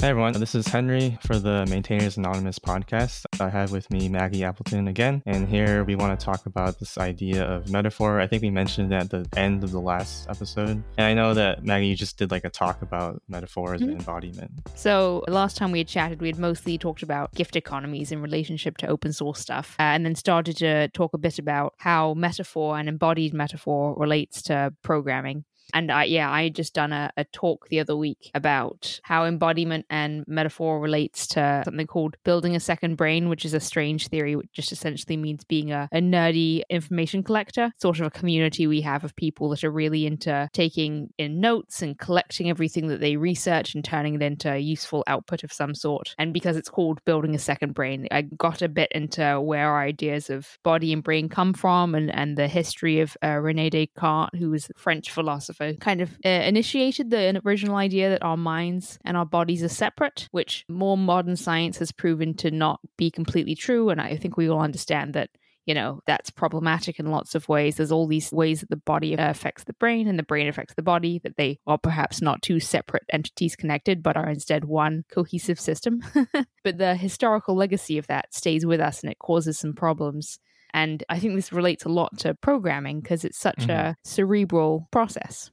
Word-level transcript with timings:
Hey 0.00 0.10
everyone, 0.10 0.34
this 0.34 0.54
is 0.54 0.68
Henry 0.68 1.18
for 1.22 1.40
the 1.40 1.66
Maintainers 1.66 2.18
Anonymous 2.18 2.60
podcast. 2.60 3.26
I 3.40 3.48
have 3.48 3.72
with 3.72 3.90
me 3.90 4.08
Maggie 4.08 4.44
Appleton 4.44 4.86
again, 4.86 5.24
and 5.26 5.48
here 5.48 5.82
we 5.82 5.96
want 5.96 6.18
to 6.18 6.24
talk 6.24 6.46
about 6.46 6.78
this 6.78 6.98
idea 6.98 7.42
of 7.42 7.68
metaphor. 7.68 8.20
I 8.20 8.28
think 8.28 8.42
we 8.42 8.50
mentioned 8.50 8.92
it 8.92 8.94
at 8.94 9.10
the 9.10 9.26
end 9.36 9.64
of 9.64 9.72
the 9.72 9.80
last 9.80 10.28
episode. 10.28 10.84
And 10.96 11.00
I 11.00 11.14
know 11.14 11.34
that 11.34 11.64
Maggie, 11.64 11.88
you 11.88 11.96
just 11.96 12.16
did 12.16 12.30
like 12.30 12.44
a 12.44 12.48
talk 12.48 12.80
about 12.80 13.20
metaphors 13.26 13.80
mm-hmm. 13.80 13.90
and 13.90 13.98
embodiment. 13.98 14.52
So 14.76 15.24
last 15.26 15.56
time 15.56 15.72
we 15.72 15.78
had 15.78 15.88
chatted, 15.88 16.20
we 16.20 16.28
had 16.28 16.38
mostly 16.38 16.78
talked 16.78 17.02
about 17.02 17.34
gift 17.34 17.56
economies 17.56 18.12
in 18.12 18.22
relationship 18.22 18.76
to 18.76 18.86
open 18.86 19.12
source 19.12 19.40
stuff, 19.40 19.74
uh, 19.80 19.82
and 19.82 20.06
then 20.06 20.14
started 20.14 20.56
to 20.58 20.86
talk 20.90 21.12
a 21.12 21.18
bit 21.18 21.40
about 21.40 21.74
how 21.78 22.14
metaphor 22.14 22.78
and 22.78 22.88
embodied 22.88 23.34
metaphor 23.34 23.96
relates 23.98 24.42
to 24.42 24.72
programming. 24.84 25.44
And 25.74 25.90
I, 25.90 26.04
yeah, 26.04 26.30
I 26.30 26.48
just 26.48 26.74
done 26.74 26.92
a, 26.92 27.10
a 27.16 27.24
talk 27.24 27.68
the 27.68 27.80
other 27.80 27.96
week 27.96 28.30
about 28.34 29.00
how 29.02 29.24
embodiment 29.24 29.86
and 29.90 30.24
metaphor 30.26 30.80
relates 30.80 31.26
to 31.28 31.62
something 31.64 31.86
called 31.86 32.16
building 32.24 32.56
a 32.56 32.60
second 32.60 32.96
brain, 32.96 33.28
which 33.28 33.44
is 33.44 33.54
a 33.54 33.60
strange 33.60 34.08
theory, 34.08 34.36
which 34.36 34.52
just 34.52 34.72
essentially 34.72 35.16
means 35.16 35.44
being 35.44 35.72
a, 35.72 35.88
a 35.92 35.98
nerdy 35.98 36.62
information 36.70 37.22
collector, 37.22 37.72
sort 37.80 38.00
of 38.00 38.06
a 38.06 38.10
community 38.10 38.66
we 38.66 38.80
have 38.80 39.04
of 39.04 39.14
people 39.16 39.48
that 39.50 39.64
are 39.64 39.70
really 39.70 40.06
into 40.06 40.48
taking 40.52 41.08
in 41.18 41.40
notes 41.40 41.82
and 41.82 41.98
collecting 41.98 42.48
everything 42.48 42.88
that 42.88 43.00
they 43.00 43.16
research 43.16 43.74
and 43.74 43.84
turning 43.84 44.14
it 44.14 44.22
into 44.22 44.50
a 44.52 44.58
useful 44.58 45.04
output 45.06 45.44
of 45.44 45.52
some 45.52 45.74
sort. 45.74 46.14
And 46.18 46.32
because 46.32 46.56
it's 46.56 46.70
called 46.70 47.04
building 47.04 47.34
a 47.34 47.38
second 47.38 47.74
brain, 47.74 48.06
I 48.10 48.22
got 48.22 48.62
a 48.62 48.68
bit 48.68 48.90
into 48.92 49.40
where 49.40 49.68
our 49.68 49.82
ideas 49.82 50.30
of 50.30 50.58
body 50.62 50.92
and 50.92 51.02
brain 51.02 51.28
come 51.28 51.52
from 51.52 51.94
and, 51.94 52.10
and 52.14 52.36
the 52.36 52.48
history 52.48 53.00
of 53.00 53.16
uh, 53.22 53.36
Rene 53.36 53.70
Descartes, 53.70 54.38
who 54.38 54.50
was 54.50 54.70
a 54.70 54.78
French 54.78 55.10
philosopher 55.10 55.57
kind 55.80 56.00
of 56.00 56.18
uh, 56.24 56.28
initiated 56.28 57.10
the 57.10 57.40
original 57.44 57.76
idea 57.76 58.10
that 58.10 58.22
our 58.22 58.36
minds 58.36 58.98
and 59.04 59.16
our 59.16 59.26
bodies 59.26 59.62
are 59.62 59.68
separate, 59.68 60.28
which 60.30 60.64
more 60.68 60.96
modern 60.96 61.36
science 61.36 61.78
has 61.78 61.92
proven 61.92 62.34
to 62.34 62.50
not 62.50 62.80
be 62.96 63.10
completely 63.10 63.54
true. 63.54 63.90
And 63.90 64.00
I 64.00 64.16
think 64.16 64.36
we 64.36 64.48
all 64.48 64.60
understand 64.60 65.14
that 65.14 65.30
you 65.68 65.74
know 65.74 66.00
that's 66.06 66.30
problematic 66.30 66.98
in 66.98 67.10
lots 67.10 67.34
of 67.34 67.46
ways 67.46 67.76
there's 67.76 67.92
all 67.92 68.06
these 68.06 68.32
ways 68.32 68.60
that 68.60 68.70
the 68.70 68.76
body 68.76 69.14
affects 69.14 69.64
the 69.64 69.74
brain 69.74 70.08
and 70.08 70.18
the 70.18 70.24
brain 70.24 70.48
affects 70.48 70.72
the 70.74 70.82
body 70.82 71.20
that 71.22 71.36
they 71.36 71.60
are 71.66 71.76
perhaps 71.76 72.22
not 72.22 72.40
two 72.40 72.58
separate 72.58 73.04
entities 73.12 73.54
connected 73.54 74.02
but 74.02 74.16
are 74.16 74.30
instead 74.30 74.64
one 74.64 75.04
cohesive 75.12 75.60
system 75.60 76.00
but 76.64 76.78
the 76.78 76.96
historical 76.96 77.54
legacy 77.54 77.98
of 77.98 78.06
that 78.06 78.34
stays 78.34 78.64
with 78.64 78.80
us 78.80 79.02
and 79.02 79.12
it 79.12 79.18
causes 79.18 79.58
some 79.58 79.74
problems 79.74 80.38
and 80.72 81.04
i 81.10 81.18
think 81.18 81.34
this 81.34 81.52
relates 81.52 81.84
a 81.84 81.90
lot 81.90 82.16
to 82.18 82.34
programming 82.36 83.00
because 83.00 83.22
it's 83.22 83.38
such 83.38 83.58
mm-hmm. 83.58 83.70
a 83.70 83.96
cerebral 84.04 84.88
process 84.90 85.50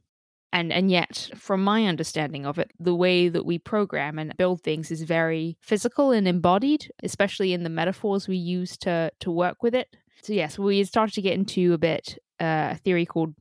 and 0.53 0.71
and 0.71 0.89
yet 0.89 1.29
from 1.35 1.63
my 1.63 1.85
understanding 1.85 2.45
of 2.45 2.57
it 2.57 2.71
the 2.79 2.95
way 2.95 3.29
that 3.29 3.45
we 3.45 3.57
program 3.57 4.17
and 4.19 4.35
build 4.37 4.61
things 4.61 4.91
is 4.91 5.01
very 5.03 5.57
physical 5.61 6.11
and 6.11 6.27
embodied 6.27 6.89
especially 7.03 7.53
in 7.53 7.63
the 7.63 7.69
metaphors 7.69 8.27
we 8.27 8.37
use 8.37 8.77
to 8.77 9.11
to 9.19 9.31
work 9.31 9.61
with 9.63 9.75
it. 9.75 9.95
So 10.21 10.33
yes 10.33 10.57
we 10.57 10.83
started 10.83 11.13
to 11.15 11.21
get 11.21 11.33
into 11.33 11.73
a 11.73 11.77
bit 11.77 12.17
uh, 12.39 12.69
a 12.71 12.75
theory 12.75 13.05
called 13.05 13.33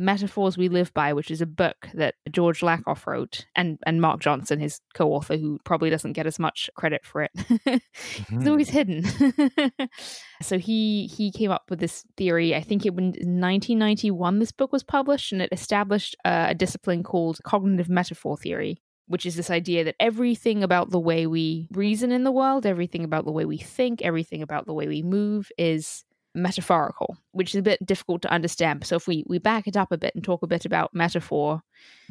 Metaphors 0.00 0.56
We 0.56 0.70
Live 0.70 0.94
By, 0.94 1.12
which 1.12 1.30
is 1.30 1.42
a 1.42 1.46
book 1.46 1.88
that 1.92 2.14
George 2.30 2.60
Lakoff 2.60 3.06
wrote, 3.06 3.44
and, 3.54 3.78
and 3.84 4.00
Mark 4.00 4.20
Johnson, 4.20 4.58
his 4.58 4.80
co 4.94 5.12
author, 5.12 5.36
who 5.36 5.60
probably 5.64 5.90
doesn't 5.90 6.14
get 6.14 6.26
as 6.26 6.38
much 6.38 6.70
credit 6.74 7.04
for 7.04 7.22
it. 7.22 7.30
mm-hmm. 7.36 8.38
He's 8.38 8.48
always 8.48 8.70
hidden. 8.70 9.04
so 10.42 10.58
he 10.58 11.06
he 11.06 11.30
came 11.30 11.50
up 11.50 11.64
with 11.68 11.80
this 11.80 12.02
theory. 12.16 12.54
I 12.54 12.62
think 12.62 12.86
it 12.86 12.94
was 12.94 13.02
1991 13.02 14.38
this 14.38 14.52
book 14.52 14.72
was 14.72 14.82
published, 14.82 15.32
and 15.32 15.42
it 15.42 15.50
established 15.52 16.16
uh, 16.24 16.46
a 16.48 16.54
discipline 16.54 17.02
called 17.02 17.38
cognitive 17.44 17.90
metaphor 17.90 18.38
theory 18.38 18.80
which 19.10 19.26
is 19.26 19.34
this 19.34 19.50
idea 19.50 19.82
that 19.82 19.96
everything 19.98 20.62
about 20.62 20.90
the 20.90 20.98
way 21.00 21.26
we 21.26 21.66
reason 21.72 22.12
in 22.12 22.22
the 22.22 22.30
world, 22.30 22.64
everything 22.64 23.02
about 23.02 23.24
the 23.24 23.32
way 23.32 23.44
we 23.44 23.58
think, 23.58 24.00
everything 24.02 24.40
about 24.40 24.66
the 24.66 24.72
way 24.72 24.86
we 24.86 25.02
move 25.02 25.50
is 25.58 26.04
metaphorical, 26.34 27.16
which 27.32 27.54
is 27.54 27.58
a 27.58 27.62
bit 27.62 27.84
difficult 27.84 28.22
to 28.22 28.32
understand. 28.32 28.86
So 28.86 28.96
if 28.96 29.06
we 29.06 29.24
we 29.26 29.38
back 29.38 29.66
it 29.66 29.76
up 29.76 29.92
a 29.92 29.98
bit 29.98 30.14
and 30.14 30.22
talk 30.22 30.42
a 30.42 30.46
bit 30.46 30.64
about 30.64 30.94
metaphor, 30.94 31.62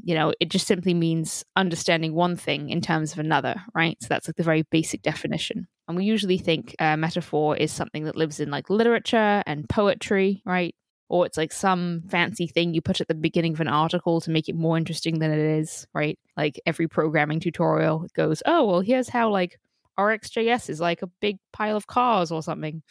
you 0.04 0.16
know, 0.16 0.34
it 0.40 0.50
just 0.50 0.68
simply 0.68 0.94
means 0.94 1.46
understanding 1.56 2.14
one 2.14 2.36
thing 2.36 2.70
in 2.70 2.82
terms 2.82 3.14
of 3.14 3.20
another, 3.20 3.56
right? 3.74 3.98
So 4.02 4.08
that's 4.10 4.28
like 4.28 4.36
the 4.36 4.44
very 4.44 4.64
basic 4.64 5.02
definition. 5.02 5.68
And 5.88 5.98
we 5.98 6.06
usually 6.06 6.38
think 6.38 6.76
uh, 6.80 6.98
metaphor 6.98 7.56
is 7.58 7.72
something 7.72 8.04
that 8.04 8.16
lives 8.16 8.40
in 8.40 8.52
like 8.52 8.70
literature 8.70 9.42
and 9.46 9.68
poetry, 9.70 10.42
right? 10.46 10.76
Or 11.08 11.26
it's 11.26 11.38
like 11.38 11.52
some 11.52 12.04
fancy 12.10 12.46
thing 12.46 12.74
you 12.74 12.82
put 12.82 13.02
at 13.02 13.08
the 13.08 13.16
beginning 13.16 13.54
of 13.54 13.62
an 13.62 13.68
article 13.68 14.22
to 14.22 14.30
make 14.30 14.48
it 14.48 14.56
more 14.56 14.78
interesting 14.78 15.18
than 15.18 15.32
it 15.32 15.40
is, 15.40 15.88
right? 15.94 16.20
Like 16.38 16.62
every 16.68 16.88
programming 16.88 17.40
tutorial 17.40 18.06
goes, 18.16 18.44
oh, 18.46 18.66
well, 18.66 18.82
here's 18.82 19.10
how 19.10 19.32
like 19.32 19.60
RxJS 19.98 20.70
is 20.70 20.80
like 20.80 21.02
a 21.02 21.10
big 21.20 21.38
pile 21.52 21.76
of 21.76 21.88
cars 21.88 22.32
or 22.32 22.44
something 22.44 22.84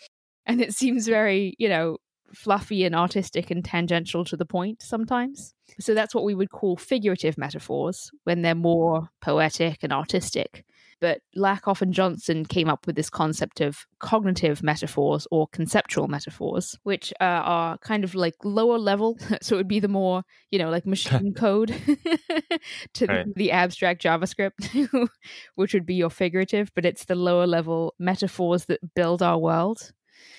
and 0.48 0.60
it 0.60 0.74
seems 0.74 1.06
very, 1.06 1.54
you 1.58 1.68
know, 1.68 1.98
fluffy 2.34 2.84
and 2.84 2.94
artistic 2.94 3.50
and 3.50 3.64
tangential 3.64 4.24
to 4.24 4.36
the 4.36 4.44
point 4.44 4.82
sometimes. 4.82 5.54
So 5.80 5.94
that's 5.94 6.14
what 6.14 6.24
we 6.24 6.34
would 6.34 6.50
call 6.50 6.76
figurative 6.76 7.38
metaphors 7.38 8.10
when 8.24 8.42
they're 8.42 8.54
more 8.54 9.08
poetic 9.20 9.78
and 9.82 9.92
artistic. 9.92 10.64
But 11.00 11.20
Lakoff 11.36 11.80
and 11.80 11.92
Johnson 11.92 12.44
came 12.44 12.68
up 12.68 12.86
with 12.86 12.96
this 12.96 13.08
concept 13.08 13.60
of 13.60 13.86
cognitive 14.00 14.64
metaphors 14.64 15.28
or 15.30 15.46
conceptual 15.48 16.08
metaphors, 16.08 16.76
which 16.82 17.12
uh, 17.20 17.24
are 17.24 17.78
kind 17.78 18.02
of 18.02 18.16
like 18.16 18.34
lower 18.42 18.78
level. 18.78 19.16
so 19.40 19.54
it 19.54 19.58
would 19.58 19.68
be 19.68 19.78
the 19.78 19.86
more, 19.86 20.24
you 20.50 20.58
know, 20.58 20.70
like 20.70 20.86
machine 20.86 21.34
code 21.36 21.68
to 22.94 23.06
right. 23.06 23.26
the, 23.26 23.32
the 23.36 23.52
abstract 23.52 24.02
JavaScript, 24.02 25.08
which 25.54 25.72
would 25.72 25.86
be 25.86 25.94
your 25.94 26.10
figurative, 26.10 26.72
but 26.74 26.84
it's 26.84 27.04
the 27.04 27.14
lower 27.14 27.46
level 27.46 27.94
metaphors 28.00 28.64
that 28.64 28.80
build 28.94 29.22
our 29.22 29.38
world. 29.38 29.92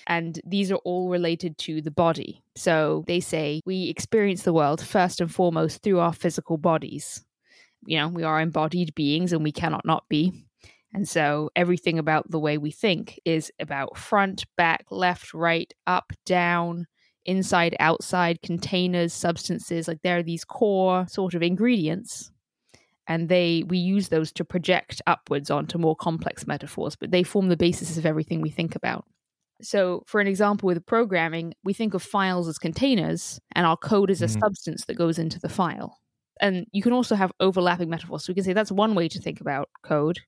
And 0.06 0.40
these 0.44 0.70
are 0.72 0.80
all 0.84 1.08
related 1.08 1.58
to 1.58 1.80
the 1.80 1.90
body. 1.90 2.42
So 2.56 3.04
they 3.06 3.20
say 3.20 3.60
we 3.64 3.88
experience 3.88 4.42
the 4.42 4.52
world 4.52 4.80
first 4.80 5.20
and 5.20 5.32
foremost 5.32 5.82
through 5.82 6.00
our 6.00 6.12
physical 6.12 6.58
bodies. 6.58 7.24
You 7.86 7.98
know, 7.98 8.08
we 8.08 8.22
are 8.24 8.40
embodied 8.40 8.94
beings 8.94 9.32
and 9.32 9.42
we 9.42 9.52
cannot 9.52 9.84
not 9.84 10.08
be. 10.08 10.44
And 10.92 11.08
so 11.08 11.50
everything 11.54 11.98
about 11.98 12.30
the 12.30 12.40
way 12.40 12.58
we 12.58 12.70
think 12.70 13.20
is 13.24 13.52
about 13.60 13.96
front, 13.96 14.44
back, 14.56 14.86
left, 14.90 15.32
right, 15.32 15.72
up, 15.86 16.12
down, 16.26 16.86
inside, 17.24 17.76
outside, 17.78 18.42
containers, 18.42 19.12
substances. 19.12 19.86
Like 19.86 20.02
there 20.02 20.18
are 20.18 20.22
these 20.22 20.44
core 20.44 21.06
sort 21.08 21.34
of 21.34 21.42
ingredients. 21.42 22.30
And 23.06 23.28
they 23.28 23.64
we 23.66 23.78
use 23.78 24.08
those 24.08 24.30
to 24.32 24.44
project 24.44 25.02
upwards 25.06 25.50
onto 25.50 25.78
more 25.78 25.96
complex 25.96 26.46
metaphors, 26.46 26.96
but 26.96 27.10
they 27.10 27.22
form 27.22 27.48
the 27.48 27.56
basis 27.56 27.96
of 27.96 28.06
everything 28.06 28.40
we 28.40 28.50
think 28.50 28.76
about. 28.76 29.04
So, 29.62 30.02
for 30.06 30.20
an 30.20 30.26
example 30.26 30.66
with 30.66 30.84
programming, 30.86 31.54
we 31.64 31.72
think 31.72 31.94
of 31.94 32.02
files 32.02 32.48
as 32.48 32.58
containers, 32.58 33.40
and 33.54 33.66
our 33.66 33.76
code 33.76 34.10
is 34.10 34.22
a 34.22 34.26
mm-hmm. 34.26 34.40
substance 34.40 34.84
that 34.86 34.94
goes 34.94 35.18
into 35.18 35.38
the 35.38 35.48
file. 35.48 35.98
And 36.40 36.66
you 36.72 36.82
can 36.82 36.92
also 36.92 37.14
have 37.14 37.32
overlapping 37.40 37.90
metaphors. 37.90 38.24
So, 38.24 38.30
we 38.30 38.34
can 38.34 38.44
say 38.44 38.52
that's 38.52 38.72
one 38.72 38.94
way 38.94 39.08
to 39.08 39.20
think 39.20 39.40
about 39.40 39.68
code. 39.82 40.20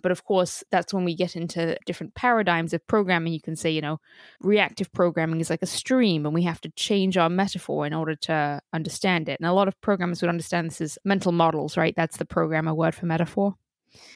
But 0.00 0.12
of 0.12 0.24
course, 0.24 0.62
that's 0.70 0.94
when 0.94 1.04
we 1.04 1.14
get 1.14 1.36
into 1.36 1.76
different 1.86 2.14
paradigms 2.14 2.72
of 2.72 2.86
programming. 2.86 3.32
You 3.32 3.40
can 3.40 3.56
say, 3.56 3.70
you 3.70 3.80
know, 3.80 3.98
reactive 4.40 4.92
programming 4.92 5.40
is 5.40 5.50
like 5.50 5.62
a 5.62 5.66
stream, 5.66 6.24
and 6.24 6.34
we 6.34 6.42
have 6.44 6.60
to 6.62 6.70
change 6.70 7.16
our 7.16 7.28
metaphor 7.28 7.86
in 7.86 7.92
order 7.92 8.14
to 8.14 8.60
understand 8.72 9.28
it. 9.28 9.40
And 9.40 9.48
a 9.48 9.52
lot 9.52 9.68
of 9.68 9.80
programmers 9.80 10.22
would 10.22 10.28
understand 10.28 10.70
this 10.70 10.80
as 10.80 10.98
mental 11.04 11.32
models, 11.32 11.76
right? 11.76 11.94
That's 11.96 12.16
the 12.16 12.24
programmer 12.24 12.74
word 12.74 12.94
for 12.94 13.06
metaphor. 13.06 13.54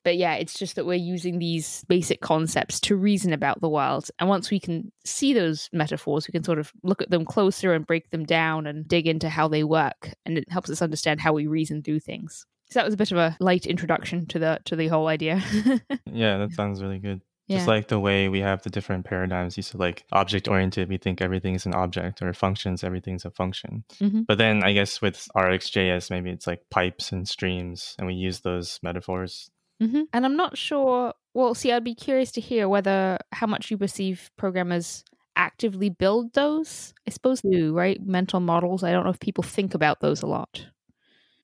But 0.04 0.16
yeah, 0.16 0.34
it's 0.34 0.58
just 0.58 0.76
that 0.76 0.86
we're 0.86 0.94
using 0.94 1.38
these 1.38 1.84
basic 1.88 2.20
concepts 2.20 2.80
to 2.80 2.96
reason 2.96 3.32
about 3.32 3.60
the 3.60 3.68
world. 3.68 4.10
And 4.18 4.28
once 4.28 4.50
we 4.50 4.60
can 4.60 4.92
see 5.04 5.32
those 5.32 5.68
metaphors, 5.72 6.28
we 6.28 6.32
can 6.32 6.44
sort 6.44 6.58
of 6.58 6.72
look 6.82 7.02
at 7.02 7.10
them 7.10 7.24
closer 7.24 7.72
and 7.72 7.86
break 7.86 8.10
them 8.10 8.24
down 8.24 8.66
and 8.66 8.86
dig 8.86 9.06
into 9.06 9.28
how 9.28 9.48
they 9.48 9.64
work. 9.64 10.10
And 10.24 10.38
it 10.38 10.50
helps 10.50 10.70
us 10.70 10.82
understand 10.82 11.20
how 11.20 11.32
we 11.32 11.46
reason 11.46 11.82
through 11.82 12.00
things. 12.00 12.46
So 12.70 12.78
that 12.78 12.86
was 12.86 12.94
a 12.94 12.98
bit 12.98 13.12
of 13.12 13.18
a 13.18 13.36
light 13.38 13.66
introduction 13.66 14.26
to 14.28 14.38
the 14.38 14.58
to 14.64 14.76
the 14.76 14.88
whole 14.88 15.06
idea. 15.06 15.42
yeah, 16.06 16.38
that 16.38 16.52
sounds 16.52 16.82
really 16.82 16.98
good. 16.98 17.20
Yeah. 17.48 17.58
Just 17.58 17.68
like 17.68 17.88
the 17.88 18.00
way 18.00 18.28
we 18.28 18.40
have 18.40 18.62
the 18.62 18.70
different 18.70 19.04
paradigms, 19.04 19.56
you 19.58 19.62
said 19.62 19.78
like 19.78 20.04
object 20.10 20.48
oriented, 20.48 20.88
we 20.88 20.96
think 20.96 21.20
everything 21.20 21.54
is 21.54 21.66
an 21.66 21.74
object, 21.74 22.22
or 22.22 22.32
functions, 22.32 22.82
everything's 22.82 23.26
a 23.26 23.30
function. 23.30 23.84
Mm-hmm. 24.00 24.22
But 24.22 24.38
then 24.38 24.62
I 24.62 24.72
guess 24.72 25.02
with 25.02 25.28
RxJS, 25.36 26.10
maybe 26.10 26.30
it's 26.30 26.46
like 26.46 26.62
pipes 26.70 27.12
and 27.12 27.28
streams, 27.28 27.94
and 27.98 28.06
we 28.06 28.14
use 28.14 28.40
those 28.40 28.78
metaphors 28.82 29.50
Mm-hmm. 29.82 30.02
And 30.12 30.24
I'm 30.24 30.36
not 30.36 30.56
sure. 30.56 31.14
Well, 31.34 31.54
see, 31.54 31.72
I'd 31.72 31.84
be 31.84 31.94
curious 31.94 32.30
to 32.32 32.40
hear 32.40 32.68
whether 32.68 33.18
how 33.32 33.46
much 33.46 33.70
you 33.70 33.78
perceive 33.78 34.30
programmers 34.36 35.04
actively 35.34 35.88
build 35.88 36.34
those. 36.34 36.92
I 37.06 37.10
suppose 37.10 37.40
do 37.40 37.72
right 37.72 38.00
mental 38.04 38.40
models. 38.40 38.84
I 38.84 38.92
don't 38.92 39.04
know 39.04 39.10
if 39.10 39.20
people 39.20 39.42
think 39.42 39.74
about 39.74 40.00
those 40.00 40.22
a 40.22 40.26
lot. 40.26 40.66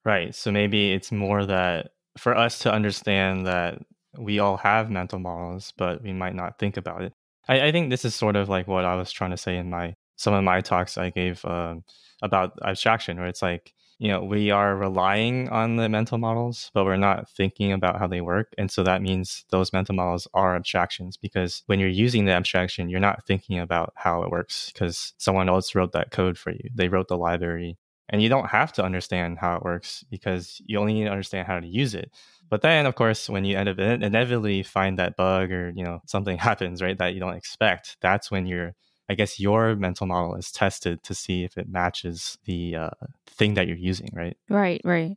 Right. 0.05 0.35
So 0.35 0.53
maybe 0.53 0.93
it's 0.93 1.11
more 1.11 1.45
that 1.47 1.91
for 2.17 2.37
us 2.37 2.59
to 2.61 2.73
understand 2.73 3.47
that 3.47 3.81
we 4.19 4.39
all 4.39 4.57
have 4.59 4.91
mental 4.91 5.19
models, 5.19 5.73
but 5.77 6.03
we 6.03 6.13
might 6.13 6.35
not 6.35 6.59
think 6.59 6.77
about 6.77 7.03
it. 7.03 7.13
I, 7.49 7.69
I 7.69 7.73
think 7.73 7.91
this 7.91 8.05
is 8.05 8.15
sort 8.15 8.37
of 8.37 8.49
like 8.49 8.67
what 8.67 8.85
I 8.85 8.95
was 8.95 9.11
trying 9.11 9.31
to 9.31 9.37
say 9.37 9.57
in 9.57 9.71
my 9.71 9.95
some 10.17 10.35
of 10.35 10.43
my 10.45 10.61
talks 10.61 10.99
I 10.99 11.11
gave 11.11 11.45
um, 11.45 11.85
about 12.23 12.59
abstraction, 12.65 13.19
where 13.19 13.29
it's 13.29 13.43
like 13.43 13.73
you 13.99 14.09
know, 14.09 14.23
we 14.23 14.51
are 14.51 14.77
relying 14.77 15.49
on 15.49 15.77
the 15.77 15.89
mental 15.89 16.19
models, 16.19 16.71
but 16.73 16.85
we're 16.85 16.97
not 16.97 17.29
thinking 17.29 17.73
about 17.73 17.99
how 17.99 18.07
they 18.07 18.21
work. 18.21 18.55
And 18.57 18.71
so 18.71 18.85
that 18.85 19.03
means 19.03 19.45
those 19.51 19.73
mental 19.73 19.95
models 19.95 20.29
are 20.35 20.55
abstractions 20.55 21.17
because 21.17 21.63
when 21.67 21.81
you're 21.81 21.89
using 21.89 22.25
the 22.25 22.33
abstraction, 22.33 22.89
you're 22.89 23.01
not 23.01 23.27
thinking 23.27 23.59
about 23.59 23.93
how 23.97 24.23
it 24.23 24.31
works 24.31 24.71
because 24.73 25.15
someone 25.19 25.49
else 25.49 25.75
wrote 25.75 25.93
that 25.93 26.13
code 26.13 26.39
for 26.39 26.53
you. 26.53 26.71
They 26.75 26.89
wrote 26.89 27.09
the 27.09 27.17
library. 27.17 27.77
And 28.09 28.23
you 28.23 28.31
don't 28.31 28.49
have 28.49 28.73
to 28.75 28.85
understand 28.85 29.39
how 29.39 29.57
it 29.57 29.65
works 29.65 30.05
because 30.11 30.63
you 30.65 30.79
only 30.79 30.95
need 30.95 31.05
to 31.05 31.11
understand 31.11 31.47
how 31.47 31.61
to 31.61 31.67
use 31.67 31.95
it. 31.95 32.11
But 32.49 32.63
then, 32.63 32.87
of 32.87 32.95
course, 32.95 33.29
when 33.29 33.45
you 33.45 33.59
end 33.59 33.69
up 33.69 33.79
inevitably 33.79 34.63
find 34.63 34.99
that 34.99 35.17
bug 35.17 35.53
or 35.53 35.71
you 35.77 35.85
know 35.85 36.01
something 36.07 36.39
happens, 36.49 36.81
right, 36.81 36.97
that 36.99 37.15
you 37.15 37.21
don't 37.21 37.37
expect, 37.37 37.99
that's 38.01 38.31
when 38.31 38.47
you're 38.47 38.75
I 39.09 39.15
guess 39.15 39.41
your 39.41 39.75
mental 39.75 40.07
model 40.07 40.35
is 40.35 40.53
tested 40.53 41.03
to 41.05 41.15
see 41.15 41.45
if 41.45 41.57
it 41.57 41.69
matches 41.69 42.39
the 42.45 42.77
uh, 42.77 42.91
thing 43.27 43.55
that 43.55 43.67
you're 43.67 43.77
using, 43.77 44.11
right? 44.13 44.37
Right, 44.49 44.81
right. 44.85 45.17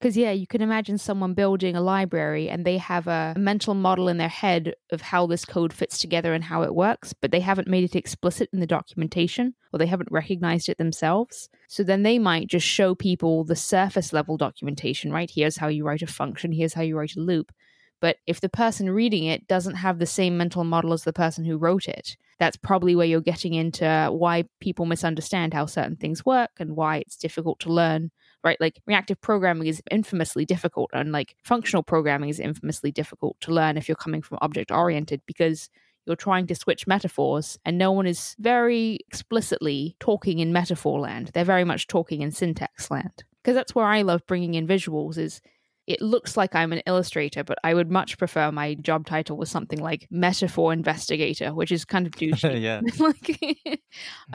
Because, 0.00 0.16
yeah, 0.16 0.30
you 0.30 0.46
can 0.46 0.62
imagine 0.62 0.96
someone 0.96 1.34
building 1.34 1.74
a 1.74 1.80
library 1.80 2.48
and 2.48 2.64
they 2.64 2.78
have 2.78 3.08
a 3.08 3.34
mental 3.36 3.74
model 3.74 4.08
in 4.08 4.16
their 4.16 4.28
head 4.28 4.74
of 4.92 5.00
how 5.00 5.26
this 5.26 5.44
code 5.44 5.72
fits 5.72 5.98
together 5.98 6.34
and 6.34 6.44
how 6.44 6.62
it 6.62 6.74
works, 6.74 7.12
but 7.12 7.32
they 7.32 7.40
haven't 7.40 7.66
made 7.66 7.82
it 7.82 7.96
explicit 7.96 8.48
in 8.52 8.60
the 8.60 8.66
documentation 8.66 9.54
or 9.72 9.78
they 9.78 9.86
haven't 9.86 10.12
recognized 10.12 10.68
it 10.68 10.78
themselves. 10.78 11.48
So 11.66 11.82
then 11.82 12.04
they 12.04 12.20
might 12.20 12.46
just 12.46 12.66
show 12.66 12.94
people 12.94 13.42
the 13.42 13.56
surface 13.56 14.12
level 14.12 14.36
documentation, 14.36 15.12
right? 15.12 15.30
Here's 15.34 15.56
how 15.56 15.66
you 15.66 15.84
write 15.84 16.02
a 16.02 16.06
function, 16.06 16.52
here's 16.52 16.74
how 16.74 16.82
you 16.82 16.96
write 16.96 17.16
a 17.16 17.20
loop. 17.20 17.50
But 18.00 18.18
if 18.26 18.40
the 18.40 18.48
person 18.48 18.90
reading 18.90 19.24
it 19.24 19.48
doesn't 19.48 19.76
have 19.76 19.98
the 19.98 20.06
same 20.06 20.36
mental 20.36 20.64
model 20.64 20.92
as 20.92 21.04
the 21.04 21.12
person 21.12 21.44
who 21.44 21.56
wrote 21.56 21.88
it, 21.88 22.16
that's 22.38 22.56
probably 22.56 22.94
where 22.94 23.06
you're 23.06 23.20
getting 23.20 23.54
into 23.54 24.08
why 24.12 24.44
people 24.60 24.86
misunderstand 24.86 25.52
how 25.54 25.66
certain 25.66 25.96
things 25.96 26.24
work 26.24 26.50
and 26.60 26.76
why 26.76 26.98
it's 26.98 27.16
difficult 27.16 27.58
to 27.60 27.72
learn, 27.72 28.10
right? 28.44 28.60
Like 28.60 28.80
reactive 28.86 29.20
programming 29.20 29.66
is 29.66 29.82
infamously 29.90 30.44
difficult, 30.44 30.90
and 30.92 31.10
like 31.10 31.34
functional 31.42 31.82
programming 31.82 32.30
is 32.30 32.38
infamously 32.38 32.92
difficult 32.92 33.36
to 33.40 33.52
learn 33.52 33.76
if 33.76 33.88
you're 33.88 33.96
coming 33.96 34.22
from 34.22 34.38
object 34.40 34.70
oriented 34.70 35.20
because 35.26 35.68
you're 36.06 36.16
trying 36.16 36.46
to 36.46 36.54
switch 36.54 36.86
metaphors 36.86 37.58
and 37.66 37.76
no 37.76 37.92
one 37.92 38.06
is 38.06 38.34
very 38.38 38.98
explicitly 39.08 39.94
talking 40.00 40.38
in 40.38 40.52
metaphor 40.54 41.00
land. 41.00 41.30
They're 41.34 41.44
very 41.44 41.64
much 41.64 41.86
talking 41.86 42.22
in 42.22 42.30
syntax 42.30 42.90
land. 42.90 43.24
Because 43.42 43.54
that's 43.54 43.74
where 43.74 43.84
I 43.84 44.02
love 44.02 44.26
bringing 44.26 44.54
in 44.54 44.66
visuals 44.66 45.18
is 45.18 45.42
it 45.88 46.02
looks 46.02 46.36
like 46.36 46.54
I'm 46.54 46.74
an 46.74 46.82
illustrator, 46.86 47.42
but 47.42 47.58
I 47.64 47.72
would 47.72 47.90
much 47.90 48.18
prefer 48.18 48.52
my 48.52 48.74
job 48.74 49.06
title 49.06 49.38
was 49.38 49.50
something 49.50 49.80
like 49.80 50.06
metaphor 50.10 50.70
investigator, 50.70 51.54
which 51.54 51.72
is 51.72 51.86
kind 51.86 52.06
of 52.06 52.12
douchey. 52.16 52.60
yeah. 52.60 52.82
like, 52.98 53.80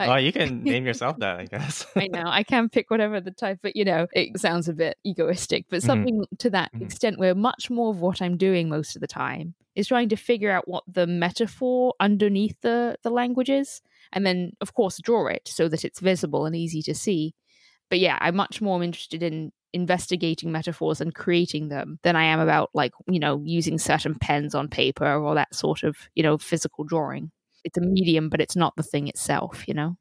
oh, 0.00 0.16
you 0.16 0.32
can 0.32 0.64
name 0.64 0.84
yourself 0.84 1.16
that, 1.20 1.38
I 1.38 1.44
guess. 1.44 1.86
I 1.96 2.08
know 2.08 2.24
I 2.26 2.42
can 2.42 2.68
pick 2.68 2.90
whatever 2.90 3.20
the 3.20 3.30
type, 3.30 3.60
but 3.62 3.76
you 3.76 3.84
know, 3.84 4.08
it 4.12 4.38
sounds 4.40 4.68
a 4.68 4.72
bit 4.72 4.98
egoistic, 5.06 5.66
but 5.70 5.78
mm-hmm. 5.78 5.86
something 5.86 6.14
mm-hmm. 6.16 6.36
to 6.38 6.50
that 6.50 6.72
mm-hmm. 6.72 6.86
extent 6.86 7.20
where 7.20 7.36
much 7.36 7.70
more 7.70 7.90
of 7.90 8.00
what 8.00 8.20
I'm 8.20 8.36
doing 8.36 8.68
most 8.68 8.96
of 8.96 9.00
the 9.00 9.06
time 9.06 9.54
is 9.76 9.86
trying 9.86 10.08
to 10.08 10.16
figure 10.16 10.50
out 10.50 10.66
what 10.66 10.82
the 10.88 11.06
metaphor 11.06 11.94
underneath 12.00 12.56
the 12.62 12.96
the 13.04 13.10
language 13.10 13.50
is, 13.50 13.80
and 14.12 14.26
then 14.26 14.52
of 14.60 14.74
course 14.74 14.98
draw 15.00 15.28
it 15.28 15.42
so 15.46 15.68
that 15.68 15.84
it's 15.84 16.00
visible 16.00 16.46
and 16.46 16.56
easy 16.56 16.82
to 16.82 16.96
see. 16.96 17.32
But 17.90 18.00
yeah, 18.00 18.18
I'm 18.20 18.34
much 18.34 18.60
more 18.60 18.82
interested 18.82 19.22
in 19.22 19.52
investigating 19.74 20.52
metaphors 20.52 21.00
and 21.00 21.14
creating 21.14 21.68
them 21.68 21.98
than 22.02 22.16
I 22.16 22.24
am 22.24 22.40
about 22.40 22.70
like, 22.72 22.92
you 23.08 23.20
know, 23.20 23.42
using 23.44 23.78
certain 23.78 24.14
pens 24.14 24.54
on 24.54 24.68
paper 24.68 25.14
or 25.14 25.34
that 25.34 25.54
sort 25.54 25.82
of, 25.82 25.96
you 26.14 26.22
know, 26.22 26.38
physical 26.38 26.84
drawing. 26.84 27.30
It's 27.64 27.76
a 27.76 27.82
medium, 27.82 28.28
but 28.28 28.40
it's 28.40 28.56
not 28.56 28.76
the 28.76 28.82
thing 28.82 29.08
itself, 29.08 29.66
you 29.66 29.74
know? 29.74 29.96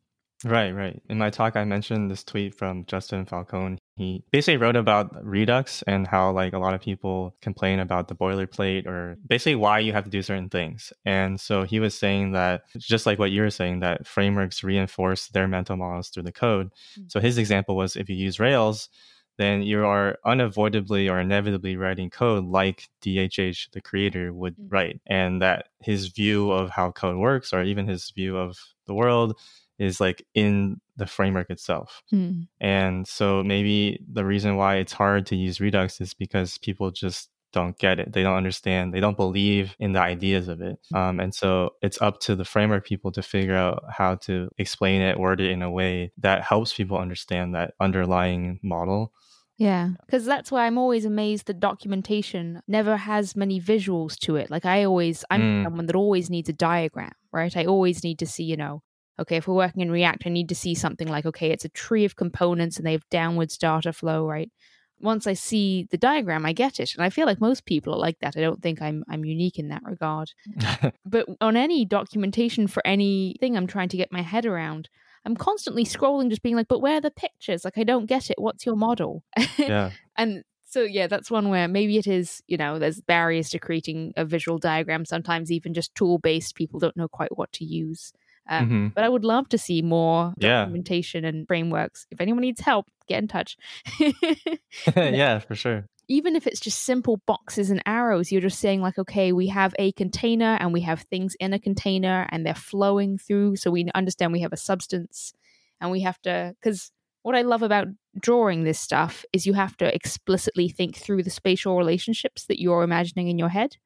Right, 0.46 0.72
right. 0.72 1.02
In 1.10 1.18
my 1.18 1.30
talk, 1.30 1.56
I 1.56 1.64
mentioned 1.64 2.12
this 2.12 2.24
tweet 2.24 2.54
from 2.54 2.84
Justin 2.86 3.26
Falcone. 3.26 3.78
He 3.96 4.26
basically 4.32 4.58
wrote 4.58 4.76
about 4.76 5.26
Redux 5.26 5.84
and 5.84 6.06
how, 6.06 6.32
like, 6.34 6.52
a 6.52 6.60
lot 6.60 6.74
of 6.74 6.82
people 6.82 7.34
complain 7.42 7.80
about 7.80 8.10
the 8.10 8.16
boilerplate 8.16 8.86
or 8.86 9.16
basically 9.26 9.56
why 9.56 9.80
you 9.80 9.94
have 9.94 10.04
to 10.04 10.10
do 10.10 10.22
certain 10.22 10.50
things. 10.50 10.92
And 11.06 11.40
so 11.40 11.64
he 11.64 11.80
was 11.80 11.98
saying 11.98 12.34
that, 12.34 12.64
just 12.78 13.06
like 13.06 13.20
what 13.20 13.32
you 13.32 13.42
were 13.42 13.50
saying, 13.52 13.80
that 13.80 14.06
frameworks 14.06 14.66
reinforce 14.66 15.28
their 15.28 15.48
mental 15.48 15.78
models 15.78 16.10
through 16.10 16.24
the 16.24 16.34
code. 16.34 16.72
Mm-hmm. 17.00 17.04
So 17.08 17.22
his 17.22 17.38
example 17.38 17.78
was 17.78 17.96
if 17.96 18.10
you 18.10 18.18
use 18.18 18.40
Rails, 18.40 18.90
then 19.38 19.64
you 19.64 19.86
are 19.86 20.18
unavoidably 20.26 21.10
or 21.10 21.20
inevitably 21.20 21.76
writing 21.76 22.10
code 22.10 22.46
like 22.46 22.90
DHH, 23.02 23.72
the 23.72 23.82
creator, 23.82 24.32
would 24.34 24.56
mm. 24.58 24.72
write. 24.72 25.02
And 25.08 25.42
that 25.42 25.68
his 25.82 26.08
view 26.08 26.52
of 26.52 26.70
how 26.70 26.92
code 26.92 27.18
works, 27.18 27.54
or 27.54 27.64
even 27.64 27.88
his 27.88 28.10
view 28.12 28.38
of 28.38 28.58
the 28.86 28.94
world, 28.94 29.38
is 29.80 30.00
like 30.00 30.26
in 30.36 30.80
the 30.98 31.08
framework 31.08 31.50
itself. 31.50 32.04
Mm. 32.14 32.48
And 32.62 33.08
so 33.08 33.44
maybe 33.44 34.04
the 34.12 34.26
reason 34.26 34.56
why 34.56 34.76
it's 34.76 34.94
hard 34.94 35.26
to 35.28 35.36
use 35.36 35.60
Redux 35.60 36.00
is 36.00 36.14
because 36.14 36.58
people 36.60 36.92
just 36.92 37.30
don't 37.54 37.78
get 37.78 38.00
it. 38.00 38.12
They 38.12 38.24
don't 38.24 38.36
understand. 38.36 38.94
They 38.94 39.00
don't 39.00 39.16
believe 39.16 39.76
in 39.80 39.94
the 39.94 40.00
ideas 40.00 40.48
of 40.48 40.62
it. 40.62 40.78
Mm. 40.94 40.98
Um, 40.98 41.20
and 41.20 41.34
so 41.34 41.72
it's 41.82 42.02
up 42.02 42.20
to 42.22 42.36
the 42.36 42.46
framework 42.46 42.86
people 42.86 43.12
to 43.14 43.22
figure 43.22 43.56
out 43.56 43.84
how 43.90 44.16
to 44.16 44.50
explain 44.58 45.02
it, 45.02 45.20
word 45.20 45.42
it 45.42 45.52
in 45.52 45.62
a 45.62 45.72
way 45.72 46.12
that 46.18 46.44
helps 46.44 46.74
people 46.74 46.98
understand 46.98 47.56
that 47.56 47.74
underlying 47.80 48.60
model 48.62 49.14
yeah, 49.58 49.90
because 50.06 50.26
that's 50.26 50.52
why 50.52 50.66
I'm 50.66 50.78
always 50.78 51.06
amazed 51.06 51.46
that 51.46 51.60
documentation 51.60 52.62
never 52.68 52.98
has 52.98 53.36
many 53.36 53.62
visuals 53.62 54.18
to 54.20 54.36
it. 54.36 54.50
Like 54.50 54.66
I 54.66 54.84
always, 54.84 55.24
I'm 55.30 55.42
mm. 55.42 55.64
someone 55.64 55.86
that 55.86 55.96
always 55.96 56.30
needs 56.30 56.50
a 56.50 56.54
diagram, 56.54 57.12
right? 57.32 57.56
I 57.56 57.66
always 57.66 58.04
need 58.04 58.20
to 58.20 58.26
see, 58.26 58.44
you 58.44 58.58
know, 58.58 58.82
okay, 59.20 59.38
if 59.38 59.48
we're 59.48 59.54
working 59.54 59.82
in 59.82 59.92
React, 59.92 60.24
I 60.26 60.30
need 60.30 60.50
to 60.50 60.56
see 60.56 60.74
something 60.74 61.08
like, 61.08 61.26
okay, 61.26 61.52
it's 61.52 61.66
a 61.66 61.70
tree 61.70 62.04
of 62.04 62.16
components 62.16 62.78
and 62.78 62.86
they 62.86 62.94
have 62.94 63.08
downwards 63.12 63.58
data 63.58 63.94
flow, 63.94 64.26
right? 64.26 64.52
Once 65.00 65.28
I 65.28 65.34
see 65.34 65.88
the 65.92 65.98
diagram, 65.98 66.46
I 66.46 66.54
get 66.54 66.80
it, 66.80 66.96
and 66.96 67.04
I 67.04 67.10
feel 67.10 67.26
like 67.26 67.42
most 67.42 67.66
people 67.66 67.94
are 67.94 68.00
like 68.00 68.18
that. 68.20 68.38
I 68.38 68.42
don't 68.42 68.62
think 68.62 68.82
I'm 68.82 69.04
I'm 69.10 69.26
unique 69.26 69.60
in 69.60 69.68
that 69.68 69.84
regard. 69.84 70.32
but 71.06 71.28
on 71.42 71.58
any 71.58 71.84
documentation 71.84 72.68
for 72.68 72.82
anything 72.88 73.58
I'm 73.58 73.68
trying 73.68 73.90
to 73.90 73.98
get 73.98 74.14
my 74.14 74.22
head 74.22 74.46
around, 74.46 74.88
I'm 75.26 75.36
constantly 75.36 75.86
scrolling, 75.86 76.30
just 76.30 76.44
being 76.44 76.56
like, 76.56 76.68
but 76.68 76.80
where 76.80 76.98
are 76.98 77.02
the 77.02 77.12
pictures? 77.12 77.64
Like, 77.64 77.78
I 77.78 77.84
don't 77.84 78.06
get 78.06 78.30
it. 78.30 78.36
What's 78.40 78.66
your 78.66 78.76
model? 78.76 79.24
Yeah. 79.58 79.92
and 80.18 80.44
so, 80.66 80.82
yeah, 80.82 81.08
that's 81.08 81.32
one 81.32 81.50
where 81.50 81.68
maybe 81.68 81.98
it 81.98 82.08
is, 82.08 82.42
you 82.48 82.58
know, 82.58 82.80
there's 82.80 83.00
barriers 83.00 83.50
to 83.52 83.60
creating 83.60 84.14
a 84.18 84.26
visual 84.26 84.58
diagram. 84.58 85.06
Sometimes 85.06 85.52
even 85.52 85.74
just 85.74 85.94
tool 85.96 86.18
based, 86.18 86.56
people 86.56 86.80
don't 86.80 86.98
know 86.98 87.08
quite 87.08 87.38
what 87.38 87.52
to 87.54 87.66
use. 87.66 88.12
Um, 88.50 88.66
mm-hmm. 88.66 88.88
But 88.90 89.04
I 89.04 89.10
would 89.10 89.24
love 89.24 89.48
to 89.50 89.58
see 89.58 89.82
more 89.82 90.34
documentation 90.38 91.24
yeah. 91.24 91.30
and 91.30 91.48
frameworks. 91.48 92.06
If 92.12 92.20
anyone 92.20 92.42
needs 92.42 92.62
help, 92.62 92.88
get 93.08 93.22
in 93.22 93.28
touch. 93.28 93.58
yeah, 94.96 95.40
for 95.40 95.56
sure 95.56 95.86
even 96.08 96.36
if 96.36 96.46
it's 96.48 96.60
just 96.60 96.84
simple 96.84 97.22
boxes 97.26 97.70
and 97.70 97.82
arrows, 97.86 98.32
you're 98.32 98.42
just 98.42 98.60
saying, 98.60 98.82
like, 98.82 98.98
okay, 98.98 99.32
we 99.32 99.48
have 99.48 99.74
a 99.80 99.92
container 99.94 100.58
and 100.60 100.74
we 100.74 100.82
have 100.82 101.02
things 101.02 101.36
in 101.40 101.54
a 101.54 101.60
container 101.60 102.28
and 102.30 102.46
they're 102.46 102.54
flowing 102.54 103.18
through. 103.18 103.56
So 103.56 103.72
we 103.72 103.90
understand 103.96 104.34
we 104.34 104.42
have 104.42 104.54
a 104.54 104.58
substance 104.58 105.34
and 105.80 105.92
we 105.92 106.02
have 106.02 106.22
to, 106.24 106.56
because 106.60 106.92
what 107.22 107.36
I 107.36 107.42
love 107.42 107.64
about 107.64 107.88
drawing 108.20 108.64
this 108.64 108.80
stuff 108.80 109.24
is 109.32 109.46
you 109.46 109.54
have 109.54 109.78
to 109.78 109.94
explicitly 109.94 110.68
think 110.68 110.98
through 110.98 111.24
the 111.24 111.30
spatial 111.30 111.78
relationships 111.78 112.46
that 112.46 112.62
you're 112.62 112.84
imagining 112.84 113.30
in 113.30 113.40
your 113.40 113.50
head. 113.50 113.78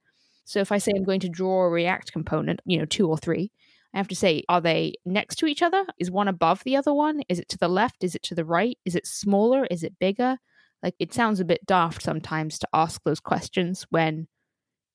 So 0.44 0.60
if 0.60 0.72
I 0.72 0.80
say 0.80 0.94
I'm 0.96 1.04
going 1.04 1.20
to 1.20 1.30
draw 1.30 1.66
a 1.66 1.70
React 1.70 2.12
component, 2.12 2.62
you 2.66 2.80
know, 2.80 2.86
two 2.86 3.08
or 3.08 3.18
three, 3.18 3.52
I 3.98 4.00
have 4.00 4.08
to 4.10 4.16
say, 4.16 4.44
are 4.48 4.62
they 4.62 4.94
next 5.06 5.38
to 5.38 5.48
each 5.48 5.64
other? 5.64 5.84
Is 5.98 6.12
one 6.12 6.28
above 6.28 6.64
the 6.64 6.76
other 6.76 6.94
one? 6.94 7.24
Is 7.30 7.40
it 7.40 7.50
to 7.50 7.58
the 7.58 7.68
left? 7.68 8.04
Is 8.04 8.14
it 8.14 8.22
to 8.24 8.36
the 8.36 8.46
right? 8.46 8.78
Is 8.86 8.96
it 8.96 9.08
smaller? 9.08 9.66
Is 9.72 9.82
it 9.82 9.98
bigger? 10.00 10.38
Like 10.84 10.94
it 11.00 11.16
sounds 11.16 11.40
a 11.40 11.46
bit 11.46 11.66
daft 11.66 12.04
sometimes 12.04 12.60
to 12.60 12.68
ask 12.74 13.02
those 13.04 13.20
questions 13.20 13.88
when 13.90 14.28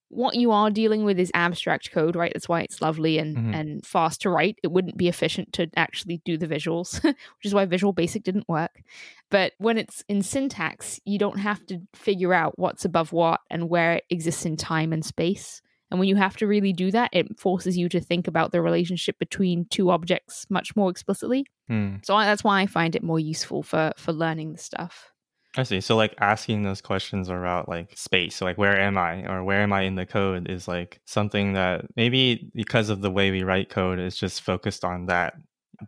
what 0.08 0.36
you 0.36 0.52
are 0.52 0.70
dealing 0.70 1.04
with 1.04 1.18
is 1.18 1.32
abstract 1.34 1.90
code, 1.90 2.14
right? 2.14 2.32
That's 2.32 2.48
why 2.48 2.60
it's 2.60 2.80
lovely 2.80 3.18
and, 3.18 3.36
mm-hmm. 3.36 3.54
and 3.54 3.84
fast 3.84 4.20
to 4.20 4.30
write. 4.30 4.58
It 4.62 4.70
wouldn't 4.70 4.96
be 4.96 5.08
efficient 5.08 5.52
to 5.54 5.68
actually 5.74 6.20
do 6.24 6.38
the 6.38 6.46
visuals, 6.46 7.02
which 7.02 7.16
is 7.44 7.54
why 7.54 7.64
Visual 7.64 7.92
Basic 7.92 8.22
didn't 8.22 8.48
work. 8.48 8.82
But 9.30 9.54
when 9.58 9.78
it's 9.78 10.04
in 10.08 10.22
syntax, 10.22 11.00
you 11.04 11.18
don't 11.18 11.38
have 11.38 11.66
to 11.66 11.80
figure 11.94 12.34
out 12.34 12.56
what's 12.56 12.84
above 12.84 13.12
what 13.12 13.40
and 13.50 13.68
where 13.68 13.94
it 13.94 14.04
exists 14.10 14.44
in 14.44 14.56
time 14.56 14.92
and 14.92 15.04
space. 15.04 15.60
And 15.92 15.98
when 15.98 16.08
you 16.08 16.16
have 16.16 16.38
to 16.38 16.46
really 16.46 16.72
do 16.72 16.90
that, 16.90 17.10
it 17.12 17.38
forces 17.38 17.76
you 17.76 17.86
to 17.90 18.00
think 18.00 18.26
about 18.26 18.50
the 18.50 18.62
relationship 18.62 19.18
between 19.18 19.66
two 19.66 19.90
objects 19.90 20.46
much 20.48 20.74
more 20.74 20.90
explicitly. 20.90 21.44
Mm. 21.70 22.02
So 22.02 22.16
that's 22.18 22.42
why 22.42 22.62
I 22.62 22.66
find 22.66 22.96
it 22.96 23.02
more 23.02 23.20
useful 23.20 23.62
for 23.62 23.92
for 23.98 24.14
learning 24.14 24.52
the 24.52 24.58
stuff. 24.58 25.12
I 25.54 25.64
see. 25.64 25.82
So 25.82 25.94
like 25.94 26.14
asking 26.18 26.62
those 26.62 26.80
questions 26.80 27.28
about 27.28 27.68
like 27.68 27.90
space, 27.94 28.36
so 28.36 28.46
like 28.46 28.56
where 28.56 28.80
am 28.80 28.96
I 28.96 29.30
or 29.30 29.44
where 29.44 29.60
am 29.60 29.74
I 29.74 29.82
in 29.82 29.96
the 29.96 30.06
code 30.06 30.48
is 30.48 30.66
like 30.66 30.98
something 31.04 31.52
that 31.52 31.84
maybe 31.94 32.50
because 32.54 32.88
of 32.88 33.02
the 33.02 33.10
way 33.10 33.30
we 33.30 33.42
write 33.42 33.68
code 33.68 33.98
is 33.98 34.16
just 34.16 34.40
focused 34.40 34.86
on 34.86 35.06
that 35.06 35.34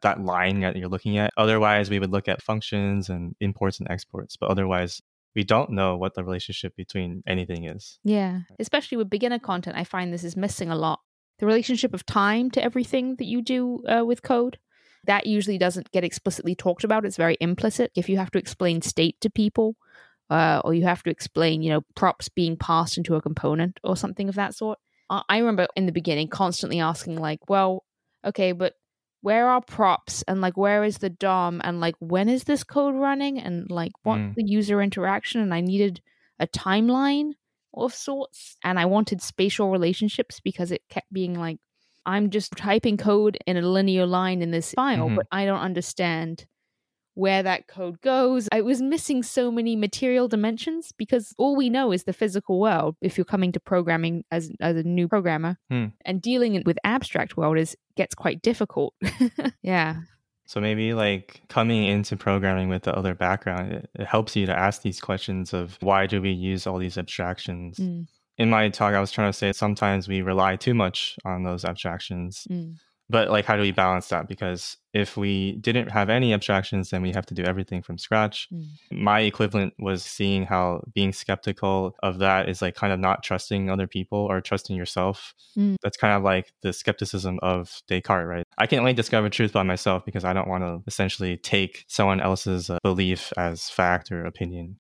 that 0.03 0.21
line 0.21 0.61
that 0.61 0.77
you're 0.77 0.89
looking 0.91 1.17
at. 1.17 1.33
Otherwise, 1.39 1.89
we 1.89 1.99
would 1.99 2.13
look 2.13 2.29
at 2.29 2.43
functions 2.43 3.09
and 3.09 3.35
imports 3.41 3.79
and 3.79 3.91
exports, 3.91 4.37
but 4.37 4.51
otherwise 4.51 5.01
we 5.35 5.45
don't 5.45 5.71
know 5.71 5.97
what 5.97 6.15
the 6.15 6.25
relationship 6.25 6.77
between 6.77 7.23
anything 7.27 7.65
is. 7.65 7.99
Yeah, 8.05 8.41
especially 8.59 8.99
with 8.99 9.11
beginner 9.11 9.39
content, 9.39 9.77
I 9.77 9.85
find 9.85 10.13
this 10.13 10.25
is 10.25 10.37
missing 10.37 10.71
a 10.71 10.77
lot. 10.77 11.01
The 11.39 11.47
relationship 11.47 11.95
of 11.95 12.07
time 12.07 12.51
to 12.53 12.63
everything 12.63 13.17
that 13.17 13.25
you 13.27 13.43
do 13.43 13.83
uh, 13.87 14.05
with 14.05 14.23
code 14.23 14.59
that 15.07 15.27
usually 15.27 15.59
doesn't 15.59 15.91
get 15.91 16.05
explicitly 16.05 16.55
talked 16.55 16.85
about. 16.85 17.05
It's 17.05 17.17
very 17.17 17.37
implicit. 17.41 17.91
If 17.95 18.09
you 18.09 18.17
have 18.17 18.31
to 18.31 18.39
explain 18.39 18.83
state 18.83 19.21
to 19.21 19.31
people, 19.31 19.77
uh, 20.31 20.63
or 20.65 20.75
you 20.75 20.85
have 20.85 21.03
to 21.03 21.11
explain, 21.11 21.63
you 21.63 21.71
know, 21.71 21.83
props 21.95 22.29
being 22.29 22.57
passed 22.57 22.97
into 22.97 23.15
a 23.15 23.21
component 23.21 23.79
or 23.85 23.97
something 23.97 24.29
of 24.29 24.35
that 24.37 24.55
sort. 24.55 24.79
I 25.11 25.39
remember 25.39 25.69
in 25.77 25.87
the 25.87 25.93
beginning 25.93 26.29
constantly 26.29 26.81
asking, 26.81 27.19
like, 27.19 27.49
well, 27.49 27.85
okay, 28.25 28.53
but 28.53 28.75
where 29.25 29.49
are 29.49 29.63
props 29.63 30.23
and 30.29 30.43
like 30.43 30.55
where 30.55 30.85
is 30.85 30.99
the 30.99 31.09
DOM 31.09 31.63
and 31.65 31.81
like 31.81 31.95
when 31.99 32.29
is 32.29 32.45
this 32.45 32.63
code 32.63 32.95
running 32.95 33.39
and 33.41 33.71
like 33.71 33.93
what's 34.03 34.21
mm. 34.21 34.35
the 34.35 34.45
user 34.45 34.83
interaction? 34.83 35.41
And 35.41 35.55
I 35.55 35.63
needed 35.63 36.03
a 36.39 36.47
timeline 36.47 37.33
of 37.73 37.95
sorts 37.95 38.59
and 38.63 38.79
I 38.79 38.85
wanted 38.85 39.23
spatial 39.23 39.71
relationships 39.71 40.41
because 40.41 40.71
it 40.71 40.83
kept 40.91 41.11
being 41.11 41.39
like, 41.39 41.57
I'm 42.05 42.29
just 42.29 42.53
typing 42.55 42.99
code 42.99 43.39
in 43.47 43.57
a 43.57 43.63
linear 43.63 44.05
line 44.05 44.43
in 44.43 44.51
this 44.51 44.73
file, 44.73 45.07
mm-hmm. 45.07 45.17
but 45.17 45.27
I 45.33 45.47
don't 45.47 45.61
understand 45.61 46.45
where 47.15 47.43
that 47.45 47.67
code 47.67 48.03
goes. 48.03 48.47
I 48.53 48.61
was 48.61 48.83
missing 48.83 49.23
so 49.23 49.51
many 49.51 49.75
material 49.75 50.29
dimensions 50.29 50.93
because 50.99 51.33
all 51.39 51.57
we 51.57 51.71
know 51.71 51.93
is 51.93 52.05
the 52.05 52.13
physical 52.13 52.61
world 52.61 52.97
if 53.01 53.17
you're 53.17 53.25
coming 53.25 53.53
to 53.53 53.61
programming 53.61 54.25
as, 54.31 54.51
as 54.61 54.77
a 54.77 54.83
new 54.83 55.09
programmer. 55.09 55.57
Hmm. 55.71 55.87
And 56.05 56.21
dealing 56.21 56.63
with 56.67 56.77
abstract 56.85 57.39
world 57.39 57.57
is 57.57 57.75
gets 57.97 58.15
quite 58.15 58.43
difficult. 58.43 58.95
yeah. 59.63 59.97
So 60.47 60.61
maybe 60.61 60.93
like 60.93 61.41
coming 61.49 61.85
into 61.85 62.17
programming 62.17 62.69
with 62.69 62.83
the 62.83 62.95
other 62.95 63.15
background, 63.15 63.73
it, 63.73 63.91
it, 63.95 64.07
helps 64.07 64.37
you 64.37 64.45
to 64.47 64.57
ask 64.57 64.83
these 64.83 65.01
questions 65.01 65.55
of 65.55 65.79
why 65.81 66.07
do 66.07 66.21
we 66.21 66.31
use 66.31 66.67
all 66.67 66.79
these 66.79 66.99
abstractions? 66.99 67.79
Mm. 67.79 68.07
In 68.37 68.51
my 68.51 68.69
talk, 68.69 68.95
I 68.95 69.01
was 69.01 69.11
trying 69.11 69.31
to 69.31 69.39
say 69.39 69.53
sometimes 69.53 70.07
we 70.07 70.21
rely 70.21 70.57
too 70.57 70.75
much 70.75 71.17
on 71.25 71.45
those 71.45 71.65
abstractions. 71.65 72.47
Mm 72.51 72.77
but 73.11 73.31
like 73.31 73.45
how 73.45 73.57
do 73.57 73.63
we 73.63 73.73
balance 73.73 74.09
that? 74.09 74.29
Because 74.29 74.77
if 74.93 75.17
we 75.17 75.57
didn't 75.57 75.89
have 75.89 76.09
any 76.09 76.33
abstractions 76.33 76.91
then 76.91 77.03
we 77.03 77.13
have 77.13 77.27
to 77.27 77.35
do 77.35 77.43
everything 77.43 77.83
from 77.83 77.99
scratch. 77.99 78.49
Mm. 78.53 78.67
my 78.93 79.21
equivalent 79.21 79.75
was 79.79 80.05
seeing 80.05 80.45
how 80.45 80.83
being 80.95 81.13
skeptical 81.13 81.95
of 82.03 82.19
that 82.19 82.49
is 82.49 82.63
like 82.63 82.75
kind 82.75 82.93
of 82.93 83.01
not 83.01 83.23
trusting 83.23 83.71
other 83.71 83.87
people 83.87 84.19
or 84.19 84.41
trusting 84.41 84.77
yourself. 84.77 85.35
Mm. 85.59 85.77
that's 85.83 85.97
kind 85.97 86.15
of 86.15 86.23
like 86.23 86.53
the 86.63 86.73
skepticism 86.73 87.39
of 87.43 87.83
descartes 87.89 88.29
right? 88.29 88.45
I 88.59 88.67
can 88.67 88.79
only 88.79 88.93
discover 88.93 89.29
truth 89.29 89.53
by 89.53 89.63
myself 89.63 90.05
because 90.05 90.25
i 90.25 90.33
don't 90.33 90.49
want 90.49 90.65
to 90.65 90.83
essentially 90.87 91.37
take 91.37 91.85
someone 91.89 92.21
else's 92.21 92.71
uh, 92.71 92.79
belief 92.83 93.33
as 93.37 93.69
fact 93.71 94.11
or 94.13 94.25
opinion 94.25 94.77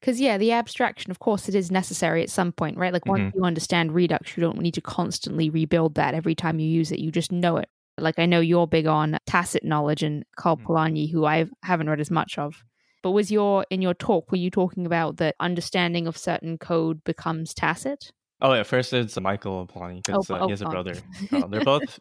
because, 0.00 0.20
yeah, 0.20 0.38
the 0.38 0.52
abstraction, 0.52 1.10
of 1.10 1.18
course, 1.18 1.48
it 1.48 1.54
is 1.54 1.70
necessary 1.70 2.22
at 2.22 2.30
some 2.30 2.52
point, 2.52 2.78
right? 2.78 2.92
Like, 2.92 3.06
once 3.06 3.20
mm-hmm. 3.20 3.38
you 3.38 3.44
understand 3.44 3.94
Redux, 3.94 4.36
you 4.36 4.40
don't 4.40 4.58
need 4.58 4.74
to 4.74 4.80
constantly 4.80 5.50
rebuild 5.50 5.94
that 5.96 6.14
every 6.14 6.34
time 6.34 6.58
you 6.58 6.66
use 6.66 6.90
it. 6.90 7.00
You 7.00 7.10
just 7.10 7.30
know 7.30 7.58
it. 7.58 7.68
Like, 7.98 8.18
I 8.18 8.26
know 8.26 8.40
you're 8.40 8.66
big 8.66 8.86
on 8.86 9.18
tacit 9.26 9.62
knowledge 9.62 10.02
and 10.02 10.24
Karl 10.36 10.56
mm-hmm. 10.56 10.66
Polanyi, 10.66 11.12
who 11.12 11.26
I 11.26 11.46
haven't 11.62 11.90
read 11.90 12.00
as 12.00 12.10
much 12.10 12.38
of. 12.38 12.64
But 13.02 13.10
was 13.12 13.30
your, 13.30 13.66
in 13.70 13.82
your 13.82 13.94
talk, 13.94 14.30
were 14.30 14.38
you 14.38 14.50
talking 14.50 14.86
about 14.86 15.18
that 15.18 15.36
understanding 15.38 16.06
of 16.06 16.16
certain 16.16 16.56
code 16.56 17.04
becomes 17.04 17.52
tacit? 17.52 18.12
Oh, 18.42 18.54
yeah. 18.54 18.62
First, 18.62 18.94
it's 18.94 19.20
Michael 19.20 19.66
Polanyi 19.66 20.02
because 20.04 20.30
oh, 20.30 20.34
uh, 20.34 20.38
oh, 20.40 20.46
he 20.46 20.52
has 20.52 20.62
a 20.62 20.66
brother. 20.66 20.94
Uh, 21.30 21.46
they're 21.50 21.62
both, 21.62 22.00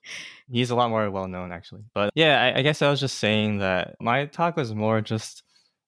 he's 0.49 0.69
a 0.69 0.75
lot 0.75 0.89
more 0.89 1.09
well 1.11 1.27
known, 1.27 1.51
actually. 1.51 1.83
But 1.93 2.11
yeah, 2.15 2.41
I, 2.41 2.59
I 2.59 2.61
guess 2.61 2.81
I 2.81 2.89
was 2.89 3.01
just 3.01 3.17
saying 3.17 3.59
that 3.59 3.95
my 3.99 4.25
talk 4.25 4.55
was 4.55 4.73
more 4.73 5.01
just 5.01 5.43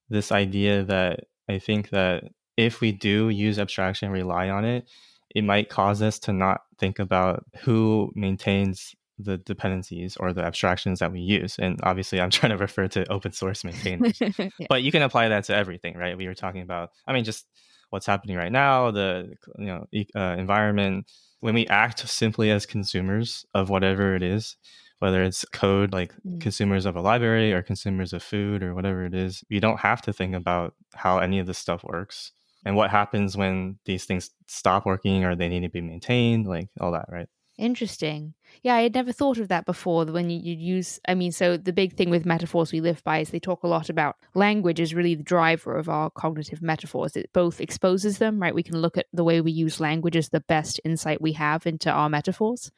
this 0.09 0.31
idea 0.33 0.83
that 0.83 1.21
I 1.51 1.59
think 1.59 1.89
that 1.89 2.23
if 2.57 2.81
we 2.81 2.91
do 2.91 3.29
use 3.29 3.59
abstraction 3.59 4.07
and 4.07 4.13
rely 4.13 4.49
on 4.49 4.65
it, 4.65 4.89
it 5.33 5.43
might 5.43 5.69
cause 5.69 6.01
us 6.01 6.19
to 6.19 6.33
not 6.33 6.61
think 6.77 6.99
about 6.99 7.45
who 7.61 8.11
maintains 8.15 8.95
the 9.17 9.37
dependencies 9.37 10.17
or 10.17 10.33
the 10.33 10.43
abstractions 10.43 10.99
that 10.99 11.11
we 11.11 11.21
use. 11.21 11.57
And 11.59 11.79
obviously, 11.83 12.19
I'm 12.19 12.29
trying 12.31 12.51
to 12.51 12.57
refer 12.57 12.87
to 12.89 13.09
open 13.11 13.31
source 13.31 13.63
maintainers, 13.63 14.19
yeah. 14.37 14.49
but 14.69 14.83
you 14.83 14.91
can 14.91 15.01
apply 15.01 15.29
that 15.29 15.45
to 15.45 15.55
everything, 15.55 15.95
right? 15.97 16.17
We 16.17 16.27
were 16.27 16.35
talking 16.35 16.61
about, 16.61 16.91
I 17.07 17.13
mean, 17.13 17.23
just 17.23 17.45
what's 17.89 18.05
happening 18.05 18.37
right 18.37 18.51
now, 18.51 18.91
the 18.91 19.33
you 19.57 19.65
know 19.65 19.87
uh, 20.15 20.35
environment. 20.37 21.11
When 21.39 21.55
we 21.55 21.65
act 21.67 22.07
simply 22.07 22.51
as 22.51 22.67
consumers 22.67 23.45
of 23.55 23.69
whatever 23.69 24.15
it 24.15 24.21
is, 24.21 24.57
whether 25.01 25.23
it's 25.23 25.43
code 25.45 25.91
like 25.91 26.13
mm. 26.25 26.39
consumers 26.39 26.85
of 26.85 26.95
a 26.95 27.01
library 27.01 27.51
or 27.53 27.63
consumers 27.63 28.13
of 28.13 28.21
food 28.21 28.61
or 28.61 28.75
whatever 28.75 29.03
it 29.03 29.15
is, 29.15 29.43
we 29.49 29.59
don't 29.59 29.79
have 29.79 29.99
to 30.03 30.13
think 30.13 30.35
about 30.35 30.75
how 30.93 31.17
any 31.17 31.39
of 31.39 31.47
this 31.47 31.57
stuff 31.57 31.83
works 31.83 32.31
and 32.65 32.75
what 32.75 32.91
happens 32.91 33.35
when 33.35 33.79
these 33.85 34.05
things 34.05 34.29
stop 34.45 34.85
working 34.85 35.25
or 35.25 35.35
they 35.35 35.49
need 35.49 35.61
to 35.61 35.69
be 35.69 35.81
maintained, 35.81 36.45
like 36.45 36.69
all 36.79 36.91
that, 36.91 37.05
right? 37.09 37.27
Interesting. 37.57 38.35
Yeah, 38.61 38.75
I 38.75 38.81
had 38.81 38.93
never 38.93 39.11
thought 39.11 39.39
of 39.39 39.47
that 39.47 39.65
before. 39.65 40.05
When 40.05 40.29
you, 40.29 40.39
you 40.39 40.55
use, 40.55 40.99
I 41.07 41.15
mean, 41.15 41.31
so 41.31 41.57
the 41.57 41.73
big 41.73 41.95
thing 41.95 42.11
with 42.11 42.25
metaphors 42.25 42.71
we 42.71 42.79
live 42.79 43.03
by 43.03 43.19
is 43.19 43.29
they 43.29 43.39
talk 43.39 43.63
a 43.63 43.67
lot 43.67 43.89
about 43.89 44.17
language 44.35 44.79
is 44.79 44.93
really 44.93 45.15
the 45.15 45.23
driver 45.23 45.75
of 45.75 45.89
our 45.89 46.11
cognitive 46.11 46.61
metaphors. 46.61 47.15
It 47.15 47.31
both 47.33 47.59
exposes 47.59 48.19
them, 48.19 48.39
right? 48.39 48.53
We 48.53 48.63
can 48.63 48.77
look 48.77 48.97
at 48.97 49.07
the 49.13 49.23
way 49.23 49.41
we 49.41 49.51
use 49.51 49.79
language 49.79 50.15
as 50.15 50.29
the 50.29 50.41
best 50.41 50.79
insight 50.85 51.21
we 51.21 51.33
have 51.33 51.65
into 51.65 51.89
our 51.89 52.09
metaphors 52.09 52.71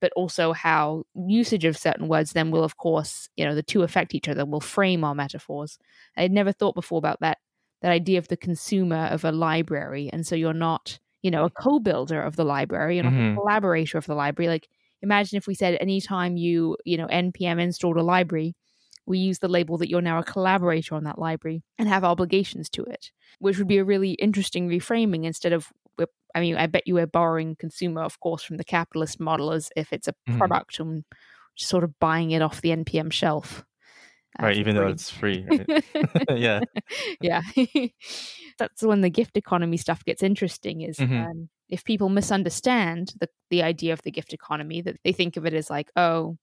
but 0.00 0.12
also 0.14 0.52
how 0.52 1.04
usage 1.14 1.64
of 1.64 1.76
certain 1.76 2.08
words 2.08 2.32
then 2.32 2.50
will, 2.50 2.64
of 2.64 2.76
course, 2.76 3.28
you 3.36 3.44
know, 3.44 3.54
the 3.54 3.62
two 3.62 3.82
affect 3.82 4.14
each 4.14 4.28
other, 4.28 4.44
will 4.44 4.60
frame 4.60 5.04
our 5.04 5.14
metaphors. 5.14 5.78
I 6.16 6.22
had 6.22 6.32
never 6.32 6.52
thought 6.52 6.74
before 6.74 6.98
about 6.98 7.20
that 7.20 7.38
that 7.82 7.92
idea 7.92 8.18
of 8.18 8.28
the 8.28 8.36
consumer 8.36 9.06
of 9.06 9.24
a 9.24 9.32
library, 9.32 10.08
and 10.12 10.26
so 10.26 10.34
you're 10.34 10.54
not, 10.54 10.98
you 11.22 11.30
know, 11.30 11.44
a 11.44 11.50
co-builder 11.50 12.20
of 12.20 12.36
the 12.36 12.44
library, 12.44 12.96
you're 12.96 13.04
not 13.04 13.12
mm-hmm. 13.12 13.36
a 13.36 13.40
collaborator 13.40 13.98
of 13.98 14.06
the 14.06 14.14
library. 14.14 14.48
Like, 14.48 14.66
imagine 15.02 15.36
if 15.36 15.46
we 15.46 15.54
said 15.54 15.76
anytime 15.80 16.36
you, 16.38 16.78
you 16.84 16.96
know, 16.96 17.06
npm 17.06 17.60
installed 17.60 17.98
a 17.98 18.02
library, 18.02 18.54
we 19.06 19.18
use 19.18 19.38
the 19.38 19.48
label 19.48 19.78
that 19.78 19.88
you're 19.88 20.00
now 20.00 20.18
a 20.18 20.24
collaborator 20.24 20.94
on 20.94 21.04
that 21.04 21.18
library 21.18 21.62
and 21.78 21.88
have 21.88 22.02
obligations 22.02 22.68
to 22.70 22.82
it, 22.84 23.10
which 23.38 23.58
would 23.58 23.68
be 23.68 23.78
a 23.78 23.84
really 23.84 24.12
interesting 24.12 24.68
reframing 24.68 25.24
instead 25.24 25.52
of 25.52 25.68
I 26.34 26.40
mean, 26.40 26.56
I 26.56 26.66
bet 26.66 26.86
you 26.86 26.94
we're 26.94 27.06
borrowing 27.06 27.56
consumer, 27.56 28.02
of 28.02 28.20
course, 28.20 28.42
from 28.42 28.58
the 28.58 28.64
capitalist 28.64 29.18
model 29.18 29.52
as 29.52 29.70
if 29.74 29.92
it's 29.92 30.06
a 30.06 30.12
mm-hmm. 30.12 30.36
product 30.36 30.78
and 30.78 31.02
sort 31.56 31.82
of 31.82 31.98
buying 31.98 32.32
it 32.32 32.42
off 32.42 32.60
the 32.60 32.70
NPM 32.70 33.10
shelf. 33.10 33.64
Right, 34.38 34.56
even 34.58 34.74
free. 34.74 34.84
though 34.84 34.90
it's 34.90 35.10
free. 35.10 35.46
Right? 35.48 35.84
yeah. 36.38 36.60
Yeah. 37.22 37.40
That's 38.58 38.82
when 38.82 39.00
the 39.00 39.08
gift 39.08 39.38
economy 39.38 39.78
stuff 39.78 40.04
gets 40.04 40.22
interesting 40.22 40.82
is 40.82 40.98
mm-hmm. 40.98 41.16
um, 41.16 41.48
if 41.70 41.84
people 41.84 42.10
misunderstand 42.10 43.14
the, 43.18 43.28
the 43.48 43.62
idea 43.62 43.94
of 43.94 44.02
the 44.02 44.10
gift 44.10 44.34
economy, 44.34 44.82
that 44.82 44.96
they 45.04 45.12
think 45.12 45.38
of 45.38 45.46
it 45.46 45.54
as 45.54 45.70
like, 45.70 45.90
oh, 45.96 46.36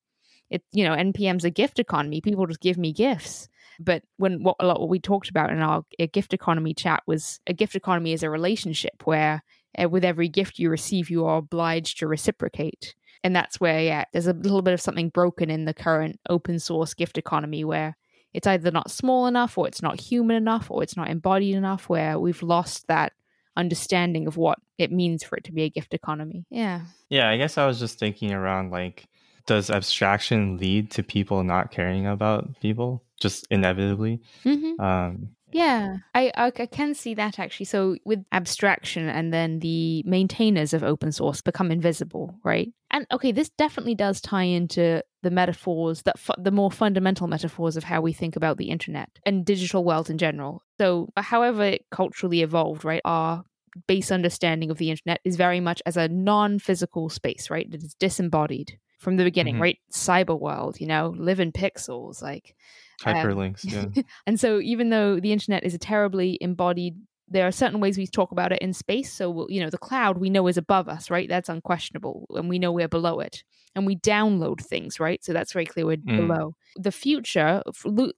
it 0.50 0.64
you 0.72 0.84
know, 0.84 0.96
NPM's 0.96 1.46
a 1.46 1.52
gift 1.52 1.78
economy. 1.78 2.20
People 2.20 2.48
just 2.48 2.62
give 2.62 2.78
me 2.78 2.94
gifts. 2.94 3.48
But 3.80 4.04
when 4.18 4.44
what 4.44 4.56
a 4.60 4.66
lot 4.66 4.80
what 4.80 4.90
we 4.90 5.00
talked 5.00 5.30
about 5.30 5.52
in 5.52 5.60
our 5.60 5.84
gift 6.12 6.34
economy 6.34 6.74
chat 6.74 7.04
was 7.06 7.40
a 7.48 7.54
gift 7.54 7.76
economy 7.76 8.14
is 8.14 8.24
a 8.24 8.30
relationship 8.30 9.06
where 9.06 9.44
uh, 9.82 9.90
with 9.90 10.06
every 10.06 10.30
gift 10.30 10.60
you 10.60 10.70
receive, 10.70 11.10
you 11.10 11.26
are 11.26 11.38
obliged 11.38 12.00
to 12.00 12.08
reciprocate. 12.08 12.96
And 13.24 13.36
that's 13.36 13.60
where, 13.60 13.82
yeah, 13.82 14.06
there's 14.12 14.28
a 14.28 14.34
little 14.34 14.62
bit 14.62 14.74
of 14.74 14.82
something 14.82 15.10
broken 15.10 15.50
in 15.50 15.66
the 15.66 15.74
current 15.74 16.20
open 16.30 16.60
source 16.60 16.94
gift 16.94 17.18
economy 17.18 17.64
where 17.64 17.96
it's 18.34 18.48
either 18.48 18.72
not 18.72 18.92
small 18.92 19.28
enough 19.28 19.58
or 19.58 19.68
it's 19.68 19.82
not 19.82 20.00
human 20.00 20.36
enough 20.36 20.70
or 20.70 20.84
it's 20.84 20.98
not 20.98 21.10
embodied 21.10 21.56
enough, 21.56 21.88
where 21.88 22.20
we've 22.20 22.44
lost 22.44 22.88
that 22.88 23.14
understanding 23.56 24.28
of 24.28 24.36
what 24.36 24.60
it 24.78 24.92
means 24.92 25.24
for 25.24 25.38
it 25.38 25.44
to 25.46 25.52
be 25.52 25.64
a 25.64 25.70
gift 25.70 25.94
economy. 25.94 26.46
Yeah. 26.50 26.82
Yeah, 27.10 27.30
I 27.30 27.38
guess 27.38 27.58
I 27.58 27.66
was 27.66 27.80
just 27.80 28.00
thinking 28.00 28.34
around 28.34 28.72
like, 28.72 29.08
does 29.46 29.70
abstraction 29.70 30.58
lead 30.58 30.92
to 30.92 31.04
people 31.04 31.44
not 31.44 31.72
caring 31.72 32.08
about 32.08 32.60
people 32.62 33.04
just 33.24 33.48
inevitably? 33.50 34.22
Mm-hmm. 34.46 34.80
Um, 34.80 35.30
yeah, 35.54 35.98
I, 36.16 36.32
I, 36.36 36.48
I 36.48 36.66
can 36.66 36.94
see 36.94 37.14
that 37.14 37.40
actually. 37.40 37.68
So 37.68 37.96
with 38.06 38.26
abstraction 38.32 39.08
and 39.08 39.34
then 39.34 39.60
the 39.60 40.04
maintainers 40.06 40.74
of 40.74 40.84
open 40.84 41.12
source 41.12 41.42
become 41.42 41.72
invisible, 41.72 42.36
right? 42.44 42.70
And 42.92 43.06
okay, 43.12 43.32
this 43.32 43.50
definitely 43.50 43.96
does 43.96 44.20
tie 44.20 44.44
into 44.44 45.04
the 45.22 45.32
metaphors 45.32 46.02
that 46.04 46.20
fu- 46.20 46.34
the 46.38 46.52
more 46.52 46.72
fundamental 46.72 47.28
metaphors 47.28 47.78
of 47.78 47.84
how 47.84 48.02
we 48.02 48.14
think 48.14 48.36
about 48.36 48.58
the 48.58 48.70
internet 48.70 49.10
and 49.26 49.46
digital 49.46 49.84
world 49.84 50.10
in 50.10 50.18
general. 50.18 50.64
So 50.80 51.10
however 51.18 51.64
it 51.64 51.86
culturally 51.92 52.42
evolved, 52.42 52.84
right? 52.84 53.02
Our 53.06 53.44
base 53.88 54.12
understanding 54.12 54.70
of 54.72 54.78
the 54.78 54.90
internet 54.90 55.20
is 55.24 55.36
very 55.36 55.60
much 55.60 55.82
as 55.86 55.98
a 55.98 56.08
non-physical 56.08 57.10
space, 57.10 57.50
right? 57.50 57.68
It 57.72 57.84
is 57.84 57.96
disembodied 57.96 58.80
from 59.00 59.18
the 59.18 59.24
beginning, 59.24 59.56
mm-hmm. 59.56 59.64
right? 59.64 59.80
Cyber 59.92 60.40
world, 60.40 60.80
you 60.80 60.88
know, 60.88 61.14
live 61.16 61.40
in 61.40 61.52
pixels, 61.52 62.22
like 62.22 62.56
hyperlinks. 63.02 63.66
Um, 63.76 63.92
yeah. 63.96 64.04
and 64.28 64.40
so, 64.40 64.60
even 64.60 64.90
though 64.90 65.20
the 65.20 65.32
internet 65.32 65.64
is 65.64 65.74
a 65.74 65.78
terribly 65.78 66.38
embodied, 66.42 66.96
there 67.28 67.48
are 67.48 67.52
certain 67.52 67.80
ways 67.80 67.98
we 67.98 68.08
talk 68.08 68.32
about 68.32 68.52
it 68.52 68.60
in 68.60 68.74
space. 68.74 69.12
So, 69.12 69.48
you 69.50 69.62
know, 69.62 69.70
the 69.70 69.78
cloud 69.78 70.18
we 70.18 70.30
know 70.30 70.48
is 70.48 70.58
above 70.58 70.88
us, 70.88 71.10
right? 71.10 71.28
That's 71.28 71.50
unquestionable, 71.50 72.28
and 72.32 72.50
we 72.50 72.60
know 72.60 72.72
we're 72.72 72.88
below 72.88 73.20
it. 73.20 73.44
And 73.76 73.88
we 73.88 73.96
download 73.96 74.62
things, 74.62 75.00
right? 75.00 75.24
So 75.26 75.34
that's 75.34 75.52
very 75.52 75.66
clear 75.66 75.88
we're 75.88 75.98
mm. 75.98 76.28
below. 76.28 76.56
The 76.76 76.92
future 76.92 77.64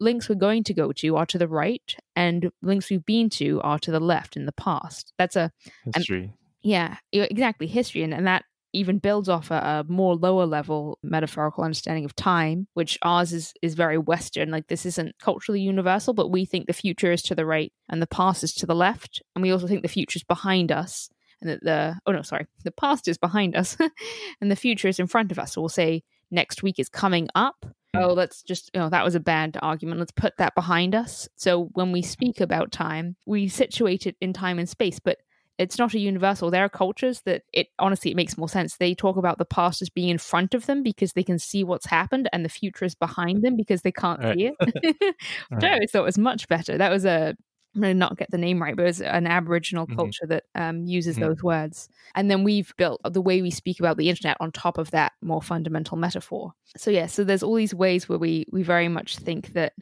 links 0.01 0.27
we're 0.27 0.35
going 0.35 0.65
to 0.65 0.73
go 0.73 0.91
to 0.91 1.15
are 1.15 1.25
to 1.27 1.37
the 1.37 1.47
right, 1.47 1.95
and 2.15 2.51
links 2.61 2.89
we've 2.89 3.05
been 3.05 3.29
to 3.31 3.61
are 3.61 3.79
to 3.79 3.91
the 3.91 4.01
left 4.01 4.35
in 4.35 4.45
the 4.45 4.51
past. 4.51 5.13
That's 5.17 5.37
a 5.37 5.51
history. 5.95 6.23
And, 6.23 6.33
yeah, 6.61 6.97
exactly 7.13 7.67
history, 7.67 8.03
and, 8.03 8.13
and 8.13 8.27
that 8.27 8.43
even 8.75 8.99
builds 8.99 9.29
off 9.29 9.51
a, 9.51 9.55
a, 9.55 9.85
more 9.87 10.15
lower 10.15 10.45
level 10.45 10.99
metaphorical 11.01 11.63
understanding 11.63 12.05
of 12.05 12.15
time, 12.15 12.67
which 12.73 12.97
ours 13.01 13.33
is 13.33 13.53
is 13.61 13.73
very 13.73 13.97
Western. 13.97 14.51
Like 14.51 14.67
this 14.67 14.85
isn't 14.85 15.17
culturally 15.19 15.61
universal, 15.61 16.13
but 16.13 16.29
we 16.29 16.45
think 16.45 16.67
the 16.67 16.73
future 16.73 17.11
is 17.11 17.21
to 17.23 17.35
the 17.35 17.45
right 17.45 17.71
and 17.89 18.01
the 18.01 18.07
past 18.07 18.43
is 18.43 18.53
to 18.55 18.65
the 18.65 18.75
left, 18.75 19.21
and 19.35 19.41
we 19.41 19.51
also 19.51 19.67
think 19.67 19.81
the 19.81 19.87
future 19.87 20.17
is 20.17 20.23
behind 20.23 20.71
us, 20.71 21.09
and 21.41 21.49
that 21.49 21.63
the 21.63 21.95
oh 22.05 22.11
no, 22.11 22.21
sorry, 22.21 22.47
the 22.63 22.71
past 22.71 23.07
is 23.07 23.17
behind 23.17 23.55
us, 23.55 23.77
and 24.41 24.51
the 24.51 24.55
future 24.55 24.87
is 24.87 24.99
in 24.99 25.07
front 25.07 25.31
of 25.31 25.39
us. 25.39 25.53
So 25.53 25.61
we'll 25.61 25.69
say 25.69 26.03
next 26.31 26.61
week 26.61 26.79
is 26.79 26.89
coming 26.89 27.29
up. 27.35 27.65
Oh, 27.97 28.13
let's 28.13 28.41
just, 28.43 28.69
you 28.73 28.79
know, 28.81 28.89
that 28.89 29.05
was 29.05 29.15
a 29.15 29.21
bad 29.21 29.57
argument. 29.61 29.99
Let's 29.99 30.11
put 30.11 30.35
that 30.37 30.53
behind 30.53 30.93
us. 30.93 31.29
So 31.37 31.69
when 31.75 31.93
we 31.93 32.01
speak 32.01 32.41
about 32.41 32.73
time, 32.73 33.15
we 33.25 33.47
situate 33.47 34.05
it 34.05 34.17
in 34.19 34.33
time 34.33 34.59
and 34.59 34.67
space, 34.67 34.99
but 34.99 35.19
it's 35.57 35.77
not 35.77 35.93
a 35.93 35.99
universal. 35.99 36.51
There 36.51 36.63
are 36.65 36.69
cultures 36.69 37.21
that 37.21 37.43
it 37.53 37.67
honestly 37.79 38.11
it 38.11 38.17
makes 38.17 38.37
more 38.37 38.49
sense. 38.49 38.77
They 38.77 38.93
talk 38.93 39.17
about 39.17 39.37
the 39.37 39.45
past 39.45 39.81
as 39.81 39.89
being 39.89 40.09
in 40.09 40.17
front 40.17 40.53
of 40.53 40.65
them 40.65 40.83
because 40.83 41.13
they 41.13 41.23
can 41.23 41.39
see 41.39 41.63
what's 41.63 41.85
happened, 41.85 42.29
and 42.33 42.43
the 42.43 42.49
future 42.49 42.85
is 42.85 42.95
behind 42.95 43.43
them 43.43 43.55
because 43.55 43.81
they 43.81 43.91
can't 43.91 44.21
right. 44.21 44.37
see 44.37 44.51
it. 44.51 44.55
Which 45.49 45.63
I 45.63 45.73
always 45.73 45.91
thought 45.91 46.01
it 46.01 46.05
was 46.05 46.17
much 46.17 46.47
better. 46.47 46.77
That 46.77 46.91
was 46.91 47.05
a 47.05 47.35
I'm 47.75 47.81
going 47.81 47.93
to 47.93 47.99
not 47.99 48.17
get 48.17 48.31
the 48.31 48.37
name 48.37 48.61
right, 48.61 48.75
but 48.75 48.83
it 48.83 48.87
was 48.87 49.01
an 49.01 49.27
Aboriginal 49.27 49.85
mm-hmm. 49.85 49.97
culture 49.97 50.25
that 50.27 50.43
um, 50.55 50.85
uses 50.85 51.17
mm-hmm. 51.17 51.25
those 51.25 51.43
words. 51.43 51.89
And 52.15 52.31
then 52.31 52.45
we've 52.45 52.73
built 52.77 53.01
the 53.03 53.21
way 53.21 53.41
we 53.41 53.51
speak 53.51 53.79
about 53.79 53.97
the 53.97 54.09
internet 54.09 54.37
on 54.39 54.53
top 54.53 54.77
of 54.77 54.91
that 54.91 55.11
more 55.21 55.41
fundamental 55.41 55.97
metaphor. 55.97 56.53
So 56.77 56.89
yeah, 56.89 57.07
so 57.07 57.25
there's 57.25 57.43
all 57.43 57.55
these 57.55 57.73
ways 57.73 58.07
where 58.07 58.17
we 58.17 58.45
we 58.51 58.63
very 58.63 58.87
much 58.87 59.17
think 59.17 59.53
that 59.53 59.73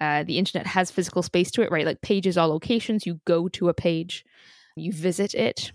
uh, 0.00 0.22
the 0.22 0.38
internet 0.38 0.66
has 0.68 0.92
physical 0.92 1.22
space 1.22 1.50
to 1.52 1.62
it, 1.62 1.70
right? 1.72 1.86
Like 1.86 2.00
pages 2.00 2.38
are 2.38 2.46
locations. 2.46 3.06
You 3.06 3.20
go 3.24 3.48
to 3.48 3.68
a 3.68 3.74
page, 3.74 4.24
you 4.76 4.92
visit 4.92 5.34
it. 5.34 5.72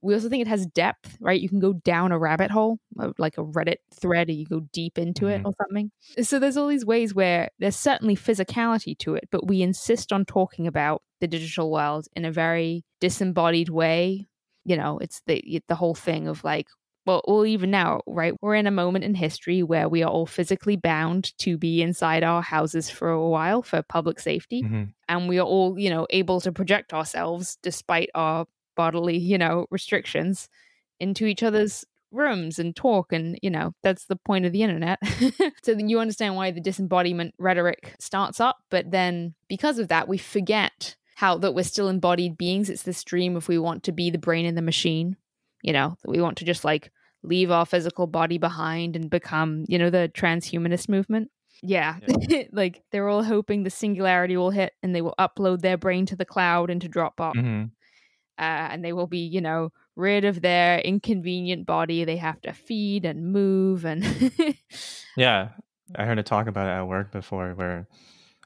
We 0.00 0.14
also 0.14 0.28
think 0.28 0.42
it 0.42 0.48
has 0.48 0.64
depth, 0.64 1.16
right? 1.20 1.40
You 1.40 1.48
can 1.48 1.58
go 1.58 1.72
down 1.72 2.12
a 2.12 2.18
rabbit 2.18 2.52
hole, 2.52 2.78
like 3.18 3.36
a 3.36 3.44
Reddit 3.44 3.78
thread, 3.92 4.28
and 4.28 4.38
you 4.38 4.46
go 4.46 4.60
deep 4.72 4.96
into 4.96 5.24
mm-hmm. 5.24 5.40
it 5.40 5.46
or 5.46 5.52
something. 5.60 5.90
So 6.22 6.38
there's 6.38 6.56
all 6.56 6.68
these 6.68 6.84
ways 6.86 7.14
where 7.14 7.50
there's 7.58 7.76
certainly 7.76 8.14
physicality 8.14 8.96
to 8.98 9.16
it, 9.16 9.28
but 9.32 9.48
we 9.48 9.60
insist 9.60 10.12
on 10.12 10.24
talking 10.24 10.66
about 10.66 11.02
the 11.20 11.26
digital 11.26 11.70
world 11.70 12.06
in 12.14 12.24
a 12.24 12.30
very 12.30 12.84
disembodied 13.00 13.70
way. 13.70 14.28
You 14.64 14.76
know, 14.76 14.98
it's 14.98 15.20
the 15.26 15.62
the 15.66 15.74
whole 15.74 15.96
thing 15.96 16.28
of 16.28 16.44
like 16.44 16.68
well, 17.08 17.22
well, 17.26 17.46
even 17.46 17.70
now, 17.70 18.02
right? 18.06 18.34
We're 18.42 18.56
in 18.56 18.66
a 18.66 18.70
moment 18.70 19.02
in 19.02 19.14
history 19.14 19.62
where 19.62 19.88
we 19.88 20.02
are 20.02 20.10
all 20.10 20.26
physically 20.26 20.76
bound 20.76 21.32
to 21.38 21.56
be 21.56 21.80
inside 21.80 22.22
our 22.22 22.42
houses 22.42 22.90
for 22.90 23.08
a 23.08 23.26
while 23.26 23.62
for 23.62 23.80
public 23.80 24.20
safety. 24.20 24.62
Mm-hmm. 24.62 24.82
And 25.08 25.26
we 25.26 25.38
are 25.38 25.46
all, 25.46 25.78
you 25.78 25.88
know, 25.88 26.06
able 26.10 26.38
to 26.42 26.52
project 26.52 26.92
ourselves 26.92 27.56
despite 27.62 28.10
our 28.14 28.44
bodily, 28.76 29.16
you 29.16 29.38
know, 29.38 29.64
restrictions 29.70 30.50
into 31.00 31.24
each 31.24 31.42
other's 31.42 31.82
rooms 32.12 32.58
and 32.58 32.76
talk. 32.76 33.10
And, 33.10 33.38
you 33.42 33.48
know, 33.48 33.72
that's 33.82 34.04
the 34.04 34.16
point 34.16 34.44
of 34.44 34.52
the 34.52 34.62
internet. 34.62 34.98
so 35.62 35.74
then 35.74 35.88
you 35.88 36.00
understand 36.00 36.36
why 36.36 36.50
the 36.50 36.60
disembodiment 36.60 37.34
rhetoric 37.38 37.96
starts 37.98 38.38
up. 38.38 38.58
But 38.68 38.90
then 38.90 39.34
because 39.48 39.78
of 39.78 39.88
that, 39.88 40.08
we 40.08 40.18
forget 40.18 40.94
how 41.14 41.38
that 41.38 41.54
we're 41.54 41.64
still 41.64 41.88
embodied 41.88 42.36
beings. 42.36 42.68
It's 42.68 42.82
this 42.82 43.02
dream 43.02 43.34
if 43.34 43.48
we 43.48 43.56
want 43.56 43.82
to 43.84 43.92
be 43.92 44.10
the 44.10 44.18
brain 44.18 44.44
in 44.44 44.56
the 44.56 44.60
machine 44.60 45.16
you 45.62 45.72
know 45.72 45.96
that 46.02 46.10
we 46.10 46.20
want 46.20 46.38
to 46.38 46.44
just 46.44 46.64
like 46.64 46.90
leave 47.22 47.50
our 47.50 47.66
physical 47.66 48.06
body 48.06 48.38
behind 48.38 48.96
and 48.96 49.10
become, 49.10 49.64
you 49.68 49.78
know, 49.78 49.90
the 49.90 50.10
transhumanist 50.14 50.88
movement. 50.88 51.30
Yeah. 51.62 51.96
yeah. 52.06 52.44
like 52.52 52.82
they're 52.92 53.08
all 53.08 53.22
hoping 53.22 53.62
the 53.62 53.70
singularity 53.70 54.36
will 54.36 54.50
hit 54.50 54.72
and 54.82 54.94
they 54.94 55.02
will 55.02 55.14
upload 55.18 55.60
their 55.60 55.76
brain 55.76 56.06
to 56.06 56.16
the 56.16 56.24
cloud 56.24 56.70
into 56.70 56.88
Dropbox. 56.88 57.34
Mm-hmm. 57.34 57.64
Uh, 58.38 58.68
and 58.70 58.84
they 58.84 58.92
will 58.92 59.08
be, 59.08 59.18
you 59.18 59.40
know, 59.40 59.70
rid 59.96 60.24
of 60.24 60.40
their 60.40 60.78
inconvenient 60.78 61.66
body 61.66 62.04
they 62.04 62.16
have 62.16 62.40
to 62.42 62.52
feed 62.52 63.04
and 63.04 63.32
move 63.32 63.84
and 63.84 64.04
Yeah. 65.16 65.48
I 65.96 66.04
heard 66.04 66.18
a 66.18 66.22
talk 66.22 66.46
about 66.46 66.68
it 66.68 66.78
at 66.78 66.86
work 66.86 67.10
before 67.10 67.54
where 67.54 67.88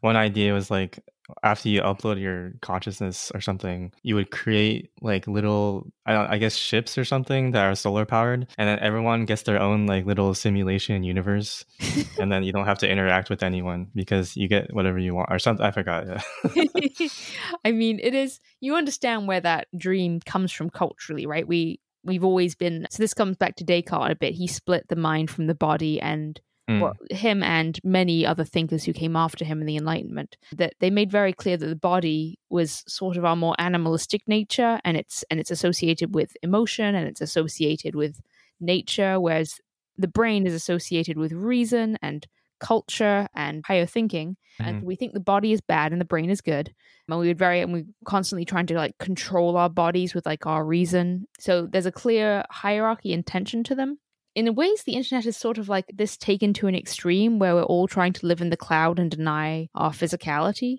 one 0.03 0.17
idea 0.17 0.53
was 0.53 0.71
like 0.71 0.99
after 1.43 1.69
you 1.69 1.81
upload 1.81 2.21
your 2.21 2.53
consciousness 2.61 3.31
or 3.35 3.41
something, 3.41 3.93
you 4.03 4.15
would 4.15 4.31
create 4.31 4.91
like 5.01 5.27
little, 5.27 5.87
I, 6.05 6.35
I, 6.35 6.39
guess, 6.39 6.57
ships 6.57 6.99
or 6.99 7.05
something 7.05 7.53
that 7.53 7.65
are 7.65 7.75
solar 7.75 8.05
powered, 8.05 8.49
and 8.59 8.69
then 8.69 8.79
everyone 8.81 9.25
gets 9.25 9.43
their 9.43 9.61
own 9.61 9.87
like 9.87 10.05
little 10.05 10.35
simulation 10.35 11.05
universe, 11.05 11.65
and 12.19 12.31
then 12.31 12.43
you 12.43 12.53
don't 12.53 12.67
have 12.67 12.79
to 12.79 12.91
interact 12.91 13.31
with 13.31 13.43
anyone 13.43 13.89
because 13.95 14.37
you 14.37 14.49
get 14.49 14.75
whatever 14.75 14.99
you 14.99 15.15
want 15.15 15.29
or 15.31 15.39
something. 15.39 15.65
I 15.65 15.71
forgot. 15.71 16.07
Yeah. 16.07 17.09
I 17.65 17.73
mean, 17.73 18.01
it 18.03 18.15
is. 18.15 18.41
You 18.61 18.75
understand 18.75 19.29
where 19.29 19.41
that 19.41 19.69
dream 19.77 20.21
comes 20.21 20.53
from 20.53 20.71
culturally, 20.71 21.27
right? 21.27 21.47
We 21.47 21.81
we've 22.05 22.25
always 22.25 22.55
been. 22.55 22.87
So 22.91 23.03
this 23.03 23.15
comes 23.15 23.37
back 23.37 23.57
to 23.57 23.65
Descartes 23.65 24.13
a 24.13 24.17
bit. 24.17 24.35
He 24.35 24.47
split 24.49 24.89
the 24.89 24.97
mind 24.97 25.31
from 25.31 25.47
the 25.47 25.55
body 25.55 26.01
and 26.01 26.41
mm. 26.69 26.81
well, 26.81 26.95
him 27.11 27.43
and 27.43 27.79
many 27.85 28.25
other 28.27 28.45
thinkers 28.45 28.85
who 28.85 28.93
came 28.93 29.17
after 29.17 29.45
him 29.45 29.61
in 29.61 29.67
the 29.67 29.77
Enlightenment, 29.77 30.37
that 30.53 30.75
they 30.81 30.91
made 30.91 31.11
very 31.11 31.33
clear 31.33 31.57
that 31.57 31.67
the 31.67 31.77
body 31.77 32.39
was 32.51 32.83
sort 32.87 33.17
of 33.17 33.25
our 33.25 33.37
more 33.37 33.55
animalistic 33.59 34.23
nature, 34.27 34.81
and 34.85 34.97
it's 34.97 35.25
and 35.31 35.41
it's 35.41 35.51
associated 35.51 36.15
with 36.15 36.37
emotion 36.43 36.95
and 36.95 37.09
it's 37.09 37.21
associated 37.21 37.95
with 37.95 38.21
nature, 38.61 39.21
whereas 39.21 39.61
the 39.99 40.09
brain 40.09 40.47
is 40.47 40.55
associated 40.55 41.17
with 41.17 41.33
reason 41.33 41.99
and 42.03 42.27
culture 42.63 43.27
and 43.35 43.65
higher 43.67 43.85
thinking 43.85 44.37
mm-hmm. 44.61 44.69
and 44.69 44.85
we 44.85 44.95
think 44.95 45.13
the 45.13 45.21
body 45.21 45.53
is 45.53 45.61
bad 45.61 45.91
and 45.91 46.01
the 46.01 46.07
brain 46.07 46.31
is 46.31 46.41
good 46.41 46.73
and 47.09 47.19
we 47.19 47.27
would 47.27 47.39
very 47.39 47.61
and 47.61 47.73
we're 47.73 47.85
constantly 48.05 48.45
trying 48.45 48.67
to 48.67 48.75
like 48.75 48.97
control 48.99 49.57
our 49.57 49.69
bodies 49.69 50.15
with 50.15 50.25
like 50.25 50.47
our 50.47 50.65
reason 50.65 51.27
so 51.41 51.67
there's 51.67 51.87
a 51.87 51.93
clear 51.93 52.45
hierarchy 52.51 53.13
and 53.13 53.27
tension 53.27 53.65
to 53.65 53.75
them 53.75 53.99
in 54.35 54.49
a 54.49 54.53
ways, 54.53 54.83
the 54.85 54.95
internet 54.95 55.27
is 55.27 55.37
sort 55.37 55.59
of 55.59 55.69
like 55.69 55.87
this 55.93 56.17
taken 56.17 56.53
to 56.55 56.67
an 56.67 56.75
extreme 56.75 57.39
where 57.39 57.55
we're 57.55 57.63
all 57.63 57.87
trying 57.87 58.13
to 58.15 58.27
live 58.27 58.41
in 58.41 58.51
the 58.51 58.57
cloud 58.57 58.99
and 58.99 59.11
deny 59.11 59.69
our 59.75 59.91
physicality, 59.91 60.79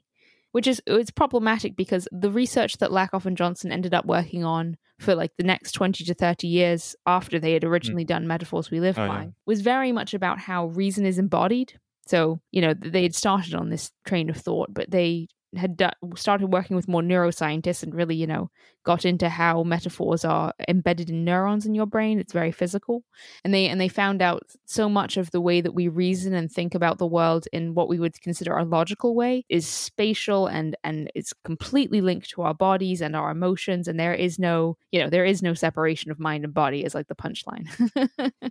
which 0.52 0.68
is 0.68 0.82
it's 0.88 1.12
problematic 1.12 1.76
because 1.76 2.08
the 2.12 2.32
research 2.32 2.78
that 2.78 2.92
Lakoff 2.92 3.26
and 3.26 3.38
Johnson 3.38 3.72
ended 3.72 3.94
up 3.94 4.06
working 4.06 4.44
on 4.44 4.78
for 5.00 5.16
like 5.16 5.32
the 5.38 5.44
next 5.44 5.74
20 5.74 6.04
to 6.06 6.14
30 6.14 6.48
years 6.48 6.96
after 7.06 7.40
they 7.40 7.54
had 7.54 7.64
originally 7.64 8.06
mm. 8.06 8.08
done 8.08 8.28
Metaphors 8.28 8.72
We 8.72 8.80
Live 8.80 8.98
oh, 8.98 9.08
By 9.08 9.24
yeah. 9.24 9.30
was 9.46 9.62
very 9.62 9.92
much 9.92 10.14
about 10.14 10.40
how 10.40 10.68
reason 10.68 11.06
is 11.06 11.20
embodied. 11.20 11.74
So, 12.08 12.40
you 12.52 12.62
know, 12.62 12.74
they 12.74 13.04
had 13.04 13.16
started 13.16 13.54
on 13.54 13.70
this 13.70 13.92
train 14.06 14.30
of 14.30 14.38
thought, 14.38 14.74
but 14.74 14.90
they 14.90 15.28
had 15.56 15.82
started 16.16 16.48
working 16.48 16.76
with 16.76 16.88
more 16.88 17.02
neuroscientists 17.02 17.84
and 17.84 17.94
really, 17.94 18.16
you 18.16 18.28
know, 18.28 18.50
got 18.84 19.06
into 19.06 19.30
how 19.30 19.64
metaphors 19.64 20.26
are 20.26 20.54
embedded 20.68 21.10
in 21.10 21.24
neurons 21.24 21.66
in 21.66 21.76
your 21.76 21.86
brain. 21.86 22.20
It's 22.20 22.34
very 22.34 22.52
physical, 22.52 23.04
and 23.44 23.54
they 23.54 23.68
and 23.68 23.80
they 23.80 23.88
found 23.88 24.22
out 24.22 24.44
so 24.66 24.90
much 24.90 25.18
of 25.18 25.32
the 25.32 25.42
way 25.42 25.62
that 25.62 25.74
we 25.74 25.88
reason 25.88 26.34
and 26.34 26.52
think 26.52 26.76
about 26.76 26.98
the 26.98 27.08
world 27.08 27.48
in 27.54 27.74
what 27.74 27.90
we 27.90 28.00
would 28.00 28.20
consider 28.22 28.58
a 28.58 28.66
logical 28.66 29.16
way 29.16 29.46
is 29.50 29.68
spatial 29.68 30.48
and 30.48 30.76
and 30.84 31.12
it's 31.16 31.34
completely 31.44 32.02
linked 32.02 32.30
to 32.32 32.42
our 32.42 32.54
bodies 32.54 33.02
and 33.02 33.16
our 33.16 33.32
emotions. 33.32 33.88
And 33.88 34.00
there 34.00 34.14
is 34.14 34.40
no, 34.40 34.78
you 34.92 35.00
know, 35.00 35.10
there 35.10 35.26
is 35.26 35.42
no 35.42 35.54
separation 35.54 36.12
of 36.12 36.20
mind 36.20 36.44
and 36.44 36.54
body. 36.54 36.84
Is 36.84 36.96
like 36.96 37.08
the 37.08 37.16
punchline. 37.16 37.68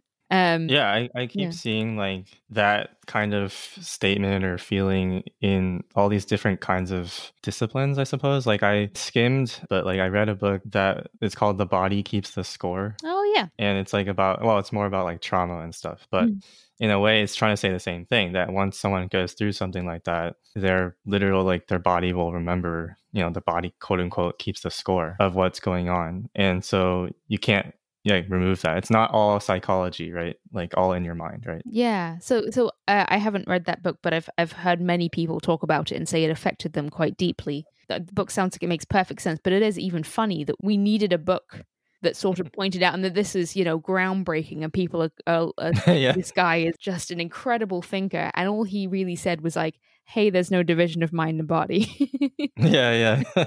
Um, 0.32 0.70
yeah, 0.70 0.90
I, 0.90 1.10
I 1.14 1.26
keep 1.26 1.42
yeah. 1.42 1.50
seeing 1.50 1.98
like 1.98 2.26
that 2.48 2.96
kind 3.06 3.34
of 3.34 3.52
statement 3.52 4.46
or 4.46 4.56
feeling 4.56 5.24
in 5.42 5.84
all 5.94 6.08
these 6.08 6.24
different 6.24 6.62
kinds 6.62 6.90
of 6.90 7.30
disciplines, 7.42 7.98
I 7.98 8.04
suppose. 8.04 8.46
Like 8.46 8.62
I 8.62 8.88
skimmed, 8.94 9.60
but 9.68 9.84
like 9.84 10.00
I 10.00 10.06
read 10.06 10.30
a 10.30 10.34
book 10.34 10.62
that 10.70 11.08
is 11.20 11.34
called 11.34 11.58
The 11.58 11.66
Body 11.66 12.02
Keeps 12.02 12.30
the 12.30 12.44
Score. 12.44 12.96
Oh, 13.04 13.32
yeah. 13.36 13.48
And 13.58 13.76
it's 13.76 13.92
like 13.92 14.06
about, 14.06 14.42
well, 14.42 14.58
it's 14.58 14.72
more 14.72 14.86
about 14.86 15.04
like 15.04 15.20
trauma 15.20 15.60
and 15.60 15.74
stuff. 15.74 16.08
But 16.10 16.24
mm. 16.24 16.42
in 16.80 16.90
a 16.90 16.98
way, 16.98 17.22
it's 17.22 17.34
trying 17.34 17.52
to 17.52 17.58
say 17.58 17.70
the 17.70 17.78
same 17.78 18.06
thing 18.06 18.32
that 18.32 18.54
once 18.54 18.78
someone 18.78 19.08
goes 19.08 19.34
through 19.34 19.52
something 19.52 19.84
like 19.84 20.04
that, 20.04 20.36
their 20.54 20.96
literal, 21.04 21.44
like 21.44 21.66
their 21.66 21.78
body 21.78 22.14
will 22.14 22.32
remember, 22.32 22.96
you 23.12 23.22
know, 23.22 23.28
the 23.28 23.42
body, 23.42 23.74
quote 23.80 24.00
unquote, 24.00 24.38
keeps 24.38 24.62
the 24.62 24.70
score 24.70 25.14
of 25.20 25.34
what's 25.34 25.60
going 25.60 25.90
on. 25.90 26.30
And 26.34 26.64
so 26.64 27.10
you 27.28 27.38
can't 27.38 27.74
yeah 28.04 28.20
remove 28.28 28.62
that. 28.62 28.78
It's 28.78 28.90
not 28.90 29.10
all 29.12 29.38
psychology 29.40 30.12
right? 30.12 30.36
Like 30.52 30.74
all 30.76 30.92
in 30.92 31.04
your 31.04 31.14
mind 31.14 31.44
right? 31.46 31.62
Yeah. 31.64 32.18
So 32.18 32.50
so 32.50 32.68
uh, 32.88 33.04
i 33.08 33.18
haven't 33.18 33.48
read 33.48 33.64
that 33.66 33.82
book 33.82 33.98
but 34.02 34.12
i've 34.12 34.28
i've 34.38 34.52
heard 34.52 34.80
many 34.80 35.08
people 35.08 35.40
talk 35.40 35.62
about 35.62 35.92
it 35.92 35.96
and 35.96 36.08
say 36.08 36.24
it 36.24 36.30
affected 36.30 36.72
them 36.72 36.90
quite 36.90 37.16
deeply. 37.16 37.64
The 37.88 38.00
book 38.00 38.30
sounds 38.30 38.54
like 38.54 38.62
it 38.62 38.68
makes 38.68 38.84
perfect 38.84 39.22
sense 39.22 39.40
but 39.42 39.52
it 39.52 39.62
is 39.62 39.78
even 39.78 40.02
funny 40.02 40.44
that 40.44 40.56
we 40.62 40.76
needed 40.76 41.12
a 41.12 41.18
book 41.18 41.64
that 42.02 42.16
sort 42.16 42.40
of 42.40 42.52
pointed 42.52 42.82
out 42.82 42.94
and 42.94 43.04
that 43.04 43.14
this 43.14 43.34
is 43.34 43.56
you 43.56 43.64
know 43.64 43.80
groundbreaking 43.80 44.62
and 44.62 44.72
people 44.72 45.02
are, 45.02 45.12
are, 45.26 45.52
are 45.58 45.72
yeah. 45.92 46.12
this 46.12 46.30
guy 46.32 46.56
is 46.56 46.76
just 46.78 47.10
an 47.10 47.20
incredible 47.20 47.80
thinker 47.80 48.30
and 48.34 48.48
all 48.48 48.64
he 48.64 48.86
really 48.86 49.16
said 49.16 49.40
was 49.40 49.56
like 49.56 49.76
hey 50.04 50.30
there's 50.30 50.50
no 50.50 50.62
division 50.62 51.02
of 51.02 51.12
mind 51.12 51.38
and 51.38 51.48
body. 51.48 52.08
Yeah 52.56 53.22
yeah. 53.34 53.46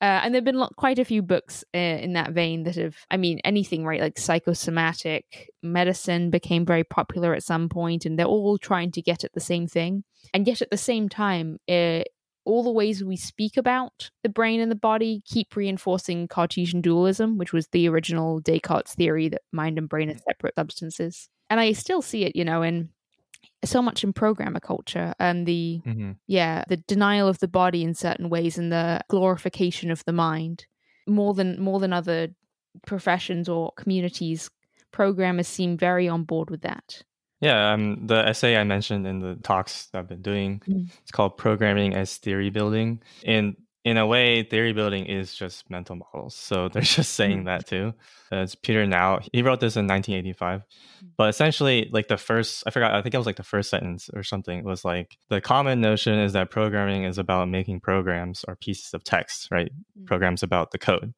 Uh, 0.00 0.20
and 0.22 0.34
there 0.34 0.38
have 0.40 0.44
been 0.44 0.62
quite 0.76 0.98
a 0.98 1.04
few 1.04 1.22
books 1.22 1.64
uh, 1.74 1.78
in 1.78 2.12
that 2.12 2.32
vein 2.32 2.64
that 2.64 2.76
have 2.76 2.96
i 3.10 3.16
mean 3.16 3.38
anything 3.44 3.84
right 3.86 4.00
like 4.00 4.18
psychosomatic 4.18 5.50
medicine 5.62 6.30
became 6.30 6.66
very 6.66 6.84
popular 6.84 7.34
at 7.34 7.42
some 7.42 7.68
point 7.68 8.04
and 8.04 8.18
they're 8.18 8.26
all 8.26 8.58
trying 8.58 8.90
to 8.90 9.00
get 9.00 9.24
at 9.24 9.32
the 9.32 9.40
same 9.40 9.66
thing. 9.66 10.04
And 10.34 10.46
yet 10.46 10.60
at 10.62 10.70
the 10.70 10.76
same 10.76 11.08
time 11.08 11.58
uh, 11.68 12.02
all 12.44 12.62
the 12.62 12.72
ways 12.72 13.04
we 13.04 13.16
speak 13.16 13.56
about 13.56 14.10
the 14.22 14.28
brain 14.28 14.60
and 14.60 14.70
the 14.70 14.76
body 14.76 15.22
keep 15.24 15.54
reinforcing 15.54 16.28
Cartesian 16.28 16.80
dualism, 16.80 17.38
which 17.38 17.52
was 17.52 17.68
the 17.68 17.88
original 17.88 18.40
Descartes 18.40 18.94
theory 18.94 19.28
that 19.28 19.42
mind 19.52 19.78
and 19.78 19.88
brain 19.88 20.10
are 20.10 20.18
separate 20.18 20.54
substances. 20.56 21.28
And 21.50 21.60
I 21.60 21.72
still 21.72 22.02
see 22.02 22.24
it, 22.24 22.34
you 22.34 22.44
know, 22.44 22.62
in 22.62 22.90
so 23.64 23.80
much 23.82 24.02
in 24.04 24.12
programmer 24.12 24.60
culture 24.60 25.14
and 25.18 25.46
the 25.46 25.80
Mhm. 25.86 26.16
yeah 26.26 26.64
the 26.68 26.76
denial 26.76 27.28
of 27.28 27.38
the 27.38 27.48
body 27.48 27.82
in 27.84 27.94
certain 27.94 28.28
ways 28.28 28.58
and 28.58 28.72
the 28.72 29.00
glorification 29.08 29.90
of 29.90 30.04
the 30.04 30.12
mind 30.12 30.66
more 31.06 31.34
than 31.34 31.60
more 31.60 31.78
than 31.80 31.92
other 31.92 32.28
professions 32.86 33.48
or 33.48 33.72
communities 33.76 34.50
programmers 34.92 35.46
seem 35.48 35.76
very 35.76 36.08
on 36.08 36.24
board 36.24 36.50
with 36.50 36.62
that 36.62 37.02
Yeah, 37.40 37.72
um, 37.72 38.06
the 38.06 38.24
essay 38.28 38.56
I 38.56 38.62
mentioned 38.64 39.04
in 39.06 39.18
the 39.18 39.34
talks 39.42 39.88
I've 39.94 40.06
been 40.06 40.22
doing, 40.22 40.60
Mm. 40.68 40.88
it's 41.02 41.10
called 41.10 41.36
Programming 41.36 41.92
as 41.92 42.16
Theory 42.18 42.50
Building. 42.50 43.02
And 43.26 43.56
in 43.84 43.96
a 43.96 44.06
way, 44.06 44.44
theory 44.44 44.72
building 44.72 45.06
is 45.06 45.34
just 45.34 45.68
mental 45.68 45.96
models. 45.96 46.36
So 46.36 46.68
they're 46.68 46.82
just 46.98 47.14
saying 47.14 47.44
that 47.44 47.66
too. 47.66 47.94
Uh, 48.30 48.36
it's 48.36 48.54
Peter 48.54 48.86
Naur. 48.86 49.22
He 49.32 49.42
wrote 49.42 49.60
this 49.60 49.76
in 49.76 49.86
1985. 49.86 50.60
Mm. 50.60 51.08
But 51.16 51.28
essentially, 51.30 51.88
like 51.92 52.08
the 52.08 52.16
first, 52.16 52.62
I 52.66 52.70
forgot, 52.70 52.94
I 52.94 53.02
think 53.02 53.14
it 53.14 53.18
was 53.18 53.26
like 53.26 53.36
the 53.36 53.42
first 53.42 53.70
sentence 53.70 54.08
or 54.14 54.22
something 54.22 54.62
was 54.64 54.84
like 54.84 55.18
the 55.28 55.40
common 55.40 55.80
notion 55.80 56.18
is 56.18 56.32
that 56.34 56.50
programming 56.50 57.04
is 57.04 57.18
about 57.18 57.48
making 57.48 57.80
programs 57.80 58.44
or 58.46 58.56
pieces 58.56 58.94
of 58.94 59.02
text, 59.02 59.48
right? 59.50 59.72
Mm. 59.98 60.06
Programs 60.06 60.42
about 60.42 60.70
the 60.70 60.78
code. 60.78 61.12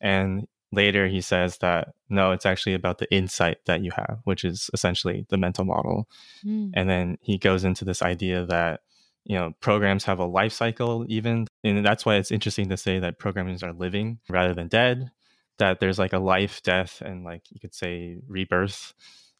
And 0.00 0.46
later 0.72 1.08
he 1.08 1.20
says 1.20 1.58
that 1.58 1.94
no, 2.10 2.32
it's 2.32 2.44
actually 2.44 2.74
about 2.74 2.98
the 2.98 3.12
insight 3.14 3.58
that 3.64 3.82
you 3.82 3.90
have, 3.96 4.18
which 4.24 4.44
is 4.44 4.68
essentially 4.74 5.24
the 5.30 5.38
mental 5.38 5.64
model. 5.64 6.06
Mm. 6.44 6.72
And 6.74 6.90
then 6.90 7.18
he 7.22 7.38
goes 7.38 7.64
into 7.64 7.86
this 7.86 8.02
idea 8.02 8.44
that 8.46 8.80
you 9.24 9.36
know 9.36 9.52
programs 9.60 10.04
have 10.04 10.18
a 10.18 10.24
life 10.24 10.52
cycle 10.52 11.04
even 11.08 11.46
and 11.62 11.84
that's 11.84 12.04
why 12.04 12.16
it's 12.16 12.30
interesting 12.30 12.68
to 12.68 12.76
say 12.76 12.98
that 12.98 13.18
programs 13.18 13.62
are 13.62 13.72
living 13.72 14.18
rather 14.28 14.54
than 14.54 14.68
dead 14.68 15.10
that 15.58 15.80
there's 15.80 15.98
like 15.98 16.12
a 16.12 16.18
life 16.18 16.62
death 16.62 17.00
and 17.00 17.24
like 17.24 17.42
you 17.50 17.60
could 17.60 17.74
say 17.74 18.18
rebirth 18.26 18.92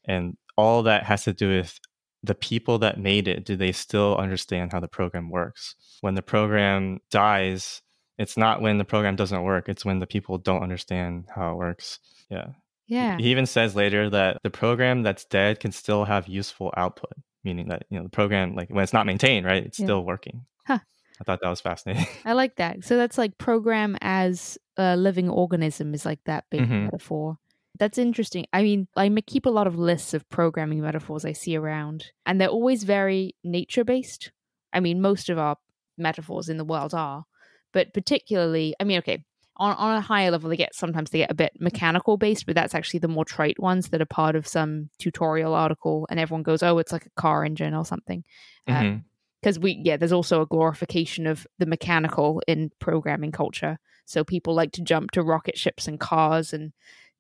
and 0.05 0.37
all 0.57 0.85
that 0.85 1.05
has 1.05 1.25
to 1.25 1.33
do 1.33 1.49
with 1.49 1.79
the 2.23 2.35
people 2.35 2.79
that 2.79 2.99
made 2.99 3.29
it 3.29 3.45
do 3.45 3.57
they 3.57 3.73
still 3.73 4.17
understand 4.17 4.73
how 4.73 4.81
the 4.81 4.89
program 4.89 5.29
works? 5.29 5.75
When 6.01 6.15
the 6.15 6.23
program 6.23 7.01
dies 7.11 7.83
it's 8.17 8.37
not 8.37 8.63
when 8.63 8.79
the 8.79 8.85
program 8.85 9.17
doesn't 9.17 9.43
work 9.43 9.69
it's 9.69 9.85
when 9.85 9.99
the 9.99 10.07
people 10.07 10.39
don't 10.39 10.63
understand 10.63 11.27
how 11.35 11.53
it 11.53 11.57
works. 11.57 11.99
Yeah. 12.31 12.49
Yeah. 12.87 13.17
he 13.17 13.31
even 13.31 13.47
says 13.47 13.75
later 13.75 14.11
that 14.11 14.39
the 14.43 14.51
program 14.51 15.03
that's 15.03 15.25
dead 15.25 15.59
can 15.59 15.73
still 15.73 16.05
have 16.05 16.29
useful 16.29 16.73
output, 16.77 17.15
meaning 17.45 17.69
that 17.69 17.85
you 17.91 17.99
know 17.99 18.05
the 18.05 18.11
program, 18.11 18.55
like 18.55 18.69
when 18.71 18.83
it's 18.83 18.93
not 18.93 19.07
maintained, 19.07 19.47
right, 19.47 19.65
it's 19.65 19.79
Yeah. 19.79 19.87
still 19.87 20.05
working. 20.05 20.47
Huh. 20.67 20.79
I 21.21 21.25
thought 21.25 21.41
that 21.43 21.49
was 21.51 21.61
fascinating. 21.61 22.07
i 22.25 22.33
like 22.33 22.57
that 22.57 22.83
so 22.85 22.97
that's 22.97 23.17
like 23.19 23.39
program 23.39 23.97
as 24.01 24.59
a 24.77 24.97
living 24.97 25.29
organism 25.29 25.95
is 25.95 26.05
like 26.05 26.19
that 26.25 26.45
big 26.51 26.63
Mhm. 26.63 26.85
metaphor 26.85 27.39
that's 27.79 27.99
interesting 27.99 28.47
i 28.53 28.63
mean 28.63 28.89
i 28.97 29.09
keep 29.27 29.47
a 29.47 29.51
lot 29.51 29.67
of 29.69 29.77
lists 29.79 30.13
of 30.15 30.29
programming 30.29 30.81
metaphors 30.81 31.25
i 31.25 31.33
see 31.33 31.55
around 31.57 32.07
and 32.27 32.41
they're 32.41 32.49
always 32.49 32.83
very 32.85 33.35
nature 33.45 33.85
based 33.85 34.33
i 34.73 34.81
mean 34.81 35.01
most 35.01 35.29
of 35.29 35.39
our 35.39 35.57
metaphors 35.97 36.49
in 36.49 36.57
the 36.57 36.65
world 36.65 36.93
are 36.95 37.25
but 37.73 37.93
particularly 37.95 38.75
i 38.81 38.85
mean 38.85 38.99
okay 38.99 39.25
on, 39.57 39.75
on 39.77 39.97
a 39.97 40.01
higher 40.01 40.31
level 40.31 40.51
they 40.51 40.57
get 40.57 40.75
sometimes 40.75 41.11
they 41.11 41.19
get 41.19 41.31
a 41.31 41.35
bit 41.35 41.53
mechanical 41.61 42.17
based 42.17 42.47
but 42.47 42.55
that's 42.55 42.75
actually 42.75 42.99
the 42.99 43.09
more 43.09 43.25
trite 43.25 43.59
ones 43.61 43.89
that 43.89 44.01
are 44.01 44.07
part 44.07 44.35
of 44.35 44.47
some 44.47 44.91
tutorial 44.99 45.55
article 45.55 46.07
and 46.11 46.19
everyone 46.19 46.43
goes 46.43 46.63
oh 46.63 46.79
it's 46.79 46.93
like 46.93 47.07
a 47.07 47.21
car 47.21 47.45
engine 47.45 47.75
or 47.75 47.85
something. 47.85 48.25
Um, 48.67 48.75
mm-hmm. 48.75 48.99
Because 49.41 49.59
we 49.59 49.81
yeah 49.85 49.97
there's 49.97 50.13
also 50.13 50.41
a 50.41 50.47
glorification 50.47 51.27
of 51.27 51.47
the 51.59 51.67
mechanical 51.67 52.43
in 52.49 52.71
programming 52.81 53.33
culture. 53.33 53.79
So 54.07 54.25
people 54.25 54.55
like 54.55 54.73
to 54.73 54.83
jump 54.83 55.13
to 55.13 55.23
rocket 55.23 55.59
ships 55.59 55.87
and 55.87 56.01
cars 56.01 56.53
and 56.53 56.73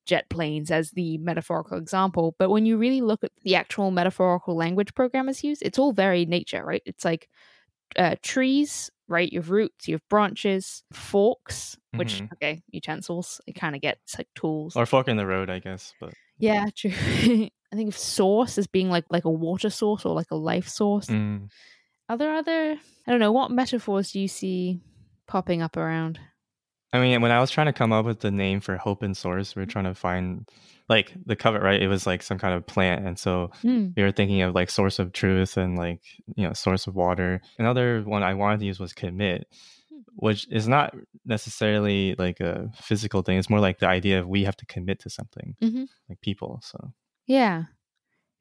jet 0.06 0.28
planes 0.28 0.70
as 0.70 0.90
the 0.90 1.16
metaphorical 1.16 1.78
example 1.78 2.36
but 2.38 2.50
when 2.50 2.66
you 2.66 2.76
really 2.76 3.00
look 3.00 3.24
at 3.24 3.30
the 3.42 3.54
actual 3.54 3.90
metaphorical 3.90 4.54
language 4.54 4.92
programmers 4.92 5.42
use 5.42 5.62
it's 5.62 5.78
all 5.78 5.92
very 5.92 6.26
nature 6.26 6.62
right? 6.62 6.82
It's 6.84 7.06
like 7.06 7.30
uh, 7.96 8.16
trees 8.22 8.90
right 9.08 9.32
you 9.32 9.40
have 9.40 9.50
roots 9.50 9.86
you 9.88 9.94
have 9.94 10.08
branches 10.08 10.82
forks 10.92 11.76
which 11.96 12.22
Mhm. 12.22 12.32
okay 12.32 12.62
utensils 12.72 13.40
it 13.46 13.54
kind 13.54 13.74
of 13.76 13.82
gets 13.82 14.18
like 14.18 14.28
tools 14.34 14.74
Or 14.76 14.86
fork 14.86 15.08
in 15.08 15.16
the 15.16 15.26
road, 15.26 15.50
I 15.50 15.58
guess. 15.60 15.94
But 16.00 16.14
yeah 16.38 16.66
true 16.74 16.90
i 17.72 17.76
think 17.76 17.88
of 17.88 17.96
source 17.98 18.58
as 18.58 18.66
being 18.66 18.90
like 18.90 19.04
like 19.10 19.24
a 19.24 19.30
water 19.30 19.70
source 19.70 20.04
or 20.04 20.14
like 20.14 20.30
a 20.30 20.36
life 20.36 20.68
source 20.68 21.08
mm, 21.08 21.48
are 22.08 22.18
there 22.18 22.34
other 22.34 22.76
I 23.06 23.10
don't 23.10 23.20
know, 23.20 23.32
what 23.32 23.50
metaphors 23.50 24.12
do 24.12 24.20
you 24.20 24.28
see 24.28 24.80
popping 25.26 25.62
up 25.62 25.76
around? 25.76 26.18
I 26.94 27.00
mean, 27.00 27.20
when 27.20 27.32
I 27.32 27.40
was 27.40 27.50
trying 27.50 27.66
to 27.66 27.72
come 27.72 27.92
up 27.92 28.06
with 28.06 28.20
the 28.20 28.30
name 28.30 28.60
for 28.60 28.76
Hope 28.76 29.02
in 29.02 29.14
Source, 29.14 29.54
we 29.56 29.60
were 29.62 29.66
trying 29.66 29.84
to 29.86 29.94
find 29.94 30.48
like 30.88 31.12
the 31.26 31.34
cover, 31.34 31.58
right? 31.58 31.82
It 31.82 31.88
was 31.88 32.06
like 32.06 32.22
some 32.22 32.38
kind 32.38 32.54
of 32.54 32.66
plant, 32.66 33.04
and 33.06 33.18
so 33.18 33.50
Hmm. 33.62 33.88
we 33.96 34.02
were 34.02 34.12
thinking 34.12 34.42
of 34.42 34.54
like 34.54 34.70
source 34.70 34.98
of 34.98 35.12
truth 35.12 35.56
and 35.56 35.76
like 35.76 36.00
you 36.36 36.46
know 36.46 36.52
source 36.52 36.86
of 36.86 36.94
water. 36.94 37.40
Another 37.58 38.02
one 38.02 38.22
I 38.22 38.34
wanted 38.34 38.60
to 38.60 38.66
use 38.66 38.78
was 38.78 38.92
commit, 38.92 39.48
which 40.16 40.46
is 40.52 40.68
not 40.68 40.94
necessarily 41.24 42.14
like 42.16 42.38
a 42.40 42.70
physical 42.76 43.22
thing. 43.22 43.38
It's 43.38 43.50
more 43.50 43.60
like 43.60 43.78
the 43.80 43.88
idea 43.88 44.20
of 44.20 44.28
we 44.28 44.44
have 44.44 44.56
to 44.58 44.66
commit 44.66 45.00
to 45.00 45.10
something, 45.10 45.56
Mhm. 45.62 45.88
like 46.08 46.20
people. 46.20 46.60
So 46.62 46.92
Yeah. 47.26 47.64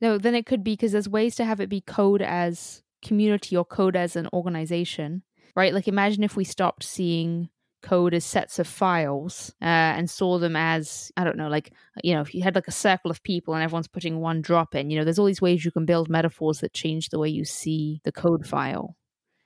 No, 0.02 0.18
then 0.18 0.36
it 0.36 0.46
could 0.46 0.64
be 0.64 0.74
because 0.74 0.92
there's 0.92 1.08
ways 1.10 1.36
to 1.38 1.46
have 1.46 1.60
it 1.62 1.70
be 1.70 1.80
code 1.82 2.22
as 2.22 2.84
community 3.02 3.56
or 3.56 3.64
code 3.66 3.96
as 3.96 4.16
an 4.16 4.28
organization, 4.34 5.24
right? 5.56 5.74
Like 5.74 5.88
imagine 5.88 6.24
if 6.24 6.36
we 6.36 6.44
stopped 6.44 6.84
seeing 6.84 7.50
code 7.84 8.14
as 8.14 8.26
sets 8.26 8.58
of 8.58 8.68
files 8.68 9.54
uh, 9.62 9.66
and 9.66 10.10
saw 10.10 10.40
them 10.40 10.56
as 10.56 11.12
I 11.16 11.24
don't 11.24 11.38
know, 11.38 11.50
like 11.50 11.72
you 12.04 12.16
know, 12.16 12.22
if 12.22 12.34
you 12.34 12.42
had 12.42 12.56
like 12.56 12.68
a 12.68 12.72
circle 12.72 13.12
of 13.12 13.22
people 13.22 13.54
and 13.54 13.64
everyone's 13.64 13.88
putting 13.88 14.20
one 14.20 14.42
drop 14.42 14.74
in, 14.74 14.90
you 14.90 14.98
know, 14.98 15.04
there's 15.04 15.20
all 15.20 15.26
these 15.28 15.42
ways 15.42 15.64
you 15.64 15.72
can 15.72 15.86
build 15.86 16.10
metaphors 16.10 16.62
that 16.62 16.74
change 16.74 17.10
the 17.10 17.20
way 17.20 17.30
you 17.30 17.46
see 17.46 18.02
the 18.04 18.12
code 18.12 18.48
file. 18.48 18.96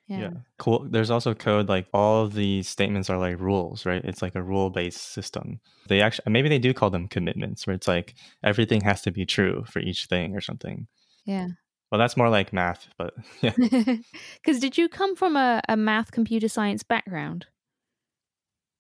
yeah. 0.08 0.20
Yeah. 0.20 0.30
cool. 0.58 0.88
There's 0.90 1.12
also 1.12 1.34
code 1.34 1.68
like 1.68 1.88
all 1.94 2.24
of 2.24 2.34
the 2.34 2.64
statements 2.64 3.10
are 3.10 3.18
like 3.18 3.40
rules, 3.40 3.86
right? 3.86 4.04
It's 4.06 4.22
like 4.22 4.36
a 4.36 4.42
rule 4.44 4.70
based 4.70 5.02
system. 5.12 5.60
They 5.90 6.02
actually 6.02 6.32
maybe 6.32 6.48
they 6.50 6.60
do 6.60 6.74
call 6.74 6.90
them 6.90 7.08
commitments, 7.10 7.68
where 7.68 7.76
it's 7.76 7.88
like 7.88 8.16
everything 8.44 8.82
has 8.82 9.02
to 9.02 9.12
be 9.12 9.26
true 9.26 9.66
for 9.68 9.80
each 9.80 10.06
thing 10.06 10.36
or 10.36 10.42
something. 10.42 10.88
Yeah. 11.26 11.48
Well, 11.92 12.00
that's 12.00 12.18
more 12.18 12.30
like 12.30 12.52
math, 12.54 12.88
but 12.98 13.14
yeah. 13.42 13.54
Because 14.36 14.60
did 14.60 14.78
you 14.78 14.90
come 14.90 15.16
from 15.16 15.36
a, 15.36 15.62
a 15.70 15.78
math 15.78 16.12
computer 16.12 16.48
science 16.48 16.84
background? 16.84 17.48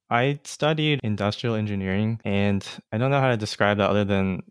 I 0.10 0.40
studied 0.44 1.00
industrial 1.04 1.56
engineering 1.56 2.20
and 2.24 2.66
I 2.92 2.98
don't 2.98 3.12
know 3.12 3.20
how 3.20 3.30
to 3.30 3.38
describe 3.38 3.78
that 3.78 3.90
other 3.90 4.06
than 4.06 4.44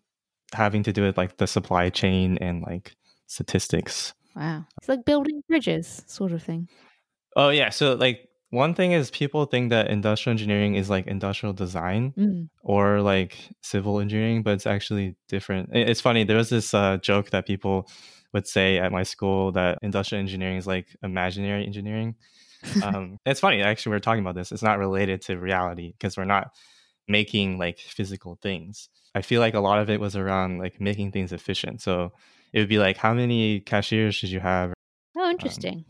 having 0.52 0.82
to 0.84 0.92
do 0.92 1.02
with 1.02 1.16
like 1.16 1.38
the 1.38 1.46
supply 1.46 1.90
chain 1.90 2.38
and 2.40 2.62
like 2.62 2.94
statistics. 3.26 4.14
Wow. 4.34 4.66
It's 4.78 4.88
like 4.88 5.04
building 5.04 5.42
bridges, 5.48 6.02
sort 6.06 6.32
of 6.32 6.42
thing. 6.42 6.68
Oh 7.36 7.48
yeah, 7.48 7.70
so 7.70 7.94
like 7.94 8.28
one 8.50 8.74
thing 8.74 8.92
is 8.92 9.10
people 9.10 9.44
think 9.46 9.70
that 9.70 9.88
industrial 9.90 10.32
engineering 10.32 10.74
is 10.74 10.88
like 10.88 11.06
industrial 11.06 11.52
design 11.52 12.14
Mm. 12.16 12.48
or 12.62 13.00
like 13.00 13.36
civil 13.62 13.98
engineering, 13.98 14.42
but 14.42 14.54
it's 14.54 14.66
actually 14.66 15.16
different. 15.28 15.70
It's 15.72 16.00
funny, 16.00 16.24
there 16.24 16.36
was 16.36 16.50
this 16.50 16.72
uh, 16.74 16.98
joke 16.98 17.30
that 17.30 17.46
people 17.46 17.88
would 18.32 18.46
say 18.46 18.78
at 18.78 18.92
my 18.92 19.02
school 19.02 19.52
that 19.52 19.78
industrial 19.82 20.20
engineering 20.20 20.58
is 20.58 20.66
like 20.66 20.86
imaginary 21.02 21.66
engineering. 21.66 22.14
Um, 22.82 23.18
it's 23.26 23.40
funny 23.40 23.62
actually 23.62 23.90
we're 23.90 24.00
talking 24.00 24.22
about 24.22 24.34
this 24.34 24.52
it's 24.52 24.62
not 24.62 24.78
related 24.78 25.22
to 25.22 25.36
reality 25.38 25.92
because 25.92 26.16
we're 26.16 26.24
not 26.24 26.52
making 27.08 27.58
like 27.58 27.78
physical 27.78 28.38
things 28.42 28.88
i 29.14 29.22
feel 29.22 29.40
like 29.40 29.54
a 29.54 29.60
lot 29.60 29.78
of 29.78 29.90
it 29.90 30.00
was 30.00 30.16
around 30.16 30.58
like 30.58 30.80
making 30.80 31.12
things 31.12 31.32
efficient 31.32 31.80
so 31.80 32.12
it 32.52 32.58
would 32.58 32.68
be 32.68 32.78
like 32.78 32.96
how 32.96 33.14
many 33.14 33.60
cashiers 33.60 34.14
should 34.14 34.30
you 34.30 34.40
have 34.40 34.72
oh, 35.16 35.30
interesting. 35.30 35.84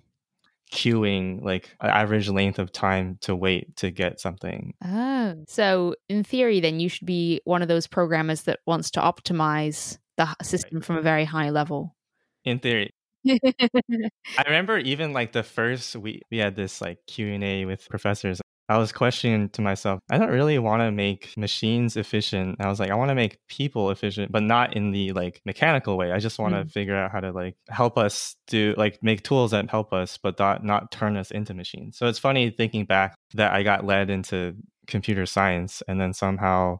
queuing 0.72 1.42
like 1.42 1.74
an 1.80 1.90
average 1.90 2.28
length 2.28 2.58
of 2.58 2.72
time 2.72 3.18
to 3.20 3.34
wait 3.34 3.76
to 3.76 3.90
get 3.90 4.20
something 4.20 4.74
oh. 4.84 5.16
So, 5.48 5.94
in 6.08 6.24
theory, 6.24 6.60
then 6.60 6.80
you 6.80 6.88
should 6.88 7.06
be 7.06 7.40
one 7.44 7.62
of 7.62 7.68
those 7.68 7.86
programmers 7.86 8.42
that 8.42 8.60
wants 8.66 8.92
to 8.92 9.00
optimize 9.00 9.98
the 10.16 10.28
system 10.42 10.80
from 10.80 10.96
a 10.96 11.02
very 11.02 11.24
high 11.24 11.50
level. 11.50 11.96
in 12.44 12.58
theory 12.58 12.92
i 14.38 14.42
remember 14.46 14.78
even 14.78 15.12
like 15.12 15.32
the 15.32 15.42
first 15.42 15.96
week 15.96 16.22
we 16.30 16.38
had 16.38 16.56
this 16.56 16.80
like 16.80 16.98
q&a 17.06 17.64
with 17.64 17.88
professors 17.88 18.40
i 18.68 18.76
was 18.78 18.92
questioning 18.92 19.48
to 19.50 19.60
myself 19.62 20.00
i 20.10 20.18
don't 20.18 20.30
really 20.30 20.58
want 20.58 20.80
to 20.80 20.90
make 20.90 21.36
machines 21.36 21.96
efficient 21.96 22.56
i 22.60 22.68
was 22.68 22.78
like 22.80 22.90
i 22.90 22.94
want 22.94 23.08
to 23.08 23.14
make 23.14 23.38
people 23.48 23.90
efficient 23.90 24.30
but 24.32 24.42
not 24.42 24.76
in 24.76 24.90
the 24.90 25.12
like 25.12 25.40
mechanical 25.44 25.96
way 25.96 26.12
i 26.12 26.18
just 26.18 26.38
want 26.38 26.54
to 26.54 26.64
Mm. 26.64 26.70
figure 26.70 26.96
out 26.96 27.10
how 27.12 27.20
to 27.20 27.32
like 27.32 27.56
help 27.68 27.96
us 27.98 28.36
do 28.48 28.74
like 28.76 28.98
make 29.02 29.22
tools 29.22 29.50
that 29.52 29.70
help 29.70 29.92
us 29.92 30.18
but 30.18 30.38
not 30.38 30.64
not 30.64 30.90
turn 30.90 31.16
us 31.16 31.30
into 31.30 31.54
machines 31.54 31.96
so 31.98 32.06
it's 32.06 32.18
funny 32.18 32.50
thinking 32.50 32.84
back 32.84 33.14
that 33.34 33.52
i 33.52 33.62
got 33.62 33.84
led 33.84 34.10
into 34.10 34.54
computer 34.86 35.26
science 35.26 35.82
and 35.88 36.00
then 36.00 36.12
somehow 36.12 36.78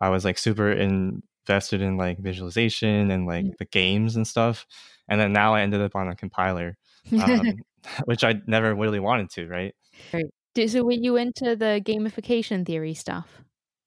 i 0.00 0.08
was 0.08 0.24
like 0.24 0.38
super 0.38 0.70
invested 0.72 1.80
in 1.82 1.96
like 1.96 2.18
visualization 2.18 3.10
and 3.10 3.26
like 3.26 3.44
Mm. 3.44 3.56
the 3.58 3.64
games 3.66 4.16
and 4.16 4.26
stuff 4.26 4.66
and 5.08 5.20
then 5.20 5.32
now 5.32 5.54
I 5.54 5.62
ended 5.62 5.80
up 5.80 5.94
on 5.94 6.08
a 6.08 6.16
compiler. 6.16 6.76
Um, 7.12 7.54
which 8.04 8.24
I 8.24 8.40
never 8.46 8.74
really 8.74 9.00
wanted 9.00 9.30
to, 9.30 9.46
right? 9.46 9.74
Right. 10.12 10.26
So 10.68 10.84
were 10.84 10.92
you 10.92 11.16
into 11.16 11.56
the 11.56 11.82
gamification 11.84 12.64
theory 12.64 12.94
stuff? 12.94 13.42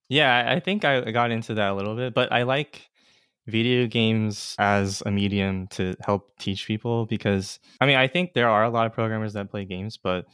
Yeah, 0.10 0.52
I 0.56 0.60
think 0.60 0.86
I 0.86 1.12
got 1.12 1.32
into 1.32 1.54
that 1.56 1.72
a 1.72 1.74
little 1.74 1.96
bit, 1.96 2.14
but 2.14 2.32
I 2.32 2.44
like 2.44 2.90
video 3.46 3.88
games 3.88 4.56
as 4.60 5.02
a 5.06 5.12
medium 5.12 5.68
to 5.68 5.96
help 6.02 6.38
teach 6.38 6.68
people 6.68 7.06
because 7.06 7.60
I 7.80 7.86
mean, 7.86 7.96
I 7.96 8.08
think 8.08 8.34
there 8.34 8.50
are 8.50 8.64
a 8.64 8.70
lot 8.70 8.86
of 8.86 8.94
programmers 8.94 9.34
that 9.34 9.50
play 9.50 9.66
games, 9.66 9.98
but 10.02 10.26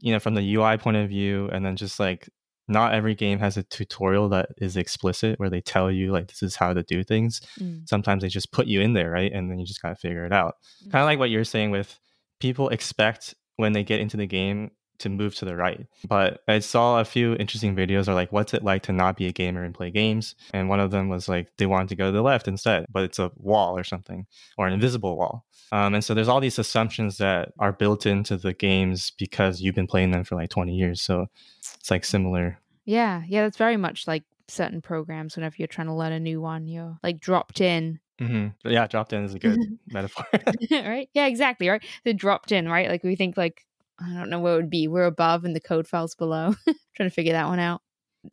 you 0.00 0.12
know, 0.12 0.20
from 0.20 0.34
the 0.34 0.54
UI 0.54 0.76
point 0.78 0.96
of 0.96 1.08
view 1.08 1.48
and 1.52 1.64
then 1.64 1.76
just 1.76 1.98
like 1.98 2.28
not 2.68 2.94
every 2.94 3.14
game 3.14 3.38
has 3.38 3.56
a 3.56 3.62
tutorial 3.64 4.28
that 4.30 4.50
is 4.58 4.76
explicit 4.76 5.38
where 5.38 5.50
they 5.50 5.60
tell 5.60 5.90
you 5.90 6.12
like 6.12 6.28
this 6.28 6.42
is 6.42 6.56
how 6.56 6.72
to 6.72 6.82
do 6.82 7.02
things. 7.02 7.40
Mm. 7.60 7.88
Sometimes 7.88 8.22
they 8.22 8.28
just 8.28 8.52
put 8.52 8.66
you 8.66 8.80
in 8.80 8.92
there, 8.92 9.10
right? 9.10 9.32
And 9.32 9.50
then 9.50 9.58
you 9.58 9.66
just 9.66 9.82
got 9.82 9.90
to 9.90 9.96
figure 9.96 10.24
it 10.24 10.32
out. 10.32 10.56
Mm. 10.86 10.92
Kind 10.92 11.02
of 11.02 11.06
like 11.06 11.18
what 11.18 11.30
you're 11.30 11.44
saying 11.44 11.70
with 11.70 11.98
people 12.40 12.68
expect 12.68 13.34
when 13.56 13.72
they 13.72 13.84
get 13.84 14.00
into 14.00 14.16
the 14.16 14.26
game 14.26 14.70
to 15.02 15.08
move 15.08 15.34
to 15.34 15.44
the 15.44 15.56
right. 15.56 15.86
But 16.08 16.40
I 16.46 16.60
saw 16.60 17.00
a 17.00 17.04
few 17.04 17.34
interesting 17.34 17.74
videos 17.74 18.08
are 18.08 18.14
like, 18.14 18.30
what's 18.30 18.54
it 18.54 18.62
like 18.62 18.84
to 18.84 18.92
not 18.92 19.16
be 19.16 19.26
a 19.26 19.32
gamer 19.32 19.64
and 19.64 19.74
play 19.74 19.90
games? 19.90 20.36
And 20.54 20.68
one 20.68 20.80
of 20.80 20.92
them 20.92 21.08
was 21.08 21.28
like, 21.28 21.48
they 21.58 21.66
wanted 21.66 21.88
to 21.88 21.96
go 21.96 22.06
to 22.06 22.12
the 22.12 22.22
left 22.22 22.46
instead, 22.46 22.86
but 22.90 23.02
it's 23.02 23.18
a 23.18 23.32
wall 23.36 23.76
or 23.76 23.84
something, 23.84 24.26
or 24.56 24.66
an 24.66 24.72
invisible 24.72 25.16
wall. 25.16 25.44
Um, 25.72 25.94
and 25.94 26.04
so 26.04 26.14
there's 26.14 26.28
all 26.28 26.40
these 26.40 26.58
assumptions 26.58 27.16
that 27.18 27.52
are 27.58 27.72
built 27.72 28.06
into 28.06 28.36
the 28.36 28.52
games 28.52 29.10
because 29.18 29.60
you've 29.60 29.74
been 29.74 29.86
playing 29.86 30.12
them 30.12 30.22
for 30.22 30.36
like 30.36 30.50
20 30.50 30.74
years. 30.74 31.02
So 31.02 31.26
it's 31.58 31.90
like 31.90 32.04
similar. 32.04 32.60
Yeah. 32.84 33.22
Yeah. 33.26 33.42
That's 33.42 33.56
very 33.56 33.76
much 33.76 34.06
like 34.06 34.22
certain 34.48 34.82
programs 34.82 35.34
whenever 35.34 35.56
you're 35.58 35.66
trying 35.66 35.86
to 35.86 35.94
learn 35.94 36.12
a 36.12 36.20
new 36.20 36.40
one, 36.40 36.68
you're 36.68 36.98
like 37.02 37.18
dropped 37.20 37.60
in 37.60 37.98
Mm-hmm. 38.22 38.68
Yeah, 38.70 38.86
dropped 38.86 39.12
in 39.12 39.24
is 39.24 39.34
a 39.34 39.38
good 39.38 39.58
metaphor. 39.88 40.26
right? 40.70 41.08
Yeah, 41.12 41.26
exactly. 41.26 41.68
Right. 41.68 41.84
The 42.04 42.14
dropped 42.14 42.52
in, 42.52 42.68
right? 42.68 42.88
Like 42.88 43.02
we 43.02 43.16
think 43.16 43.36
like 43.36 43.64
I 43.98 44.12
don't 44.14 44.30
know 44.30 44.38
what 44.38 44.52
it 44.52 44.56
would 44.56 44.70
be. 44.70 44.88
We're 44.88 45.04
above 45.04 45.44
and 45.44 45.54
the 45.54 45.60
code 45.60 45.86
files 45.86 46.14
below. 46.14 46.54
Trying 46.96 47.08
to 47.08 47.14
figure 47.14 47.32
that 47.32 47.48
one 47.48 47.58
out. 47.58 47.82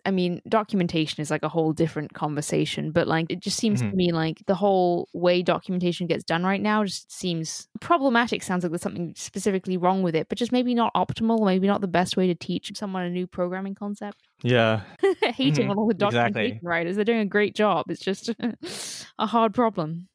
I 0.05 0.11
mean, 0.11 0.41
documentation 0.47 1.21
is 1.21 1.31
like 1.31 1.43
a 1.43 1.49
whole 1.49 1.73
different 1.73 2.13
conversation, 2.13 2.91
but 2.91 3.07
like 3.07 3.25
it 3.29 3.39
just 3.39 3.57
seems 3.57 3.81
mm-hmm. 3.81 3.91
to 3.91 3.95
me 3.95 4.11
like 4.11 4.45
the 4.45 4.55
whole 4.55 5.09
way 5.13 5.41
documentation 5.41 6.05
gets 6.05 6.23
done 6.23 6.43
right 6.43 6.61
now 6.61 6.83
just 6.83 7.11
seems 7.11 7.67
problematic. 7.81 8.43
Sounds 8.43 8.63
like 8.63 8.71
there's 8.71 8.81
something 8.81 9.13
specifically 9.17 9.77
wrong 9.77 10.03
with 10.03 10.15
it, 10.15 10.29
but 10.29 10.37
just 10.37 10.51
maybe 10.51 10.75
not 10.75 10.93
optimal, 10.93 11.43
maybe 11.45 11.67
not 11.67 11.81
the 11.81 11.87
best 11.87 12.17
way 12.17 12.27
to 12.27 12.35
teach 12.35 12.71
someone 12.75 13.03
a 13.03 13.09
new 13.09 13.25
programming 13.25 13.75
concept. 13.75 14.17
Yeah. 14.43 14.81
Hating 15.21 15.53
mm-hmm. 15.53 15.71
on 15.71 15.77
all 15.77 15.87
the 15.87 15.93
documentation 15.93 16.45
exactly. 16.45 16.67
writers. 16.67 16.95
They're 16.95 17.05
doing 17.05 17.19
a 17.19 17.25
great 17.25 17.55
job. 17.55 17.89
It's 17.89 18.01
just 18.01 18.29
a 19.19 19.25
hard 19.25 19.53
problem. 19.53 20.07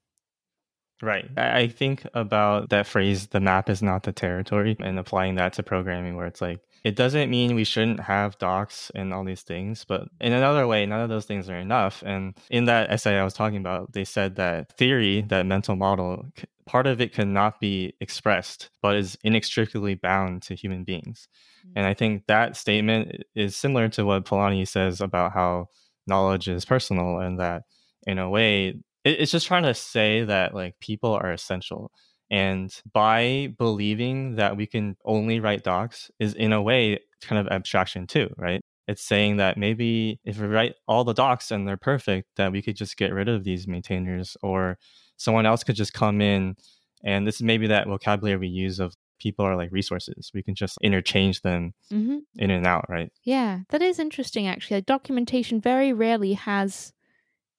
Right. 1.03 1.27
I 1.37 1.67
think 1.69 2.07
about 2.15 2.71
that 2.71 2.87
phrase, 2.87 3.27
the 3.27 3.41
map 3.41 3.69
is 3.69 3.83
not 3.83 4.05
the 4.05 4.13
territory, 4.13 4.77
and 4.81 4.99
applying 4.99 5.35
that 5.35 5.55
to 5.55 5.63
programming 5.63 6.17
where 6.17 6.27
it's 6.27 6.41
like, 6.41 6.61
it 6.85 6.97
doesn't 6.97 7.31
mean 7.31 7.55
we 7.55 7.64
shouldn't 7.64 8.01
have 8.01 8.38
docs 8.38 8.92
and 8.94 9.14
all 9.14 9.25
these 9.25 9.42
things, 9.42 9.87
but 9.87 10.07
in 10.20 10.35
another 10.35 10.66
way, 10.66 10.85
none 10.85 11.01
of 11.01 11.09
those 11.09 11.25
things 11.25 11.49
are 11.49 11.57
enough. 11.57 12.03
And 12.05 12.35
in 12.51 12.66
that 12.66 12.90
essay 12.90 13.18
I 13.18 13.25
was 13.25 13.33
talking 13.33 13.57
about, 13.57 13.94
they 13.94 14.05
said 14.05 14.37
that 14.37 14.77
theory, 14.77 15.23
that 15.29 15.47
mental 15.47 15.77
model, 15.77 16.27
part 16.66 16.87
of 16.87 17.01
it 17.01 17.14
cannot 17.14 17.59
be 17.59 17.94
expressed, 18.01 18.68
but 18.83 18.97
is 18.97 19.16
inextricably 19.25 19.94
bound 19.94 20.42
to 20.42 20.55
human 20.55 20.85
beings. 20.85 21.27
Mm-hmm. 21.66 21.79
And 21.79 21.87
I 21.87 21.94
think 21.94 22.27
that 22.27 22.55
statement 22.55 23.25
is 23.35 23.57
similar 23.57 23.88
to 23.90 24.05
what 24.05 24.27
Polanyi 24.27 24.68
says 24.68 25.01
about 25.01 25.33
how 25.33 25.68
knowledge 26.07 26.49
is 26.49 26.66
personal 26.66 27.18
and 27.18 27.40
that 27.40 27.62
in 28.07 28.18
a 28.18 28.29
way 28.29 28.75
it's 29.05 29.33
just 29.33 29.47
trying 29.47 29.62
to 29.62 29.75
say 29.75 30.25
that 30.25 30.55
like 30.55 30.79
people 30.81 31.12
are 31.12 31.33
essential 31.33 31.92
and 32.31 32.83
by 32.93 33.55
believing 33.59 34.37
that 34.37 34.57
we 34.57 34.67
can 34.67 34.97
only 35.05 35.41
write 35.41 35.63
docs 35.63 36.11
is 36.19 36.35
in 36.35 36.53
a 36.53 36.63
way 36.63 36.99
kind 37.23 37.45
of 37.45 37.53
abstraction 37.53 38.07
too 38.07 38.29
right? 38.37 38.61
It's 38.87 39.03
saying 39.03 39.39
that 39.39 39.57
maybe 39.57 40.21
if 40.25 40.39
we 40.39 40.47
write 40.47 40.75
all 40.87 41.05
the 41.05 41.15
docs 41.15 41.51
and 41.51 41.67
they're 41.67 41.77
perfect 41.77 42.29
that 42.37 42.53
we 42.53 42.61
could 42.61 42.77
just 42.77 42.97
get 42.97 43.13
rid 43.13 43.29
of 43.29 43.45
these 43.45 43.67
maintainers 43.67 44.37
or 44.43 44.79
someone 45.17 45.47
else 45.47 45.65
could 45.65 45.77
just 45.77 45.95
come 45.95 46.21
in 46.21 46.57
and 47.03 47.27
this 47.27 47.37
is 47.37 47.43
maybe 47.43 47.67
that 47.69 47.87
vocabulary 47.87 48.39
we 48.39 48.49
use 48.49 48.81
of 48.81 48.95
people 49.21 49.45
are 49.45 49.57
like 49.57 49.71
resources. 49.73 50.31
We 50.35 50.43
can 50.43 50.55
just 50.55 50.77
interchange 50.83 51.43
them 51.43 51.73
mm-hmm. 51.93 52.19
in 52.37 52.51
and 52.51 52.67
out 52.67 52.87
right? 52.89 53.11
Yeah 53.23 53.61
that 53.71 53.83
is 53.83 53.99
interesting 53.99 54.47
actually. 54.47 54.79
Like 54.79 54.87
documentation 54.87 55.61
very 55.61 55.93
rarely 55.93 56.35
has 56.35 56.94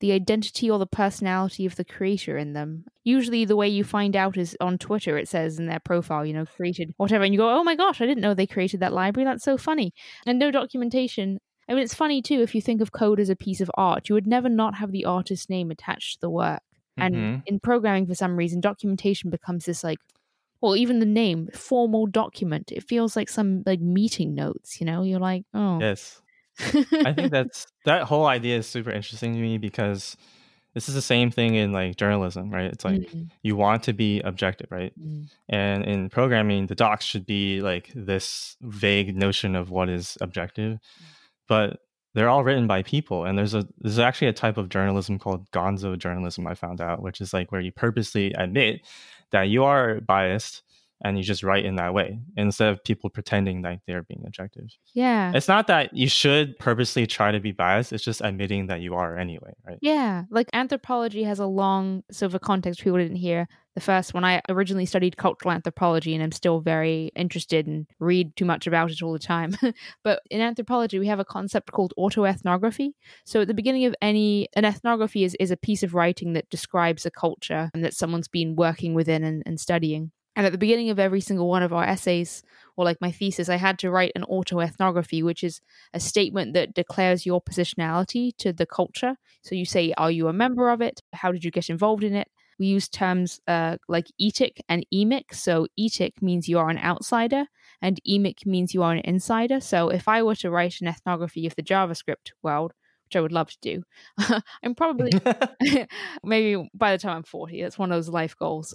the 0.06 0.12
identity 0.12 0.70
or 0.70 0.78
the 0.78 0.86
personality 0.86 1.66
of 1.66 1.78
the 1.78 1.84
creator 1.84 2.38
in 2.38 2.54
them. 2.54 2.86
Usually, 3.04 3.44
the 3.44 3.56
way 3.56 3.68
you 3.68 3.84
find 3.84 4.16
out 4.16 4.38
is 4.38 4.56
on 4.62 4.78
Twitter, 4.78 5.18
it 5.18 5.28
says 5.28 5.58
in 5.58 5.66
their 5.66 5.80
profile, 5.80 6.24
you 6.24 6.34
know, 6.34 6.46
created 6.46 6.94
whatever, 6.98 7.24
and 7.24 7.34
you 7.34 7.40
go, 7.40 7.50
oh 7.50 7.64
my 7.64 7.76
gosh, 7.76 8.02
I 8.02 8.06
didn't 8.06 8.22
know 8.22 8.36
they 8.36 8.46
created 8.46 8.82
that 8.82 8.94
library. 8.94 9.26
That's 9.26 9.44
so 9.44 9.58
funny. 9.58 9.96
And 10.28 10.38
no 10.38 10.52
documentation. 10.52 11.40
I 11.68 11.74
mean, 11.74 11.82
it's 11.82 11.96
funny 11.96 12.22
too, 12.22 12.42
if 12.42 12.54
you 12.54 12.62
think 12.62 12.82
of 12.82 12.92
code 12.92 13.20
as 13.20 13.32
a 13.32 13.36
piece 13.36 13.62
of 13.62 13.72
art, 13.74 14.08
you 14.08 14.14
would 14.14 14.28
never 14.28 14.48
not 14.48 14.76
have 14.76 14.92
the 14.92 15.06
artist's 15.06 15.50
name 15.50 15.72
attached 15.72 16.14
to 16.14 16.22
the 16.22 16.30
work. 16.30 16.62
And 16.98 17.16
mm-hmm. 17.16 17.40
in 17.48 17.60
programming, 17.60 18.06
for 18.06 18.14
some 18.14 18.38
reason, 18.38 18.62
documentation 18.62 19.32
becomes 19.32 19.66
this 19.66 19.84
like 19.84 19.98
well, 20.62 20.76
even 20.76 21.00
the 21.00 21.06
name, 21.06 21.50
formal 21.54 22.08
document. 22.08 22.72
It 22.72 22.88
feels 22.88 23.16
like 23.16 23.30
some 23.30 23.64
like 23.66 23.82
meeting 23.82 24.34
notes, 24.34 24.80
you 24.80 24.86
know? 24.86 25.04
You're 25.04 25.20
like, 25.20 25.44
oh. 25.54 25.80
Yes. 25.80 26.22
I 26.60 27.14
think 27.14 27.32
that's 27.32 27.68
that 27.86 28.04
whole 28.04 28.26
idea 28.26 28.58
is 28.58 28.68
super 28.68 28.92
interesting 28.92 29.34
to 29.34 29.40
me 29.40 29.58
because 29.58 30.16
this 30.76 30.90
is 30.90 30.96
the 30.96 31.02
same 31.02 31.32
thing 31.32 31.56
in 31.56 31.72
like 31.72 31.96
journalism, 31.96 32.50
right? 32.50 32.66
It's 32.66 32.84
like 32.84 33.02
mm-hmm. 33.02 33.24
you 33.42 33.56
want 33.56 33.84
to 33.84 33.94
be 33.94 34.20
objective, 34.22 34.68
right? 34.70 34.94
Mm-hmm. 35.00 35.24
And 35.48 35.86
in 35.86 36.10
programming, 36.10 36.68
the 36.68 36.76
docs 36.76 37.06
should 37.06 37.26
be 37.26 37.62
like 37.62 37.92
this 37.96 38.58
vague 38.62 39.16
notion 39.16 39.56
of 39.56 39.70
what 39.70 39.90
is 39.90 40.18
objective, 40.20 40.80
but 41.48 41.80
they're 42.14 42.30
all 42.30 42.44
written 42.44 42.68
by 42.68 42.84
people. 42.84 43.26
And 43.26 43.38
there's 43.38 43.54
a 43.54 43.66
there's 43.80 44.00
actually 44.00 44.28
a 44.28 44.34
type 44.34 44.58
of 44.58 44.70
journalism 44.70 45.18
called 45.18 45.50
gonzo 45.52 45.98
journalism. 45.98 46.46
I 46.46 46.56
found 46.56 46.82
out, 46.82 47.02
which 47.02 47.22
is 47.22 47.34
like 47.34 47.52
where 47.52 47.62
you 47.62 47.72
purposely 47.72 48.34
admit 48.34 48.82
that 49.32 49.44
you 49.44 49.64
are 49.64 50.02
biased 50.02 50.62
and 51.04 51.18
you 51.18 51.24
just 51.24 51.44
write 51.44 51.66
in 51.66 51.76
that 51.76 51.94
way 51.94 52.20
instead 52.38 52.70
of 52.70 52.84
people 52.84 53.10
pretending 53.10 53.62
like 53.62 53.80
they're 53.86 54.04
being 54.04 54.24
objective. 54.26 54.66
Yeah. 54.94 55.32
It's 55.36 55.48
not 55.48 55.68
that 55.68 55.96
you 55.96 56.08
should 56.08 56.58
purposely 56.58 57.06
try 57.06 57.32
to 57.32 57.40
be 57.40 57.52
biased, 57.52 57.92
it's 57.94 58.04
just 58.04 58.22
admitting 58.22 58.68
that 58.68 58.82
you 58.82 58.96
are 58.96 59.18
anyway, 59.18 59.54
right? 59.66 59.78
Yeah. 59.82 60.24
Like 60.30 60.50
anthropology 60.54 61.24
has 61.24 61.40
a 61.40 61.46
long, 61.46 62.04
so 62.12 62.30
for 62.30 62.40
context, 62.40 62.82
people 62.82 62.98
didn't 62.98 63.18
hear 63.18 63.48
the 63.76 63.82
first 63.82 64.14
one. 64.14 64.24
I 64.24 64.42
originally 64.50 64.86
studied 64.86 65.18
cultural 65.18 65.54
anthropology 65.54 66.16
and 66.16 66.24
I'm 66.24 66.32
still 66.32 66.62
very 66.62 67.12
interested 67.16 67.68
and 67.68 67.86
read 68.00 68.36
too 68.38 68.46
much 68.46 68.68
about 68.68 68.90
it 68.90 69.02
all 69.02 69.12
the 69.12 69.20
time. 69.20 69.56
but 70.04 70.22
in 70.32 70.40
anthropology, 70.40 70.98
we 70.98 71.08
have 71.08 71.20
a 71.20 71.26
concept 71.26 71.72
called 71.72 71.94
autoethnography. 72.00 72.92
So 73.26 73.42
at 73.42 73.48
the 73.48 73.54
beginning 73.54 73.86
of 73.86 73.96
any, 74.02 74.48
an 74.56 74.64
ethnography 74.64 75.26
is, 75.26 75.36
is 75.42 75.52
a 75.52 75.58
piece 75.58 75.84
of 75.84 75.94
writing 75.94 76.34
that 76.34 76.50
describes 76.50 77.06
a 77.06 77.12
culture 77.12 77.70
and 77.74 77.84
that 77.84 77.94
someone's 77.94 78.30
been 78.30 78.56
working 78.56 78.94
within 78.94 79.24
and, 79.26 79.44
and 79.46 79.60
studying. 79.60 80.12
And 80.36 80.46
at 80.46 80.52
the 80.52 80.58
beginning 80.58 80.90
of 80.90 81.00
every 81.00 81.22
single 81.22 81.48
one 81.48 81.64
of 81.64 81.72
our 81.72 81.84
essays, 81.84 82.44
or 82.76 82.84
like 82.84 83.00
my 83.00 83.12
thesis, 83.12 83.48
I 83.48 83.56
had 83.56 83.80
to 83.80 83.90
write 83.90 84.12
an 84.16 84.24
autoethnography, 84.24 85.24
which 85.24 85.44
is 85.44 85.62
a 85.94 86.00
statement 86.00 86.54
that 86.54 86.74
declares 86.74 87.26
your 87.26 87.42
positionality 87.42 88.36
to 88.40 88.52
the 88.52 88.66
culture. 88.66 89.16
So 89.44 89.56
you 89.56 89.66
say, 89.66 89.94
Are 89.98 90.12
you 90.12 90.28
a 90.28 90.34
member 90.34 90.70
of 90.70 90.82
it? 90.82 91.02
How 91.14 91.32
did 91.32 91.46
you 91.46 91.52
get 91.52 91.70
involved 91.70 92.04
in 92.04 92.14
it? 92.14 92.28
We 92.60 92.68
use 92.68 92.88
terms 92.88 93.40
uh, 93.48 93.78
like 93.88 94.08
etic 94.22 94.60
and 94.70 94.86
emic. 94.94 95.34
So 95.34 95.68
etic 95.80 96.22
means 96.22 96.48
you 96.48 96.60
are 96.60 96.70
an 96.70 96.78
outsider, 96.78 97.46
and 97.82 98.00
emic 98.08 98.46
means 98.46 98.74
you 98.74 98.84
are 98.84 98.94
an 98.94 99.02
insider. 99.04 99.60
So 99.60 99.90
if 99.90 100.08
I 100.08 100.24
were 100.24 100.36
to 100.36 100.52
write 100.52 100.82
an 100.82 100.88
ethnography 100.88 101.46
of 101.48 101.56
the 101.56 101.64
JavaScript 101.64 102.32
world, 102.42 102.74
which 103.16 103.20
I 103.20 103.22
would 103.22 103.32
love 103.32 103.50
to 103.50 103.58
do. 103.62 103.84
I'm 104.64 104.76
probably, 104.76 105.12
maybe 106.24 106.70
by 106.74 106.92
the 106.92 106.98
time 106.98 107.18
I'm 107.18 107.24
40, 107.24 107.62
that's 107.62 107.80
one 107.80 107.92
of 107.92 107.98
those 107.98 108.10
life 108.10 108.36
goals. 108.38 108.74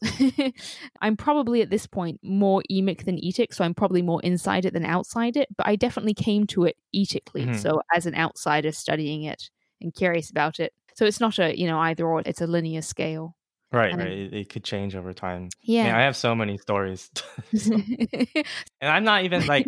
I'm 1.01 1.17
probably 1.17 1.63
at 1.63 1.71
this 1.71 1.87
point 1.87 2.21
more 2.23 2.63
emic 2.71 3.05
than 3.05 3.17
etic, 3.17 3.53
so 3.53 3.65
I'm 3.65 3.75
probably 3.75 4.03
more 4.03 4.23
inside 4.23 4.65
it 4.65 4.73
than 4.73 4.85
outside 4.85 5.37
it, 5.37 5.49
but 5.57 5.67
I 5.67 5.77
definitely 5.77 6.15
came 6.15 6.47
to 6.49 6.65
it 6.65 6.77
etically. 6.93 7.43
Mm-hmm. 7.43 7.59
So 7.59 7.83
as 7.95 8.07
an 8.07 8.15
outsider 8.15 8.73
studying 8.73 9.25
it 9.25 9.51
and 9.81 9.95
curious 9.95 10.31
about 10.31 10.61
it. 10.61 10.73
So 10.95 11.05
it's 11.05 11.21
not 11.21 11.39
a, 11.39 11.59
you 11.59 11.67
know, 11.67 11.79
either 11.79 12.07
or, 12.07 12.23
it's 12.25 12.41
a 12.41 12.47
linear 12.47 12.83
scale. 12.83 13.37
Right, 13.73 13.97
right. 13.97 14.09
It, 14.09 14.35
it, 14.35 14.49
could 14.49 14.65
change 14.65 14.97
over 14.97 15.13
time. 15.13 15.49
Yeah. 15.63 15.85
Man, 15.85 15.95
I 15.95 16.03
have 16.03 16.17
so 16.17 16.35
many 16.35 16.59
stories. 16.59 17.09
so, 17.57 17.75
and 17.75 18.91
I'm 18.91 19.05
not 19.05 19.23
even 19.23 19.47
like 19.47 19.67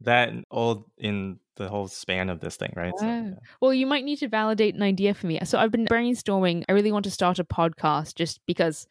that 0.00 0.32
old 0.50 0.84
in 0.96 1.38
the 1.56 1.68
whole 1.68 1.88
span 1.88 2.28
of 2.30 2.40
this 2.40 2.56
thing, 2.56 2.72
right? 2.76 2.92
So, 2.98 3.06
yeah. 3.06 3.30
Well, 3.60 3.74
you 3.74 3.86
might 3.86 4.04
need 4.04 4.16
to 4.16 4.28
validate 4.28 4.74
an 4.74 4.82
idea 4.82 5.14
for 5.14 5.26
me. 5.26 5.38
So 5.44 5.58
I've 5.58 5.70
been 5.70 5.86
brainstorming. 5.86 6.64
I 6.68 6.72
really 6.72 6.92
want 6.92 7.04
to 7.04 7.10
start 7.10 7.38
a 7.38 7.44
podcast 7.44 8.14
just 8.14 8.40
because 8.46 8.86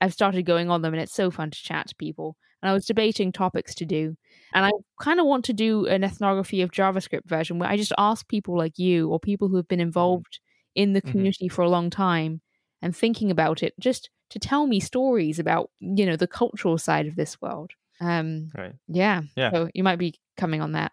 I've 0.00 0.12
started 0.12 0.44
going 0.44 0.70
on 0.70 0.82
them 0.82 0.94
and 0.94 1.02
it's 1.02 1.14
so 1.14 1.30
fun 1.30 1.50
to 1.50 1.62
chat 1.62 1.88
to 1.88 1.94
people. 1.94 2.36
And 2.62 2.70
I 2.70 2.72
was 2.72 2.86
debating 2.86 3.32
topics 3.32 3.74
to 3.76 3.84
do. 3.84 4.16
And 4.52 4.64
I 4.64 4.70
kind 5.00 5.20
of 5.20 5.26
want 5.26 5.44
to 5.46 5.52
do 5.52 5.86
an 5.86 6.04
ethnography 6.04 6.62
of 6.62 6.70
JavaScript 6.70 7.26
version 7.26 7.58
where 7.58 7.68
I 7.68 7.76
just 7.76 7.92
ask 7.98 8.26
people 8.28 8.56
like 8.56 8.78
you 8.78 9.10
or 9.10 9.20
people 9.20 9.48
who 9.48 9.56
have 9.56 9.68
been 9.68 9.78
mm-hmm. 9.78 9.88
involved 9.88 10.40
in 10.74 10.92
the 10.92 11.00
mm-hmm. 11.00 11.10
community 11.10 11.46
mm-hmm. 11.46 11.54
for 11.54 11.62
a 11.62 11.68
long 11.68 11.90
time 11.90 12.40
and 12.82 12.96
thinking 12.96 13.30
about 13.30 13.62
it 13.62 13.74
just 13.78 14.10
to 14.30 14.38
tell 14.38 14.66
me 14.66 14.80
stories 14.80 15.38
about, 15.38 15.70
you 15.80 16.06
know, 16.06 16.16
the 16.16 16.26
cultural 16.26 16.78
side 16.78 17.06
of 17.06 17.16
this 17.16 17.40
world. 17.40 17.72
Um, 18.00 18.48
right. 18.56 18.74
yeah. 18.88 19.22
Yeah. 19.36 19.50
So 19.50 19.68
you 19.74 19.82
might 19.82 19.98
be 19.98 20.18
coming 20.36 20.60
on 20.60 20.72
that. 20.72 20.92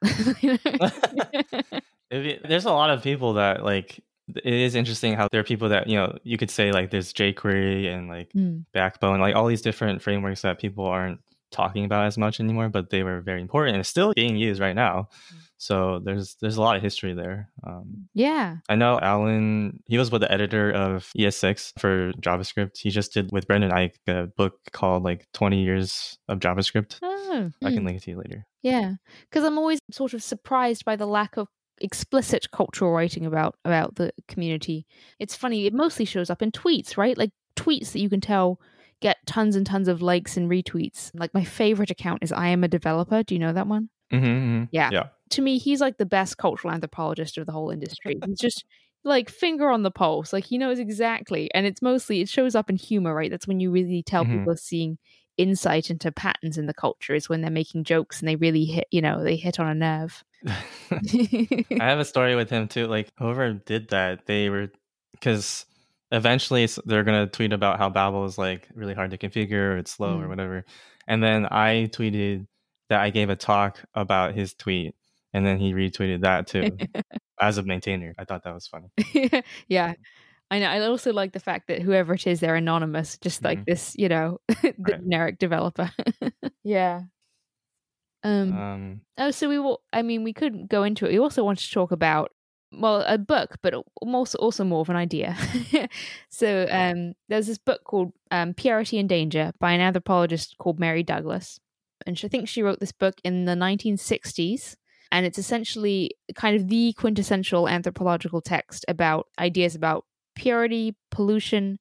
There's 2.09 2.65
a 2.65 2.71
lot 2.71 2.89
of 2.91 3.01
people 3.01 3.33
that 3.33 3.63
like 3.63 3.99
it 4.27 4.53
is 4.53 4.75
interesting 4.75 5.15
how 5.15 5.27
there 5.31 5.41
are 5.41 5.43
people 5.43 5.69
that 5.69 5.87
you 5.87 5.97
know 5.97 6.17
you 6.23 6.37
could 6.37 6.49
say 6.51 6.71
like 6.71 6.91
there's 6.91 7.11
jQuery 7.13 7.93
and 7.93 8.07
like 8.07 8.31
Mm, 8.33 8.65
Backbone, 8.73 9.19
like 9.19 9.35
all 9.35 9.47
these 9.47 9.61
different 9.61 10.01
frameworks 10.01 10.41
that 10.43 10.59
people 10.59 10.85
aren't 10.85 11.19
talking 11.51 11.85
about 11.85 12.05
as 12.05 12.17
much 12.17 12.39
anymore, 12.39 12.69
but 12.69 12.89
they 12.89 13.03
were 13.03 13.21
very 13.21 13.41
important 13.41 13.75
and 13.75 13.85
still 13.85 14.13
being 14.15 14.37
used 14.37 14.61
right 14.61 14.75
now. 14.75 15.09
So 15.63 16.01
there's 16.03 16.35
there's 16.41 16.57
a 16.57 16.61
lot 16.61 16.75
of 16.75 16.81
history 16.81 17.13
there. 17.13 17.49
Um, 17.65 18.09
yeah. 18.13 18.57
I 18.67 18.75
know 18.75 18.99
Allen, 19.01 19.81
he 19.87 19.97
was 19.97 20.11
with 20.11 20.19
the 20.19 20.29
editor 20.29 20.69
of 20.71 21.09
ES6 21.17 21.79
for 21.79 22.11
JavaScript. 22.13 22.79
He 22.79 22.89
just 22.89 23.13
did 23.13 23.31
with 23.31 23.47
Brendan 23.47 23.71
Eich 23.71 23.93
a 24.05 24.27
book 24.27 24.55
called 24.73 25.03
like 25.03 25.25
20 25.33 25.63
Years 25.63 26.17
of 26.27 26.39
JavaScript. 26.39 26.99
Oh, 27.01 27.49
I 27.63 27.69
hmm. 27.69 27.75
can 27.75 27.85
link 27.85 27.97
it 27.97 28.03
to 28.03 28.11
you 28.11 28.17
later. 28.17 28.45
Yeah, 28.61 28.95
because 29.29 29.45
I'm 29.45 29.57
always 29.57 29.79
sort 29.89 30.13
of 30.13 30.21
surprised 30.21 30.83
by 30.83 30.97
the 30.97 31.07
lack 31.07 31.37
of 31.37 31.47
explicit 31.79 32.51
cultural 32.51 32.91
writing 32.91 33.25
about 33.25 33.55
about 33.63 33.95
the 33.95 34.11
community. 34.27 34.85
It's 35.17 35.35
funny; 35.35 35.65
it 35.65 35.73
mostly 35.73 36.03
shows 36.03 36.29
up 36.29 36.41
in 36.41 36.51
tweets, 36.51 36.97
right? 36.97 37.17
Like 37.17 37.31
tweets 37.55 37.93
that 37.93 38.01
you 38.01 38.09
can 38.09 38.19
tell 38.19 38.59
get 38.99 39.17
tons 39.25 39.55
and 39.55 39.65
tons 39.65 39.87
of 39.87 40.01
likes 40.01 40.35
and 40.35 40.51
retweets. 40.51 41.09
Like 41.13 41.33
my 41.33 41.45
favorite 41.45 41.89
account 41.89 42.21
is 42.21 42.33
I 42.33 42.49
am 42.49 42.65
a 42.65 42.67
developer. 42.67 43.23
Do 43.23 43.33
you 43.33 43.39
know 43.39 43.53
that 43.53 43.67
one? 43.67 43.89
Mm-hmm, 44.13 44.65
Yeah. 44.71 44.89
Yeah. 44.91 45.07
To 45.33 45.41
me, 45.41 45.57
he's 45.57 45.81
like 45.81 45.97
the 45.97 46.05
best 46.05 46.37
cultural 46.37 46.73
anthropologist 46.73 47.37
of 47.37 47.45
the 47.45 47.51
whole 47.51 47.69
industry. 47.69 48.15
He's 48.25 48.39
just 48.39 48.65
like 49.03 49.29
finger 49.29 49.69
on 49.69 49.83
the 49.83 49.91
pulse. 49.91 50.31
Like 50.33 50.45
he 50.45 50.57
knows 50.57 50.79
exactly, 50.79 51.53
and 51.53 51.65
it's 51.65 51.81
mostly 51.81 52.21
it 52.21 52.29
shows 52.29 52.55
up 52.55 52.69
in 52.69 52.75
humor, 52.77 53.13
right? 53.13 53.31
That's 53.31 53.47
when 53.47 53.59
you 53.59 53.71
really 53.71 54.03
tell 54.03 54.25
Mhm. 54.25 54.31
people 54.31 54.55
seeing 54.57 54.97
insight 55.37 55.89
into 55.89 56.11
patterns 56.11 56.57
in 56.57 56.67
the 56.67 56.73
culture 56.73 57.15
is 57.15 57.27
when 57.27 57.41
they're 57.41 57.49
making 57.51 57.83
jokes 57.83 58.19
and 58.19 58.27
they 58.29 58.35
really 58.35 58.65
hit, 58.65 58.85
you 58.91 59.01
know, 59.01 59.23
they 59.23 59.35
hit 59.35 59.59
on 59.59 59.67
a 59.67 59.73
nerve. 59.75 60.23
I 60.45 61.65
have 61.79 61.99
a 61.99 62.05
story 62.05 62.35
with 62.35 62.49
him 62.49 62.67
too. 62.67 62.87
Like 62.87 63.09
whoever 63.17 63.53
did 63.53 63.89
that, 63.89 64.25
they 64.25 64.49
were 64.49 64.69
because 65.11 65.65
eventually 66.11 66.67
they're 66.85 67.03
gonna 67.03 67.27
tweet 67.27 67.53
about 67.53 67.79
how 67.79 67.89
Babel 67.89 68.25
is 68.25 68.37
like 68.37 68.67
really 68.75 68.93
hard 68.93 69.11
to 69.11 69.17
configure, 69.17 69.73
or 69.73 69.77
it's 69.77 69.91
slow 69.91 70.19
or 70.19 70.25
Mm. 70.25 70.29
whatever. 70.29 70.65
And 71.07 71.23
then 71.23 71.47
I 71.47 71.89
tweeted 71.91 72.47
that 72.89 73.01
I 73.01 73.09
gave 73.09 73.29
a 73.29 73.35
talk 73.35 73.83
about 73.95 74.35
his 74.35 74.53
tweet, 74.53 74.95
and 75.33 75.45
then 75.45 75.57
he 75.59 75.73
retweeted 75.73 76.21
that 76.21 76.47
too 76.47 76.77
as 77.39 77.57
a 77.57 77.63
maintainer. 77.63 78.13
I 78.17 78.25
thought 78.25 78.43
that 78.43 78.53
was 78.53 78.67
funny. 78.67 78.89
yeah. 79.67 79.93
I 80.51 80.59
know. 80.59 80.67
I 80.67 80.79
also 80.81 81.11
like 81.13 81.31
the 81.33 81.39
fact 81.39 81.67
that 81.67 81.81
whoever 81.81 82.13
it 82.13 82.27
is, 82.27 82.39
they're 82.39 82.55
anonymous, 82.55 83.17
just 83.17 83.43
like 83.43 83.59
Mhm. 83.61 83.65
this, 83.65 83.95
you 83.97 84.07
know, 84.09 84.39
the 84.61 84.73
Right. 84.77 84.99
generic 85.01 85.39
developer. 85.39 85.89
yeah. 86.63 87.03
Um, 88.23 88.53
Um, 88.53 89.01
oh, 89.17 89.31
so 89.31 89.49
we 89.49 89.59
will, 89.59 89.81
I 89.91 90.01
mean, 90.01 90.23
we 90.23 90.33
could 90.33 90.69
go 90.69 90.83
into 90.83 91.05
it. 91.05 91.11
We 91.11 91.19
also 91.19 91.43
want 91.43 91.59
to 91.59 91.71
talk 91.71 91.91
about, 91.91 92.31
well, 92.71 93.03
a 93.07 93.17
book, 93.17 93.57
but 93.61 93.73
also, 94.01 94.37
also 94.37 94.63
more 94.63 94.81
of 94.81 94.89
an 94.89 94.95
idea. 94.95 95.35
so 96.29 96.67
um, 96.71 97.13
there's 97.29 97.47
this 97.47 97.57
book 97.57 97.83
called 97.83 98.13
um, 98.31 98.53
Purity 98.53 98.97
and 98.99 99.09
Danger 99.09 99.51
by 99.59 99.71
an 99.73 99.81
anthropologist 99.81 100.57
called 100.57 100.79
Mary 100.79 101.03
Douglas. 101.03 101.59
And 102.05 102.17
she, 102.17 102.27
I 102.27 102.29
think 102.29 102.47
she 102.47 102.61
wrote 102.63 102.79
this 102.79 102.91
book 102.91 103.15
in 103.23 103.45
the 103.45 103.55
1960s. 103.55 104.75
And 105.13 105.27
it's 105.27 105.37
essentially 105.37 106.09
kind 106.35 106.55
of 106.55 106.67
the 106.69 106.91
quintessential 106.93 107.69
anthropological 107.69 108.41
text 108.41 108.83
about 108.87 109.27
ideas 109.37 109.75
about 109.75 110.05
purity, 110.35 110.95
pollution, 111.11 111.77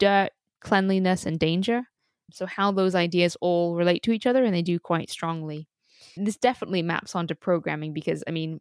dirt, 0.00 0.30
cleanliness, 0.60 1.24
and 1.24 1.38
danger. 1.38 1.84
So, 2.32 2.46
how 2.46 2.72
those 2.72 2.96
ideas 2.96 3.36
all 3.40 3.76
relate 3.76 4.02
to 4.02 4.12
each 4.12 4.26
other, 4.26 4.44
and 4.44 4.52
they 4.52 4.62
do 4.62 4.80
quite 4.80 5.08
strongly. 5.08 5.68
This 6.16 6.36
definitely 6.36 6.82
maps 6.82 7.14
onto 7.14 7.36
programming 7.36 7.92
because, 7.92 8.24
I 8.26 8.32
mean, 8.32 8.60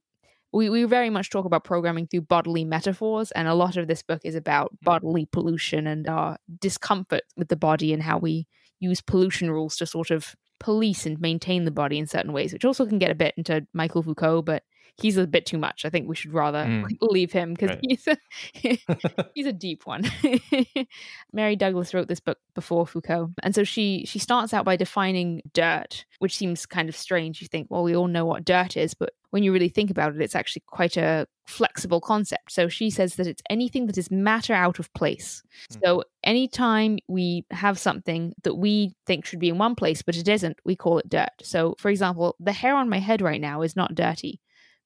we, 0.52 0.70
we 0.70 0.84
very 0.84 1.10
much 1.10 1.32
talk 1.32 1.46
about 1.46 1.64
programming 1.64 2.06
through 2.06 2.22
bodily 2.22 2.66
metaphors, 2.66 3.32
and 3.32 3.48
a 3.48 3.56
lot 3.56 3.78
of 3.78 3.88
this 3.88 4.04
book 4.04 4.22
is 4.24 4.36
about 4.36 4.70
hmm. 4.70 4.86
bodily 4.86 5.26
pollution 5.26 5.88
and 5.88 6.08
our 6.08 6.38
discomfort 6.60 7.24
with 7.36 7.48
the 7.48 7.56
body 7.56 7.94
and 7.94 8.04
how 8.04 8.20
we 8.20 8.46
use 8.80 9.02
pollution 9.02 9.50
rules 9.50 9.76
to 9.78 9.88
sort 9.88 10.12
of 10.12 10.36
police 10.64 11.06
and 11.06 11.20
maintain 11.20 11.66
the 11.66 11.72
body 11.72 12.00
in 12.00 12.08
certain 12.08 12.34
ways, 12.34 12.54
which 12.54 12.66
also 12.66 12.86
can 12.86 12.98
get 12.98 13.12
a 13.12 13.16
bit 13.16 13.36
into 13.38 13.68
Michael 13.74 14.02
Foucault, 14.02 14.44
but 14.44 14.64
he's 15.02 15.18
a 15.18 15.26
bit 15.28 15.46
too 15.46 15.58
much. 15.58 15.86
I 15.86 15.90
think 15.90 16.08
we 16.08 16.16
should 16.16 16.34
rather 16.34 16.64
Mm. 16.66 16.86
leave 17.02 17.32
him 17.32 17.54
because 17.54 17.70
Right. 17.72 17.80
he's 17.82 18.08
a 18.08 18.18
he's 19.36 19.46
a 19.48 19.54
deep 19.54 19.86
one. 19.86 20.04
Mary 21.34 21.56
Douglas 21.56 21.94
wrote 21.94 22.08
this 22.08 22.20
book 22.20 22.38
before 22.54 22.86
Foucault, 22.88 23.32
and 23.42 23.56
so 23.56 23.64
she 23.64 24.06
she 24.08 24.20
starts 24.20 24.54
out 24.54 24.66
by 24.66 24.76
defining 24.76 25.42
dirt, 25.54 26.06
which 26.20 26.36
seems 26.38 26.66
kind 26.66 26.90
of 26.90 26.96
strange. 26.96 27.42
You 27.42 27.48
think, 27.48 27.68
well, 27.70 27.84
we 27.84 27.96
all 27.96 28.08
know 28.08 28.26
what 28.26 28.46
dirt 28.46 28.78
is, 28.78 28.94
but 28.94 29.14
when 29.32 29.42
you 29.44 29.52
really 29.52 29.70
think 29.70 29.90
about 29.90 30.14
it, 30.16 30.22
it's 30.22 30.36
actually 30.36 30.64
quite 30.68 30.96
a 30.96 31.26
flexible 31.48 32.00
concept. 32.00 32.52
So 32.52 32.68
she 32.70 32.90
says 32.92 33.16
that 33.16 33.26
it's 33.28 33.42
anything 33.50 33.88
that 33.88 33.98
is 33.98 34.12
matter 34.12 34.54
out 34.54 34.78
of 34.80 34.94
place. 34.94 35.42
So 35.84 36.04
anytime 36.24 37.00
we 37.08 37.44
have 37.50 37.80
something 37.80 38.34
that 38.44 38.54
we 38.56 38.94
think 39.08 39.26
should 39.26 39.40
be 39.40 39.50
in 39.50 39.58
one 39.58 39.74
place, 39.76 40.04
but 40.04 40.16
it 40.16 40.28
isn't, 40.28 40.58
we 40.66 40.76
call 40.76 41.00
it 41.00 41.10
dirt. 41.10 41.32
So, 41.42 41.76
for 41.80 41.90
example, 41.90 42.36
the 42.40 42.52
hair 42.54 42.76
on 42.76 42.90
my 42.90 43.00
head 43.00 43.22
right 43.22 43.42
now 43.42 43.64
is 43.64 43.76
not 43.76 43.96
dirty. 43.96 44.40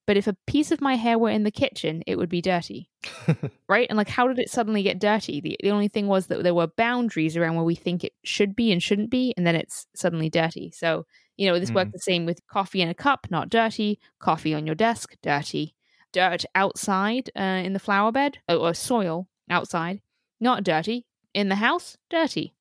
But 0.07 0.15
if 0.15 0.25
a 0.25 0.37
piece 0.47 0.71
of 0.71 0.79
my 0.79 0.95
hair 0.95 1.19
were 1.19 1.29
in 1.29 1.43
the 1.43 1.51
kitchen, 1.51 2.01
it 2.07 2.17
would 2.17 2.29
be 2.29 2.41
dirty. 2.41 2.89
right? 3.69 3.87
And 3.89 3.97
like, 3.97 4.07
how 4.07 4.29
did 4.29 4.39
it 4.39 4.49
suddenly 4.49 4.81
get 4.81 4.99
dirty? 4.99 5.41
The, 5.41 5.57
the 5.61 5.71
only 5.71 5.89
thing 5.89 6.07
was 6.07 6.27
that 6.27 6.43
there 6.43 6.55
were 6.55 6.67
boundaries 6.67 7.35
around 7.35 7.55
where 7.55 7.65
we 7.65 7.75
think 7.75 8.05
it 8.05 8.13
should 8.23 8.55
be 8.55 8.71
and 8.71 8.81
shouldn't 8.81 9.09
be, 9.09 9.33
and 9.35 9.45
then 9.45 9.57
it's 9.57 9.85
suddenly 9.93 10.29
dirty. 10.29 10.71
So, 10.71 11.05
you 11.35 11.45
know, 11.45 11.59
this 11.59 11.71
works 11.71 11.91
the 11.91 11.99
same 11.99 12.25
with 12.25 12.47
coffee 12.47 12.81
in 12.81 12.87
a 12.87 12.93
cup, 12.93 13.27
not 13.29 13.49
dirty. 13.49 13.99
Coffee 14.19 14.53
on 14.53 14.65
your 14.65 14.75
desk, 14.75 15.15
dirty. 15.21 15.75
Dirt 16.13 16.45
outside 16.55 17.29
uh, 17.37 17.61
in 17.63 17.73
the 17.73 17.79
flower 17.79 18.13
bed 18.13 18.39
or, 18.47 18.55
or 18.55 18.73
soil 18.73 19.27
outside, 19.49 20.01
not 20.39 20.63
dirty. 20.63 21.05
In 21.33 21.49
the 21.49 21.55
house, 21.55 21.97
dirty. 22.09 22.53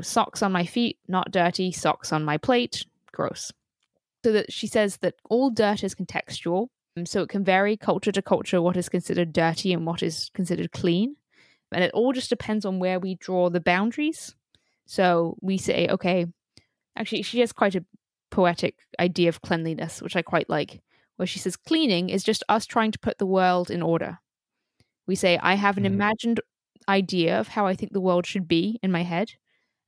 Socks 0.00 0.40
on 0.40 0.52
my 0.52 0.64
feet, 0.64 0.98
not 1.08 1.32
dirty. 1.32 1.72
Socks 1.72 2.12
on 2.12 2.24
my 2.24 2.38
plate, 2.38 2.86
gross. 3.10 3.52
So 4.24 4.32
that 4.32 4.52
she 4.52 4.68
says 4.68 4.98
that 4.98 5.16
all 5.28 5.50
dirt 5.50 5.82
is 5.82 5.96
contextual. 5.96 6.68
Um, 6.96 7.06
So 7.06 7.22
it 7.22 7.28
can 7.28 7.44
vary 7.44 7.76
culture 7.76 8.12
to 8.12 8.22
culture 8.22 8.60
what 8.60 8.76
is 8.76 8.88
considered 8.88 9.32
dirty 9.32 9.72
and 9.72 9.86
what 9.86 10.02
is 10.02 10.30
considered 10.34 10.72
clean. 10.72 11.16
And 11.72 11.82
it 11.84 11.92
all 11.92 12.12
just 12.12 12.28
depends 12.30 12.64
on 12.66 12.78
where 12.78 13.00
we 13.00 13.14
draw 13.14 13.48
the 13.50 13.60
boundaries. 13.60 14.34
So 14.86 15.36
we 15.40 15.56
say, 15.58 15.88
okay, 15.88 16.26
actually, 16.96 17.22
she 17.22 17.40
has 17.40 17.52
quite 17.52 17.74
a 17.74 17.84
poetic 18.30 18.76
idea 19.00 19.28
of 19.30 19.42
cleanliness, 19.42 20.02
which 20.02 20.16
I 20.16 20.22
quite 20.22 20.50
like, 20.50 20.82
where 21.16 21.26
she 21.26 21.38
says 21.38 21.56
cleaning 21.56 22.10
is 22.10 22.24
just 22.24 22.44
us 22.48 22.66
trying 22.66 22.92
to 22.92 22.98
put 23.00 23.18
the 23.18 23.26
world 23.26 23.70
in 23.70 23.82
order. 23.82 24.18
We 25.06 25.14
say, 25.16 25.38
I 25.38 25.54
have 25.54 25.78
an 25.78 25.84
Mhm. 25.84 25.86
imagined 25.86 26.40
idea 26.88 27.38
of 27.40 27.48
how 27.48 27.66
I 27.66 27.74
think 27.74 27.92
the 27.92 28.00
world 28.00 28.26
should 28.26 28.48
be 28.48 28.78
in 28.82 28.92
my 28.92 29.02
head. 29.02 29.32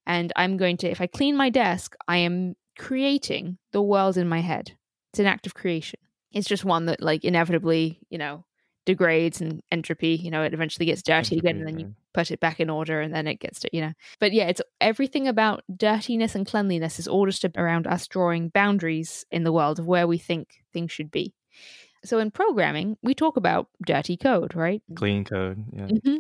And 0.06 0.32
I'm 0.36 0.56
going 0.58 0.78
to, 0.78 0.90
if 0.90 1.00
I 1.00 1.06
clean 1.08 1.36
my 1.36 1.50
desk, 1.50 1.96
I 2.08 2.18
am 2.18 2.56
creating 2.78 3.58
the 3.72 3.82
world 3.82 4.16
in 4.18 4.28
my 4.28 4.40
head. 4.40 4.76
It's 5.12 5.20
an 5.20 5.26
act 5.26 5.46
of 5.46 5.54
creation. 5.54 6.00
It's 6.34 6.48
just 6.48 6.64
one 6.64 6.86
that, 6.86 7.00
like, 7.00 7.24
inevitably, 7.24 8.00
you 8.10 8.18
know, 8.18 8.44
degrades 8.86 9.40
and 9.40 9.62
entropy. 9.70 10.16
You 10.22 10.30
know, 10.30 10.42
it 10.42 10.54
eventually 10.54 10.86
gets 10.86 11.02
dirty 11.02 11.38
again, 11.38 11.56
and 11.58 11.66
then 11.66 11.78
you 11.78 11.94
put 12.12 12.30
it 12.30 12.40
back 12.40 12.60
in 12.60 12.70
order, 12.70 13.00
and 13.00 13.14
then 13.14 13.26
it 13.26 13.40
gets 13.40 13.60
to, 13.60 13.70
you 13.72 13.80
know. 13.80 13.92
But 14.20 14.32
yeah, 14.32 14.44
it's 14.46 14.60
everything 14.80 15.28
about 15.28 15.62
dirtiness 15.74 16.34
and 16.34 16.46
cleanliness 16.46 16.98
is 16.98 17.08
all 17.08 17.26
just 17.26 17.44
around 17.56 17.86
us 17.86 18.06
drawing 18.08 18.48
boundaries 18.50 19.24
in 19.30 19.44
the 19.44 19.52
world 19.52 19.78
of 19.78 19.86
where 19.86 20.06
we 20.06 20.18
think 20.18 20.48
things 20.72 20.92
should 20.92 21.10
be. 21.10 21.34
So 22.04 22.18
in 22.18 22.30
programming, 22.30 22.98
we 23.02 23.14
talk 23.14 23.36
about 23.36 23.68
dirty 23.86 24.16
code, 24.16 24.54
right? 24.54 24.82
Clean 24.94 25.24
code. 25.24 25.64
Yeah. 25.72 25.88
hmm 26.04 26.16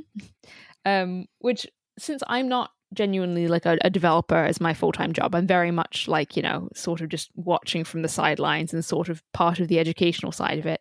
Um, 0.86 1.26
which 1.40 1.66
since 1.98 2.22
I'm 2.26 2.48
not 2.48 2.70
genuinely 2.94 3.48
like 3.48 3.66
a, 3.66 3.78
a 3.82 3.90
developer 3.90 4.36
as 4.36 4.60
my 4.60 4.74
full 4.74 4.92
time 4.92 5.12
job, 5.12 5.34
I'm 5.34 5.46
very 5.46 5.70
much 5.70 6.08
like 6.08 6.36
you 6.36 6.42
know, 6.42 6.68
sort 6.74 7.00
of 7.00 7.08
just 7.08 7.30
watching 7.34 7.84
from 7.84 8.02
the 8.02 8.08
sidelines 8.08 8.72
and 8.72 8.84
sort 8.84 9.08
of 9.08 9.22
part 9.32 9.60
of 9.60 9.68
the 9.68 9.78
educational 9.78 10.32
side 10.32 10.58
of 10.58 10.66
it. 10.66 10.80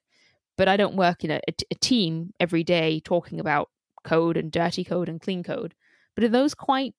But 0.57 0.67
I 0.67 0.77
don't 0.77 0.95
work 0.95 1.23
in 1.23 1.31
a, 1.31 1.39
a 1.47 1.51
t- 1.51 1.65
a 1.71 1.75
team 1.75 2.31
every 2.39 2.63
day 2.63 2.99
talking 2.99 3.39
about 3.39 3.69
code 4.03 4.37
and 4.37 4.51
dirty 4.51 4.83
code 4.83 5.09
and 5.09 5.19
clean 5.21 5.43
code. 5.43 5.73
But 6.15 6.23
are 6.23 6.29
those 6.29 6.53
quite 6.53 6.93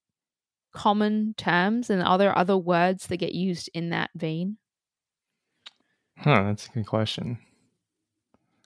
common 0.72 1.34
terms, 1.36 1.88
and 1.88 2.02
are 2.02 2.18
there 2.18 2.36
other 2.36 2.58
words 2.58 3.06
that 3.06 3.18
get 3.18 3.32
used 3.32 3.70
in 3.74 3.90
that 3.90 4.10
vein? 4.14 4.58
Huh, 6.18 6.44
that's 6.44 6.66
a 6.66 6.70
good 6.70 6.86
question. 6.86 7.38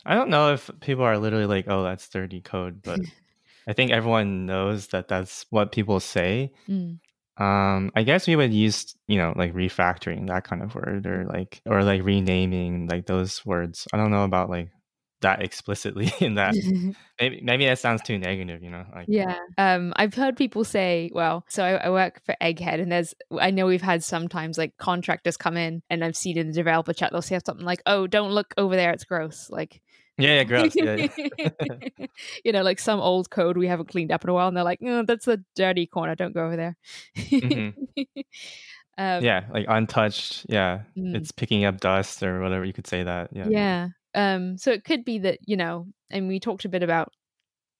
I 0.07 0.14
don't 0.14 0.31
know 0.31 0.55
if 0.55 0.70
people 0.81 1.05
are 1.05 1.18
literally 1.18 1.47
like, 1.47 1.66
"Oh, 1.68 1.83
that's 1.83 2.09
dirty 2.09 2.41
code," 2.41 2.83
but 2.83 3.01
I 3.69 3.75
think 3.75 3.91
everyone 3.91 4.47
knows 4.47 4.89
that 4.89 5.09
that's 5.09 5.45
what 5.51 5.73
people 5.73 6.01
say. 6.01 6.53
Mm. 6.69 6.99
Um, 7.37 7.93
I 7.95 8.03
guess 8.03 8.27
we 8.27 8.35
would 8.35 8.53
use, 8.53 8.97
you 9.07 9.19
know, 9.19 9.33
like 9.37 9.55
refactoring 9.55 10.27
that 10.27 10.45
kind 10.45 10.62
of 10.62 10.75
word, 10.75 11.07
or 11.07 11.25
like, 11.27 11.61
or 11.66 11.85
like 11.85 12.03
renaming, 12.03 12.89
like 12.89 13.07
those 13.07 13.45
words. 13.47 13.87
I 13.93 13.97
don't 13.97 14.11
know 14.11 14.25
about 14.25 14.51
like 14.51 14.71
that 15.21 15.43
explicitly 15.43 16.12
in 16.21 16.35
that 16.35 16.55
maybe 17.21 17.41
maybe 17.43 17.66
that 17.66 17.79
sounds 17.79 18.03
too 18.03 18.19
negative 18.19 18.62
you 18.62 18.71
know 18.71 18.85
like 18.95 19.07
yeah 19.09 19.39
um 19.57 19.93
i've 19.97 20.14
heard 20.14 20.37
people 20.37 20.64
say 20.64 21.11
well 21.12 21.45
so 21.49 21.64
I, 21.64 21.73
I, 21.73 21.91
work 21.91 22.23
for 22.25 22.37
egghead 22.41 22.81
and 22.81 22.93
there's 22.93 23.14
i 23.41 23.51
know 23.51 23.66
we've 23.66 23.83
had 23.83 24.05
sometimes 24.05 24.59
like 24.59 24.77
contractors 24.79 25.37
come 25.37 25.57
in 25.57 25.83
and 25.91 26.05
i've 26.05 26.16
seen 26.16 26.39
in 26.39 26.49
the 26.49 26.53
developer 26.53 26.93
chat 26.93 27.11
they'll 27.12 27.23
say 27.23 27.39
something 27.45 27.66
like 27.66 27.83
oh 27.87 28.07
don't 28.07 28.31
look 28.31 28.55
over 28.57 28.77
there 28.77 28.93
it's 28.93 29.05
gross 29.05 29.51
like 29.51 29.83
yeah, 30.19 30.35
yeah, 30.35 30.45
gross. 30.45 30.75
Yeah, 30.75 31.09
yeah. 31.16 32.07
you 32.45 32.53
know, 32.53 32.62
like 32.62 32.79
some 32.79 33.01
old 33.01 33.31
code 33.31 33.57
we 33.57 33.66
haven't 33.66 33.89
cleaned 33.89 34.12
up 34.12 34.25
in 34.25 34.31
a 34.31 34.35
while, 34.35 34.49
and 34.49 34.57
they're 34.57 34.64
like, 34.64 34.81
"No, 34.81 35.03
that's 35.05 35.27
the 35.27 35.43
dirty 35.55 35.87
corner. 35.87 36.14
Don't 36.14 36.35
go 36.35 36.47
over 36.47 36.57
there." 36.57 36.77
mm-hmm. 37.16 37.81
um, 38.99 39.25
yeah, 39.25 39.45
like 39.53 39.66
untouched. 39.69 40.47
Yeah, 40.49 40.83
mm. 40.97 41.14
it's 41.14 41.33
picking 41.33 41.64
up 41.64 41.81
dust 41.81 42.23
or 42.23 42.41
whatever 42.41 42.64
you 42.64 42.73
could 42.73 42.87
say 42.87 43.03
that. 43.03 43.31
Yeah. 43.33 43.49
Yeah. 43.49 43.89
Um. 44.14 44.59
So 44.59 44.71
it 44.73 44.85
could 44.85 45.05
be 45.05 45.19
that 45.21 45.39
you 45.47 45.57
know, 45.57 45.87
and 46.11 46.29
we 46.29 46.41
talked 46.41 46.64
a 46.64 46.69
bit 46.69 46.83
about 46.83 47.12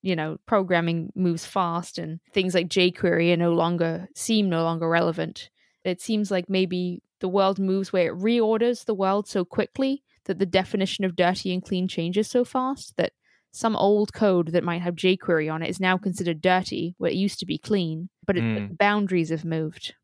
you 0.03 0.15
know 0.15 0.39
programming 0.47 1.13
moves 1.15 1.45
fast 1.45 1.99
and 1.99 2.21
things 2.33 2.55
like 2.55 2.69
jQuery 2.69 3.33
are 3.33 3.37
no 3.37 3.53
longer 3.53 4.09
seem 4.15 4.49
no 4.49 4.63
longer 4.63 4.89
relevant 4.89 5.51
it 5.85 6.01
seems 6.01 6.31
like 6.31 6.49
maybe 6.49 7.03
the 7.21 7.29
world 7.29 7.59
moves 7.59 7.93
where 7.93 8.09
it 8.09 8.19
reorders 8.19 8.85
the 8.85 8.95
world 8.95 9.27
so 9.27 9.45
quickly 9.45 10.03
that 10.29 10.39
the 10.39 10.47
definition 10.47 11.05
of 11.05 11.17
dirty 11.17 11.53
and 11.53 11.65
clean 11.65 11.89
changes 11.89 12.31
so 12.31 12.45
fast 12.45 12.95
that 12.97 13.13
some 13.51 13.75
old 13.75 14.13
code 14.13 14.53
that 14.53 14.63
might 14.63 14.83
have 14.83 14.95
jQuery 14.95 15.53
on 15.53 15.63
it 15.63 15.71
is 15.71 15.81
now 15.81 15.97
considered 15.99 16.41
dirty, 16.41 16.95
where 16.99 17.11
it 17.11 17.17
used 17.17 17.41
to 17.41 17.47
be 17.47 17.59
clean, 17.59 18.09
but 18.27 18.37
it, 18.37 18.43
mm. 18.43 18.79
boundaries 18.79 19.31
have 19.31 19.45
moved. 19.45 19.95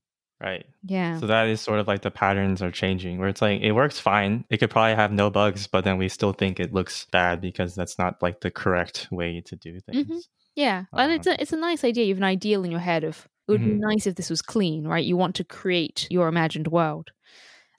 Right. 0.42 0.66
Yeah. 0.82 1.20
So 1.20 1.26
that 1.28 1.46
is 1.46 1.60
sort 1.60 1.78
of 1.78 1.86
like 1.86 2.02
the 2.02 2.10
patterns 2.10 2.60
are 2.60 2.72
changing, 2.72 3.18
where 3.18 3.28
it's 3.28 3.40
like 3.40 3.60
it 3.60 3.72
works 3.72 4.00
fine. 4.00 4.44
It 4.50 4.58
could 4.58 4.70
probably 4.70 4.96
have 4.96 5.12
no 5.12 5.30
bugs, 5.30 5.66
but 5.66 5.84
then 5.84 5.96
we 5.96 6.08
still 6.08 6.32
think 6.32 6.58
it 6.58 6.74
looks 6.74 7.06
bad 7.12 7.40
because 7.40 7.74
that's 7.74 7.98
not 7.98 8.20
like 8.20 8.40
the 8.40 8.50
correct 8.50 9.08
way 9.10 9.40
to 9.46 9.56
do 9.56 9.74
mm-hmm. 9.74 9.92
things. 9.92 10.06
Mm-hmm. 10.06 10.18
Yeah, 10.56 10.84
uh, 10.92 10.96
and 10.98 11.12
it's 11.12 11.26
a 11.26 11.40
it's 11.40 11.52
a 11.52 11.56
nice 11.56 11.84
idea. 11.84 12.04
You 12.04 12.14
have 12.14 12.18
an 12.18 12.24
ideal 12.24 12.64
in 12.64 12.70
your 12.70 12.80
head 12.80 13.04
of 13.04 13.28
it 13.46 13.52
would 13.52 13.60
mm-hmm. 13.60 13.78
be 13.78 13.86
nice 13.94 14.06
if 14.06 14.14
this 14.14 14.30
was 14.30 14.42
clean, 14.42 14.86
right? 14.86 15.04
You 15.04 15.16
want 15.16 15.36
to 15.36 15.44
create 15.44 16.06
your 16.10 16.28
imagined 16.28 16.68
world. 16.68 17.10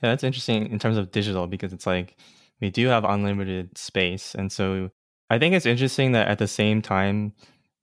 Yeah, 0.01 0.09
that's 0.09 0.23
interesting 0.23 0.67
in 0.71 0.79
terms 0.79 0.97
of 0.97 1.11
digital 1.11 1.47
because 1.47 1.73
it's 1.73 1.87
like 1.87 2.17
we 2.61 2.69
do 2.69 2.87
have 2.87 3.03
unlimited 3.03 3.77
space. 3.77 4.35
And 4.35 4.51
so 4.51 4.89
I 5.29 5.39
think 5.39 5.55
it's 5.55 5.65
interesting 5.65 6.11
that 6.13 6.27
at 6.27 6.39
the 6.39 6.47
same 6.47 6.81
time, 6.81 7.33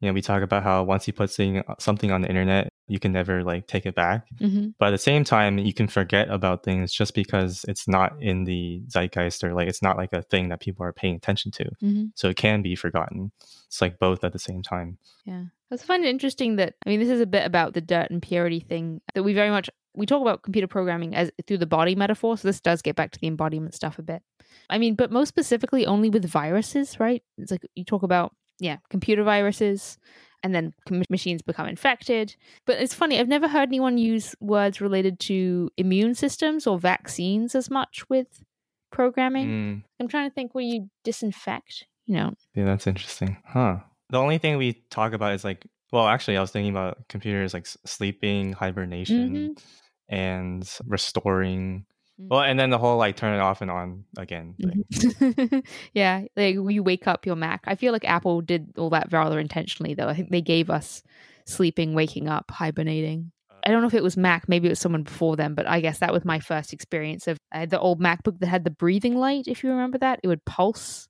you 0.01 0.09
know, 0.09 0.15
we 0.15 0.23
talk 0.23 0.43
about 0.43 0.65
how 0.65 0.83
once 0.83 1.07
you 1.07 1.13
put 1.13 1.31
something 1.31 2.11
on 2.11 2.23
the 2.23 2.29
internet, 2.29 2.69
you 2.89 2.99
can 2.99 3.13
never 3.13 3.45
like 3.45 3.69
take 3.69 3.87
it 3.87 3.95
back. 3.95 4.27
Mm-hmm. 4.41 4.71
But 4.79 4.89
at 4.89 4.91
the 4.91 4.99
same 4.99 5.23
time, 5.23 5.59
you 5.59 5.73
can 5.73 5.87
forget 5.87 6.29
about 6.29 6.65
things 6.65 6.93
just 6.93 7.15
because 7.15 7.65
it's 7.69 7.87
not 7.87 8.21
in 8.21 8.45
the 8.45 8.83
zeitgeist 8.89 9.45
or 9.45 9.55
like 9.55 9.69
it's 9.69 9.83
not 9.83 9.97
like 9.97 10.13
a 10.13 10.23
thing 10.23 10.49
that 10.49 10.61
people 10.61 10.85
are 10.85 10.93
paying 10.93 11.15
attention 11.15 11.53
to. 11.53 11.65
Mm-hmm. 11.65 12.05
So 12.17 12.29
it 12.29 12.37
can 12.37 12.63
be 12.63 12.75
forgotten. 12.75 13.31
It's 13.69 13.81
like 13.81 14.01
both 14.01 14.25
at 14.25 14.33
the 14.33 14.41
same 14.41 14.63
time. 14.63 14.99
Yeah. 15.25 15.45
I 15.71 15.77
find 15.77 16.05
it 16.05 16.09
interesting 16.09 16.57
that 16.57 16.75
I 16.85 16.91
mean 16.91 17.01
this 17.01 17.09
is 17.09 17.21
a 17.21 17.27
bit 17.27 17.47
about 17.47 17.73
the 17.73 17.81
dirt 17.81 18.11
and 18.11 18.21
purity 18.21 18.61
thing 18.61 19.01
that 19.15 19.23
we 19.23 19.33
very 19.33 19.51
much 19.51 19.71
we 19.95 20.07
talk 20.07 20.23
about 20.23 20.43
computer 20.43 20.67
programming 20.67 21.15
as 21.15 21.31
through 21.47 21.59
the 21.59 21.67
body 21.67 21.95
metaphor. 21.95 22.37
So 22.37 22.49
this 22.49 22.61
does 22.61 22.83
get 22.83 22.97
back 22.97 23.11
to 23.13 23.21
the 23.21 23.27
embodiment 23.27 23.75
stuff 23.75 23.99
a 23.99 24.03
bit. 24.03 24.23
I 24.71 24.79
mean, 24.79 24.95
but 24.95 25.11
most 25.11 25.29
specifically 25.29 25.87
only 25.87 26.11
with 26.11 26.25
viruses, 26.25 26.99
right? 26.99 27.23
It's 27.39 27.51
like 27.51 27.63
you 27.75 27.85
talk 27.85 28.03
about, 28.03 28.35
yeah, 28.59 28.79
computer 28.91 29.23
viruses 29.23 29.99
and 30.43 30.55
then 30.55 30.73
machines 31.09 31.43
become 31.43 31.67
infected. 31.67 32.35
But 32.67 32.79
it's 32.81 32.95
funny, 32.95 33.21
I've 33.21 33.29
never 33.29 33.49
heard 33.49 33.69
anyone 33.69 33.99
use 33.99 34.35
words 34.41 34.81
related 34.81 35.21
to 35.21 35.71
immune 35.77 36.15
systems 36.15 36.67
or 36.67 36.79
vaccines 36.79 37.55
as 37.55 37.71
much 37.71 38.05
with 38.09 38.43
programming. 38.91 39.49
Mm. 39.49 39.83
I'm 40.01 40.09
trying 40.09 40.29
to 40.29 40.35
think 40.35 40.55
where 40.55 40.65
you 40.65 40.89
disinfect, 41.05 41.87
you 42.07 42.15
know. 42.15 42.33
Yeah, 42.55 42.65
that's 42.65 42.87
interesting. 42.87 43.37
Huh. 43.47 43.79
The 44.11 44.19
only 44.19 44.39
thing 44.39 44.59
we 44.59 44.85
talk 44.91 45.13
about 45.13 45.33
is 45.33 45.45
like, 45.45 45.65
well, 45.93 46.09
actually, 46.09 46.39
I 46.39 46.41
was 46.41 46.51
thinking 46.51 46.73
about 46.73 47.07
computers 47.09 47.53
like 47.53 47.67
sleeping, 47.85 48.55
hibernation, 48.55 49.31
mm-hmm. 49.31 50.15
and 50.15 50.79
restoring. 50.87 51.85
Well, 52.19 52.41
and 52.41 52.59
then 52.59 52.71
the 52.71 52.79
whole 52.79 52.97
like 52.97 53.17
turn 53.17 53.35
it 53.35 53.41
off 53.41 53.63
and 53.63 53.71
on 53.71 54.05
again 54.17 54.55
mm-hmm. 54.63 55.59
yeah, 55.93 56.23
like 56.37 56.55
you 56.55 56.83
wake 56.83 57.07
up 57.07 57.27
your 57.27 57.37
Mac. 57.37 57.63
I 57.67 57.75
feel 57.75 57.93
like 57.93 58.05
Apple 58.05 58.41
did 58.41 58.73
all 58.79 58.91
that 58.91 59.13
rather 59.13 59.39
intentionally, 59.39 59.95
though. 59.95 60.09
I 60.09 60.15
think 60.15 60.31
they 60.31 60.41
gave 60.41 60.71
us 60.71 61.03
sleeping, 61.47 61.95
waking 61.95 62.29
up, 62.29 62.51
hibernating. 62.51 63.33
I 63.65 63.71
don't 63.71 63.81
know 63.81 63.89
if 63.89 63.95
it 63.95 64.03
was 64.03 64.17
Mac, 64.17 64.49
maybe 64.49 64.67
it 64.67 64.73
was 64.73 64.81
someone 64.81 65.05
before 65.05 65.37
them, 65.37 65.55
but 65.55 65.69
I 65.69 65.81
guess 65.81 65.99
that 66.01 66.13
was 66.13 66.25
my 66.25 66.41
first 66.41 66.73
experience 66.73 67.29
of 67.29 67.39
uh, 67.53 67.67
the 67.67 67.79
old 67.79 68.01
MacBook 68.01 68.41
that 68.41 68.49
had 68.49 68.65
the 68.65 68.71
breathing 68.71 69.15
light. 69.15 69.45
If 69.47 69.63
you 69.63 69.71
remember 69.71 69.99
that, 69.99 70.19
it 70.25 70.29
would 70.29 70.45
pulse 70.45 71.09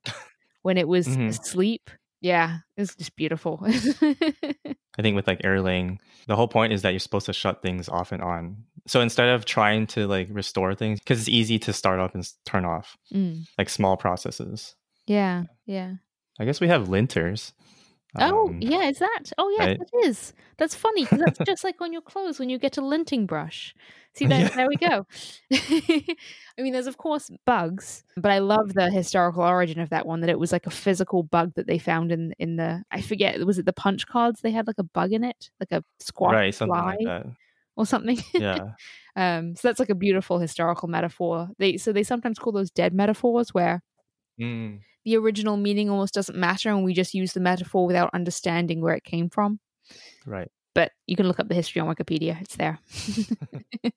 when 0.62 0.76
it 0.76 0.86
was 0.86 1.06
mm-hmm. 1.06 1.28
asleep. 1.28 1.90
Yeah, 2.22 2.58
it 2.76 2.80
was 2.80 2.94
just 2.94 3.16
beautiful. 3.16 3.60
I 3.66 5.02
think 5.02 5.16
with 5.16 5.26
like 5.26 5.42
Erlang, 5.42 5.98
the 6.28 6.36
whole 6.36 6.46
point 6.46 6.72
is 6.72 6.82
that 6.82 6.90
you're 6.90 7.00
supposed 7.00 7.26
to 7.26 7.32
shut 7.32 7.62
things 7.62 7.88
off 7.88 8.12
and 8.12 8.22
on. 8.22 8.58
So 8.86 9.00
instead 9.00 9.28
of 9.28 9.44
trying 9.44 9.88
to 9.88 10.06
like 10.06 10.28
restore 10.30 10.74
things, 10.74 11.00
because 11.00 11.18
it's 11.18 11.28
easy 11.28 11.58
to 11.58 11.72
start 11.72 11.98
up 11.98 12.14
and 12.14 12.26
turn 12.46 12.64
off, 12.64 12.96
mm. 13.12 13.44
like 13.58 13.68
small 13.68 13.96
processes. 13.96 14.76
Yeah, 15.06 15.44
yeah. 15.66 15.94
I 16.38 16.44
guess 16.44 16.60
we 16.60 16.68
have 16.68 16.88
linters. 16.88 17.52
Oh, 18.18 18.48
um, 18.48 18.58
yeah, 18.60 18.88
is 18.88 18.98
that? 18.98 19.32
Oh, 19.38 19.54
yeah, 19.58 19.66
right? 19.68 19.80
it 19.80 20.06
is. 20.06 20.34
That's 20.58 20.74
funny 20.74 21.04
because 21.04 21.20
that's 21.20 21.38
just 21.46 21.64
like 21.64 21.80
on 21.80 21.92
your 21.92 22.02
clothes 22.02 22.38
when 22.38 22.50
you 22.50 22.58
get 22.58 22.76
a 22.76 22.82
linting 22.82 23.26
brush. 23.26 23.74
See, 24.14 24.26
there, 24.28 24.40
yeah. 24.40 24.48
there 24.48 24.68
we 24.68 24.76
go. 24.76 25.06
I 25.52 26.62
mean, 26.62 26.74
there's 26.74 26.86
of 26.86 26.98
course 26.98 27.30
bugs, 27.46 28.04
but 28.16 28.30
I 28.30 28.40
love 28.40 28.74
the 28.74 28.90
historical 28.90 29.42
origin 29.42 29.80
of 29.80 29.90
that 29.90 30.06
one. 30.06 30.20
That 30.20 30.28
it 30.28 30.38
was 30.38 30.52
like 30.52 30.66
a 30.66 30.70
physical 30.70 31.22
bug 31.22 31.54
that 31.54 31.66
they 31.66 31.78
found 31.78 32.12
in 32.12 32.34
in 32.38 32.56
the 32.56 32.84
I 32.90 33.00
forget 33.00 33.44
was 33.46 33.58
it 33.58 33.64
the 33.64 33.72
punch 33.72 34.06
cards? 34.06 34.40
They 34.42 34.50
had 34.50 34.66
like 34.66 34.78
a 34.78 34.84
bug 34.84 35.12
in 35.12 35.24
it, 35.24 35.50
like 35.58 35.72
a 35.72 35.82
squat 35.98 36.34
right, 36.34 36.54
something 36.54 36.74
fly. 36.74 36.96
like 36.96 37.06
that 37.06 37.26
or 37.76 37.86
something. 37.86 38.18
Yeah. 38.34 38.72
um, 39.16 39.56
so 39.56 39.68
that's 39.68 39.80
like 39.80 39.90
a 39.90 39.94
beautiful 39.94 40.38
historical 40.38 40.88
metaphor. 40.88 41.48
They 41.58 41.78
so 41.78 41.92
they 41.92 42.02
sometimes 42.02 42.38
call 42.38 42.52
those 42.52 42.70
dead 42.70 42.92
metaphors 42.92 43.54
where 43.54 43.82
mm 44.40 44.80
the 45.04 45.16
original 45.16 45.56
meaning 45.56 45.90
almost 45.90 46.14
doesn't 46.14 46.38
matter 46.38 46.70
and 46.70 46.84
we 46.84 46.94
just 46.94 47.14
use 47.14 47.32
the 47.32 47.40
metaphor 47.40 47.86
without 47.86 48.10
understanding 48.14 48.80
where 48.80 48.94
it 48.94 49.04
came 49.04 49.28
from. 49.28 49.60
Right. 50.26 50.50
But 50.74 50.92
you 51.06 51.16
can 51.16 51.26
look 51.26 51.40
up 51.40 51.48
the 51.48 51.54
history 51.54 51.80
on 51.80 51.94
Wikipedia, 51.94 52.40
it's 52.40 52.56
there. 52.56 52.78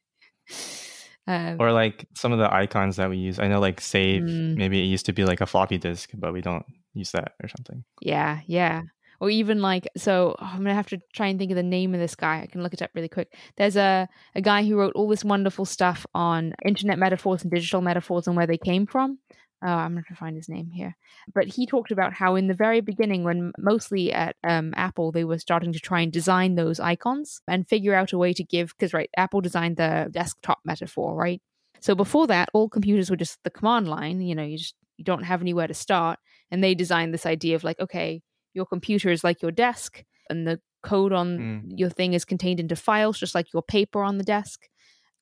um, 1.28 1.58
or 1.60 1.72
like 1.72 2.06
some 2.16 2.32
of 2.32 2.40
the 2.40 2.54
icons 2.54 2.98
that 2.98 3.10
we 3.10 3.18
use. 3.18 3.40
I 3.40 3.48
know 3.48 3.60
like 3.60 3.80
save, 3.80 4.24
mm, 4.24 4.56
maybe 4.58 4.82
it 4.82 4.86
used 4.86 5.06
to 5.06 5.14
be 5.14 5.26
like 5.26 5.42
a 5.42 5.46
floppy 5.46 5.78
disk, 5.78 6.10
but 6.14 6.34
we 6.34 6.42
don't 6.42 6.66
use 6.94 7.12
that 7.12 7.34
or 7.42 7.48
something. 7.50 7.84
Yeah, 8.02 8.42
yeah. 8.46 8.82
Or 9.22 9.30
even 9.30 9.62
like 9.62 9.88
so 9.96 10.36
oh, 10.40 10.46
I'm 10.46 10.58
gonna 10.58 10.74
have 10.74 10.90
to 10.90 11.00
try 11.14 11.28
and 11.28 11.40
think 11.40 11.52
of 11.52 11.56
the 11.56 11.64
name 11.64 11.94
of 11.94 12.02
this 12.02 12.16
guy. 12.16 12.42
I 12.42 12.48
can 12.48 12.62
look 12.62 12.74
it 12.74 12.82
up 12.82 12.92
really 12.94 13.08
quick. 13.08 13.34
There's 13.56 13.78
a, 13.78 14.10
a 14.36 14.42
guy 14.42 14.66
who 14.66 14.78
wrote 14.78 14.94
all 14.94 15.08
this 15.08 15.24
wonderful 15.24 15.64
stuff 15.64 16.06
on 16.14 16.54
internet 16.66 17.00
metaphors 17.00 17.42
and 17.42 17.52
digital 17.52 17.82
metaphors 17.82 18.28
and 18.28 18.36
where 18.36 18.48
they 18.48 18.58
came 18.58 18.86
from. 18.86 19.20
Oh, 19.64 19.68
I'm 19.68 19.96
not 19.96 20.04
going 20.04 20.16
to 20.16 20.20
find 20.20 20.36
his 20.36 20.50
name 20.50 20.70
here. 20.70 20.96
But 21.34 21.48
he 21.48 21.66
talked 21.66 21.92
about 21.92 22.14
how 22.14 22.36
in 22.36 22.48
the 22.48 22.54
very 22.54 22.82
beginning, 22.82 23.24
when 23.24 23.52
mostly 23.58 24.12
at 24.12 24.36
um, 24.44 24.74
Apple, 24.76 25.12
they 25.12 25.24
were 25.24 25.40
starting 25.40 25.74
to 25.74 25.80
try 25.80 26.02
and 26.02 26.12
design 26.12 26.56
those 26.56 26.80
icons 26.80 27.42
and 27.48 27.68
figure 27.68 27.96
out 27.96 28.14
a 28.14 28.18
way 28.18 28.34
to 28.34 28.44
give, 28.44 28.74
because, 28.78 28.94
right, 28.94 29.10
Apple 29.18 29.42
designed 29.42 29.78
the 29.78 30.10
desktop 30.12 30.60
metaphor, 30.66 31.16
right? 31.16 31.42
So 31.80 31.96
before 31.96 32.28
that, 32.28 32.50
all 32.54 32.70
computers 32.70 33.10
were 33.10 33.16
just 33.16 33.40
the 33.44 33.50
command 33.50 33.88
line. 33.88 34.22
You 34.22 34.36
know, 34.36 34.44
you 34.44 34.58
just 34.58 34.76
you 34.98 35.06
don't 35.06 35.24
have 35.24 35.42
anywhere 35.42 35.68
to 35.68 35.74
start. 35.74 36.20
And 36.52 36.64
they 36.64 36.76
designed 36.76 37.14
this 37.14 37.26
idea 37.26 37.56
of 37.56 37.64
like, 37.64 37.80
okay, 37.80 38.22
your 38.54 38.66
computer 38.66 39.10
is 39.10 39.24
like 39.24 39.42
your 39.42 39.52
desk, 39.52 40.04
and 40.30 40.46
the 40.46 40.60
code 40.84 41.14
on 41.14 41.38
mm. 41.40 41.62
your 41.76 41.90
thing 41.90 42.14
is 42.14 42.26
contained 42.26 42.60
into 42.60 42.76
files, 42.76 43.18
just 43.18 43.34
like 43.34 43.52
your 43.54 43.64
paper 43.64 44.04
on 44.04 44.18
the 44.18 44.24
desk 44.24 44.68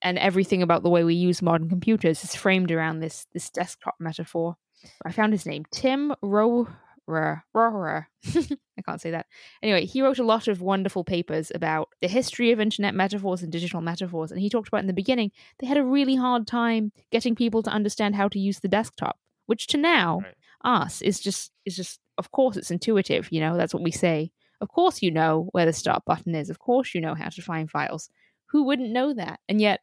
and 0.03 0.19
everything 0.19 0.61
about 0.61 0.83
the 0.83 0.89
way 0.89 1.03
we 1.03 1.15
use 1.15 1.41
modern 1.41 1.69
computers 1.69 2.23
is 2.23 2.35
framed 2.35 2.71
around 2.71 2.99
this 2.99 3.25
this 3.33 3.49
desktop 3.49 3.95
metaphor. 3.99 4.57
I 5.05 5.11
found 5.11 5.31
his 5.31 5.45
name, 5.45 5.65
Tim 5.71 6.13
Rohrer. 6.21 7.43
Rohrer. 7.55 8.05
I 8.77 8.81
can't 8.85 9.01
say 9.01 9.11
that. 9.11 9.27
Anyway, 9.61 9.85
he 9.85 10.01
wrote 10.01 10.19
a 10.19 10.25
lot 10.25 10.47
of 10.47 10.61
wonderful 10.61 11.03
papers 11.03 11.51
about 11.55 11.89
the 12.01 12.07
history 12.07 12.51
of 12.51 12.59
internet 12.59 12.93
metaphors 12.93 13.41
and 13.41 13.51
digital 13.51 13.81
metaphors. 13.81 14.31
And 14.31 14.41
he 14.41 14.49
talked 14.49 14.67
about 14.67 14.81
in 14.81 14.87
the 14.87 14.93
beginning, 14.93 15.31
they 15.59 15.67
had 15.67 15.77
a 15.77 15.85
really 15.85 16.15
hard 16.15 16.47
time 16.47 16.91
getting 17.11 17.35
people 17.35 17.63
to 17.63 17.69
understand 17.69 18.15
how 18.15 18.27
to 18.27 18.39
use 18.39 18.59
the 18.59 18.67
desktop, 18.67 19.17
which 19.45 19.67
to 19.67 19.77
now, 19.77 20.19
right. 20.19 20.35
us, 20.63 21.01
is 21.01 21.19
just 21.19 21.51
is 21.65 21.75
just 21.75 21.99
of 22.17 22.31
course 22.31 22.57
it's 22.57 22.71
intuitive, 22.71 23.31
you 23.31 23.39
know, 23.39 23.57
that's 23.57 23.73
what 23.73 23.83
we 23.83 23.91
say. 23.91 24.31
Of 24.61 24.69
course 24.69 25.01
you 25.01 25.11
know 25.11 25.49
where 25.51 25.65
the 25.65 25.73
start 25.73 26.03
button 26.05 26.35
is. 26.35 26.49
Of 26.49 26.59
course 26.59 26.93
you 26.93 27.01
know 27.01 27.15
how 27.15 27.29
to 27.29 27.41
find 27.41 27.69
files. 27.69 28.09
Who 28.53 28.63
wouldn't 28.63 28.91
know 28.91 29.13
that? 29.13 29.39
And 29.49 29.59
yet, 29.59 29.81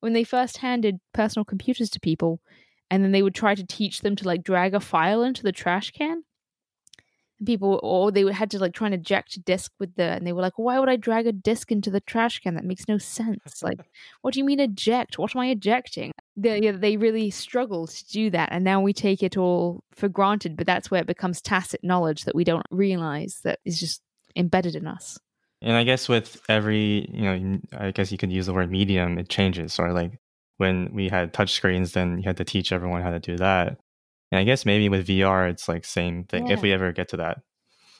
when 0.00 0.12
they 0.12 0.24
first 0.24 0.58
handed 0.58 1.00
personal 1.14 1.44
computers 1.44 1.88
to 1.90 2.00
people, 2.00 2.40
and 2.90 3.02
then 3.02 3.12
they 3.12 3.22
would 3.22 3.34
try 3.34 3.54
to 3.54 3.64
teach 3.64 4.00
them 4.00 4.16
to 4.16 4.26
like 4.26 4.42
drag 4.42 4.74
a 4.74 4.80
file 4.80 5.22
into 5.22 5.42
the 5.42 5.52
trash 5.52 5.92
can, 5.92 6.24
people 7.44 7.80
or 7.82 8.10
they 8.10 8.30
had 8.32 8.50
to 8.50 8.58
like 8.58 8.72
try 8.72 8.86
and 8.86 8.94
eject 8.94 9.36
a 9.36 9.40
disc 9.40 9.72
with 9.78 9.94
the 9.96 10.02
and 10.02 10.26
they 10.26 10.32
were 10.32 10.42
like 10.42 10.58
why 10.58 10.78
would 10.78 10.88
i 10.88 10.96
drag 10.96 11.26
a 11.26 11.32
disc 11.32 11.72
into 11.72 11.90
the 11.90 12.00
trash 12.00 12.40
can? 12.40 12.54
That 12.54 12.64
makes 12.64 12.88
no 12.88 12.98
sense. 12.98 13.62
Like 13.62 13.80
what 14.22 14.34
do 14.34 14.40
you 14.40 14.44
mean 14.44 14.60
eject? 14.60 15.18
What 15.18 15.34
am 15.34 15.42
i 15.42 15.48
ejecting? 15.48 16.12
They, 16.36 16.60
yeah, 16.62 16.72
they 16.72 16.96
really 16.96 17.30
struggled 17.30 17.90
to 17.90 18.06
do 18.08 18.30
that 18.30 18.48
and 18.52 18.64
now 18.64 18.80
we 18.80 18.92
take 18.92 19.22
it 19.22 19.36
all 19.36 19.84
for 19.94 20.08
granted 20.08 20.56
but 20.56 20.66
that's 20.66 20.90
where 20.90 21.00
it 21.00 21.06
becomes 21.06 21.40
tacit 21.40 21.84
knowledge 21.84 22.24
that 22.24 22.34
we 22.34 22.44
don't 22.44 22.66
realize 22.70 23.40
that 23.44 23.60
is 23.64 23.78
just 23.78 24.02
embedded 24.34 24.74
in 24.74 24.86
us 24.86 25.18
and 25.62 25.76
i 25.76 25.84
guess 25.84 26.08
with 26.08 26.40
every 26.48 27.08
you 27.12 27.22
know 27.22 27.58
i 27.78 27.90
guess 27.90 28.12
you 28.12 28.18
could 28.18 28.32
use 28.32 28.46
the 28.46 28.52
word 28.52 28.70
medium 28.70 29.18
it 29.18 29.28
changes 29.28 29.78
or 29.78 29.92
like 29.92 30.18
when 30.58 30.92
we 30.92 31.08
had 31.08 31.32
touch 31.32 31.52
screens 31.52 31.92
then 31.92 32.18
you 32.18 32.24
had 32.24 32.36
to 32.36 32.44
teach 32.44 32.72
everyone 32.72 33.02
how 33.02 33.10
to 33.10 33.18
do 33.18 33.36
that 33.36 33.78
and 34.32 34.38
I 34.38 34.44
guess 34.44 34.64
maybe 34.64 34.88
with 34.88 35.06
VR, 35.06 35.50
it's 35.50 35.68
like 35.68 35.84
same 35.84 36.24
thing 36.24 36.46
yeah. 36.46 36.54
if 36.54 36.62
we 36.62 36.72
ever 36.72 36.90
get 36.90 37.08
to 37.10 37.18
that. 37.18 37.42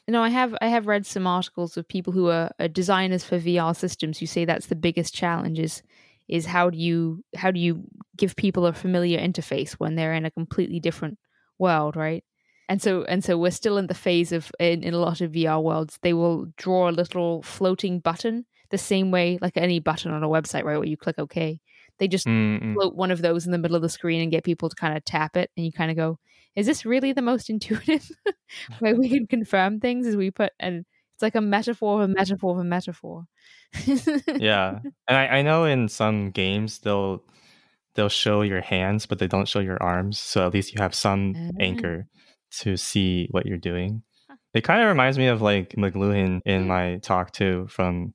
No, 0.08 0.22
I 0.22 0.30
have 0.30 0.56
I 0.60 0.66
have 0.66 0.86
read 0.86 1.06
some 1.06 1.26
articles 1.26 1.76
of 1.76 1.86
people 1.86 2.12
who 2.12 2.28
are, 2.28 2.50
are, 2.58 2.68
designers 2.68 3.22
for 3.22 3.38
VR 3.38 3.76
systems 3.76 4.18
who 4.18 4.26
say 4.26 4.44
that's 4.44 4.66
the 4.66 4.74
biggest 4.74 5.14
challenge 5.14 5.60
is 5.60 5.82
is 6.28 6.46
how 6.46 6.70
do 6.70 6.78
you 6.78 7.22
how 7.36 7.50
do 7.50 7.60
you 7.60 7.84
give 8.16 8.34
people 8.34 8.66
a 8.66 8.72
familiar 8.72 9.20
interface 9.20 9.72
when 9.72 9.94
they're 9.94 10.14
in 10.14 10.24
a 10.24 10.30
completely 10.30 10.80
different 10.80 11.18
world, 11.58 11.94
right? 11.94 12.24
And 12.68 12.80
so 12.80 13.04
and 13.04 13.24
so 13.24 13.36
we're 13.36 13.50
still 13.50 13.76
in 13.76 13.88
the 13.88 13.94
phase 13.94 14.32
of 14.32 14.50
in, 14.58 14.82
in 14.82 14.94
a 14.94 14.98
lot 14.98 15.20
of 15.20 15.32
VR 15.32 15.62
worlds, 15.62 15.98
they 16.02 16.12
will 16.12 16.46
draw 16.56 16.88
a 16.88 16.90
little 16.90 17.42
floating 17.42 18.00
button 18.00 18.46
the 18.70 18.78
same 18.78 19.10
way 19.10 19.38
like 19.40 19.56
any 19.56 19.78
button 19.78 20.10
on 20.10 20.24
a 20.24 20.28
website, 20.28 20.64
right, 20.64 20.78
where 20.78 20.84
you 20.84 20.96
click 20.96 21.18
OK. 21.18 21.60
They 21.98 22.08
just 22.08 22.26
mm 22.26 22.74
float 22.74 22.94
one 22.94 23.10
of 23.10 23.22
those 23.22 23.44
in 23.44 23.52
the 23.52 23.58
middle 23.58 23.76
of 23.76 23.82
the 23.82 23.88
screen 23.88 24.22
and 24.22 24.30
get 24.30 24.44
people 24.44 24.68
to 24.68 24.74
kind 24.74 24.96
of 24.96 25.04
tap 25.04 25.36
it, 25.36 25.50
and 25.56 25.66
you 25.66 25.72
kind 25.72 25.90
of 25.90 25.96
go, 25.96 26.18
"Is 26.56 26.66
this 26.66 26.84
really 26.84 27.12
the 27.12 27.22
most 27.22 27.50
intuitive 27.54 28.10
way 28.80 28.94
we 28.94 29.08
can 29.08 29.26
confirm 29.26 29.78
things?" 29.78 30.06
As 30.06 30.16
we 30.16 30.30
put, 30.30 30.52
and 30.58 30.86
it's 31.14 31.22
like 31.22 31.34
a 31.34 31.40
metaphor 31.40 32.02
of 32.02 32.10
a 32.10 32.12
metaphor 32.12 32.52
of 32.52 32.58
a 32.58 32.64
metaphor. 32.64 33.24
yeah, 33.86 34.78
and 35.08 35.16
I, 35.16 35.26
I 35.26 35.42
know 35.42 35.64
in 35.64 35.88
some 35.88 36.30
games 36.30 36.78
they'll 36.78 37.22
they'll 37.94 38.08
show 38.08 38.40
your 38.40 38.62
hands, 38.62 39.04
but 39.04 39.18
they 39.18 39.28
don't 39.28 39.48
show 39.48 39.60
your 39.60 39.80
arms, 39.82 40.18
so 40.18 40.46
at 40.46 40.54
least 40.54 40.72
you 40.72 40.80
have 40.80 40.94
some 40.94 41.34
uh, 41.36 41.62
anchor 41.62 42.06
to 42.60 42.76
see 42.76 43.28
what 43.30 43.46
you're 43.46 43.58
doing. 43.58 44.02
It 44.54 44.64
kind 44.64 44.82
of 44.82 44.88
reminds 44.88 45.18
me 45.18 45.28
of 45.28 45.40
like 45.40 45.70
McLuhan 45.70 46.40
in 46.44 46.64
mm. 46.64 46.66
my 46.66 46.98
talk 46.98 47.32
too 47.32 47.66
from 47.68 48.12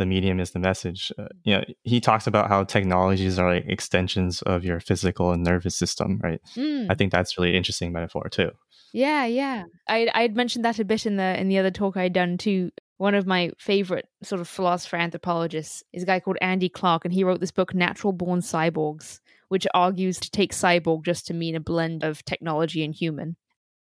the 0.00 0.06
medium 0.06 0.40
is 0.40 0.52
the 0.52 0.58
message. 0.58 1.12
Uh, 1.18 1.26
you 1.44 1.54
know, 1.54 1.64
he 1.82 2.00
talks 2.00 2.26
about 2.26 2.48
how 2.48 2.64
technologies 2.64 3.38
are 3.38 3.54
like 3.54 3.66
extensions 3.68 4.40
of 4.42 4.64
your 4.64 4.80
physical 4.80 5.30
and 5.30 5.44
nervous 5.44 5.76
system, 5.76 6.18
right? 6.22 6.40
Mm. 6.56 6.86
I 6.90 6.94
think 6.94 7.12
that's 7.12 7.36
really 7.36 7.54
interesting 7.54 7.92
metaphor 7.92 8.28
too. 8.30 8.50
Yeah, 8.92 9.26
yeah. 9.26 9.64
I 9.88 10.08
I 10.14 10.22
had 10.22 10.34
mentioned 10.34 10.64
that 10.64 10.78
a 10.78 10.84
bit 10.84 11.06
in 11.06 11.16
the 11.16 11.38
in 11.38 11.48
the 11.48 11.58
other 11.58 11.70
talk 11.70 11.96
I'd 11.96 12.14
done 12.14 12.38
too. 12.38 12.70
One 12.96 13.14
of 13.14 13.26
my 13.26 13.50
favorite 13.58 14.06
sort 14.22 14.40
of 14.40 14.48
philosopher 14.48 14.96
anthropologists 14.96 15.82
is 15.92 16.02
a 16.02 16.06
guy 16.06 16.20
called 16.20 16.38
Andy 16.40 16.68
Clark, 16.68 17.04
and 17.04 17.14
he 17.14 17.24
wrote 17.24 17.40
this 17.40 17.50
book, 17.50 17.74
Natural 17.74 18.12
Born 18.12 18.40
Cyborgs, 18.40 19.20
which 19.48 19.66
argues 19.74 20.18
to 20.20 20.30
take 20.30 20.52
cyborg 20.52 21.04
just 21.04 21.26
to 21.26 21.34
mean 21.34 21.56
a 21.56 21.60
blend 21.60 22.04
of 22.04 22.24
technology 22.24 22.84
and 22.84 22.94
human 22.94 23.36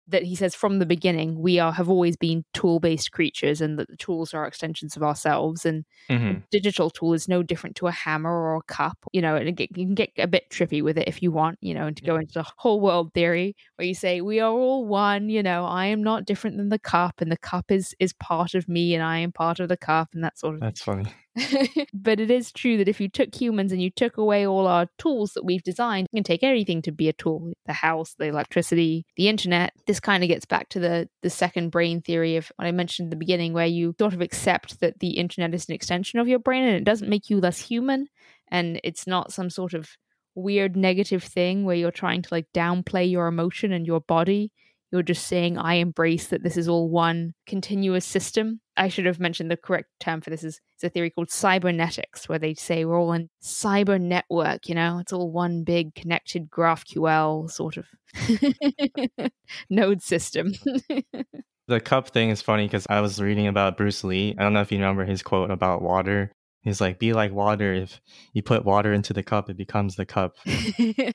that 0.08 0.24
he 0.24 0.36
says 0.36 0.56
from 0.56 0.80
the 0.80 0.86
beginning 0.86 1.40
we 1.40 1.60
are 1.60 1.72
have 1.72 1.90
always 1.90 2.18
been 2.18 2.44
tool 2.54 2.80
based 2.80 3.12
creatures 3.12 3.62
and 3.62 3.80
that 3.80 3.90
the 3.90 3.98
tools 3.98 4.34
are 4.34 4.46
extensions 4.46 4.96
of 4.96 5.04
ourselves. 5.04 5.66
And 5.66 5.86
mm-hmm. 6.10 6.40
digital 6.52 6.90
tool 6.90 7.14
is 7.14 7.28
no 7.28 7.44
different 7.44 7.76
to 7.78 7.88
a 7.88 7.92
hammer 7.92 8.32
or 8.32 8.58
a 8.58 8.62
cup 8.64 8.98
you 9.12 9.22
know 9.22 9.36
and 9.36 9.60
you 9.60 9.68
can 9.68 9.94
get 9.94 10.10
a 10.18 10.28
bit 10.28 10.50
trippy 10.50 10.84
with 10.84 10.98
it 10.98 11.08
if 11.08 11.22
you 11.22 11.32
want 11.32 11.58
you 11.62 11.74
know 11.74 11.86
and 11.88 11.98
to 11.98 12.04
go 12.04 12.16
into 12.16 12.34
the 12.34 12.46
whole 12.58 12.82
world 12.82 13.14
theory 13.14 13.56
where 13.76 13.88
you 13.88 13.96
say 13.96 14.22
we 14.22 14.40
are 14.40 14.52
all 14.52 14.86
one 14.86 15.30
you 15.30 15.42
know 15.42 15.66
i 15.66 15.86
am 15.86 16.04
not 16.04 16.26
different 16.26 16.58
than 16.58 16.70
the 16.70 16.80
cup 16.80 17.22
and 17.22 17.32
the 17.32 17.38
cup 17.38 17.72
is 17.72 17.96
is 18.00 18.14
part 18.14 18.54
of 18.54 18.68
me 18.68 18.94
and 18.94 19.04
i 19.04 19.18
am 19.18 19.32
part 19.32 19.60
of 19.60 19.70
the 19.70 19.78
cup 19.78 20.10
and 20.14 20.24
that 20.24 20.38
sort 20.38 20.56
of 20.56 20.62
that's 20.62 20.82
funny 20.82 21.06
but 21.94 22.20
it 22.20 22.30
is 22.30 22.52
true 22.52 22.78
that 22.78 22.88
if 22.88 23.02
you 23.02 23.10
took 23.10 23.34
humans 23.34 23.72
and 23.72 23.82
you 23.82 23.90
took 23.90 24.18
away 24.18 24.46
all 24.46 24.68
our 24.68 24.88
tools 24.98 25.34
that 25.34 25.44
we've 25.44 25.64
designed, 25.64 26.08
you 26.12 26.18
can 26.18 26.24
take 26.24 26.44
anything 26.44 26.82
to 26.84 26.92
be 26.92 27.10
a 27.10 27.14
tool 27.14 27.52
the 27.66 27.74
house, 27.74 28.16
the 28.20 28.26
electricity, 28.26 29.06
the 29.16 29.28
internet. 29.28 29.74
This 29.88 30.00
kind 30.00 30.24
of 30.24 30.30
gets 30.30 30.46
back 30.46 30.70
to 30.70 30.80
the, 30.80 31.10
the 31.22 31.30
second 31.30 31.70
brain 31.70 32.02
theory 32.02 32.36
of 32.36 32.52
what 32.56 32.68
I 32.68 32.72
mentioned 32.72 33.08
in 33.08 33.10
the 33.10 33.16
beginning, 33.16 33.54
where 33.54 33.66
you 33.66 33.96
sort 34.00 34.14
of 34.14 34.22
accept 34.22 34.80
that 34.82 35.00
the 35.00 35.12
internet 35.12 35.54
is 35.54 35.68
an 35.68 35.76
extension 35.76 36.20
of 36.20 36.28
your 36.28 36.40
brain 36.40 36.64
and 36.64 36.76
it 36.76 36.84
doesn't 36.84 37.10
make 37.10 37.30
you 37.30 37.40
less 37.40 37.60
human. 37.60 38.08
And 38.50 38.80
it's 38.84 39.08
not 39.08 39.34
some 39.34 39.50
sort 39.50 39.74
of 39.74 39.90
weird 40.36 40.76
negative 40.76 41.24
thing 41.24 41.64
where 41.64 41.76
you're 41.76 41.92
trying 41.92 42.22
to 42.22 42.30
like 42.32 42.48
downplay 42.54 43.10
your 43.10 43.28
emotion 43.28 43.72
and 43.72 43.86
your 43.88 44.02
body 44.02 44.52
you're 44.94 45.02
just 45.02 45.26
saying 45.26 45.58
I 45.58 45.76
embrace 45.76 46.28
that 46.28 46.44
this 46.44 46.56
is 46.56 46.70
all 46.70 46.88
one 46.88 47.34
continuous 47.48 48.06
system. 48.06 48.62
I 48.78 48.90
should 48.90 49.08
have 49.08 49.20
mentioned 49.20 49.50
the 49.50 49.58
correct 49.58 49.90
term 50.00 50.22
for 50.22 50.30
this 50.30 50.44
is 50.44 50.62
it's 50.76 50.84
a 50.84 50.90
theory 50.90 51.10
called 51.10 51.32
cybernetics, 51.32 52.30
where 52.30 52.38
they 52.38 52.54
say 52.54 52.86
we're 52.86 53.00
all 53.00 53.12
in 53.14 53.28
cyber 53.44 54.00
network, 54.00 54.70
you 54.70 54.76
know, 54.76 55.00
it's 55.00 55.12
all 55.12 55.32
one 55.32 55.64
big 55.64 55.96
connected 55.96 56.48
GraphQL 56.52 57.50
sort 57.50 57.78
of 57.78 57.88
node 59.72 60.04
system. 60.04 60.54
the 61.68 61.80
cup 61.80 62.10
thing 62.10 62.30
is 62.30 62.44
funny 62.44 62.68
because 62.68 62.86
I 62.88 63.02
was 63.02 63.20
reading 63.20 63.48
about 63.48 63.78
Bruce 63.78 64.04
Lee. 64.04 64.36
I 64.38 64.44
don't 64.44 64.54
know 64.54 64.62
if 64.62 64.72
you 64.72 64.78
remember 64.78 65.06
his 65.06 65.24
quote 65.24 65.50
about 65.50 65.82
water. 65.82 66.32
He's 66.64 66.82
like, 66.82 66.98
be 66.98 67.14
like 67.14 67.32
water. 67.34 67.74
If 67.74 68.02
you 68.34 68.42
put 68.42 68.66
water 68.66 68.94
into 68.94 69.14
the 69.14 69.24
cup, 69.24 69.50
it 69.50 69.58
becomes 69.58 69.96
the 69.96 70.06
cup. 70.06 70.38
I 70.48 71.14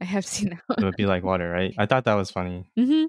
have 0.00 0.26
seen 0.26 0.50
that. 0.50 0.78
It 0.78 0.84
would 0.84 0.96
be 0.96 1.06
like 1.06 1.24
water, 1.24 1.50
right? 1.50 1.74
I 1.78 1.86
thought 1.86 2.04
that 2.04 2.14
was 2.14 2.30
funny. 2.30 2.70
Mm-hmm 2.78 3.04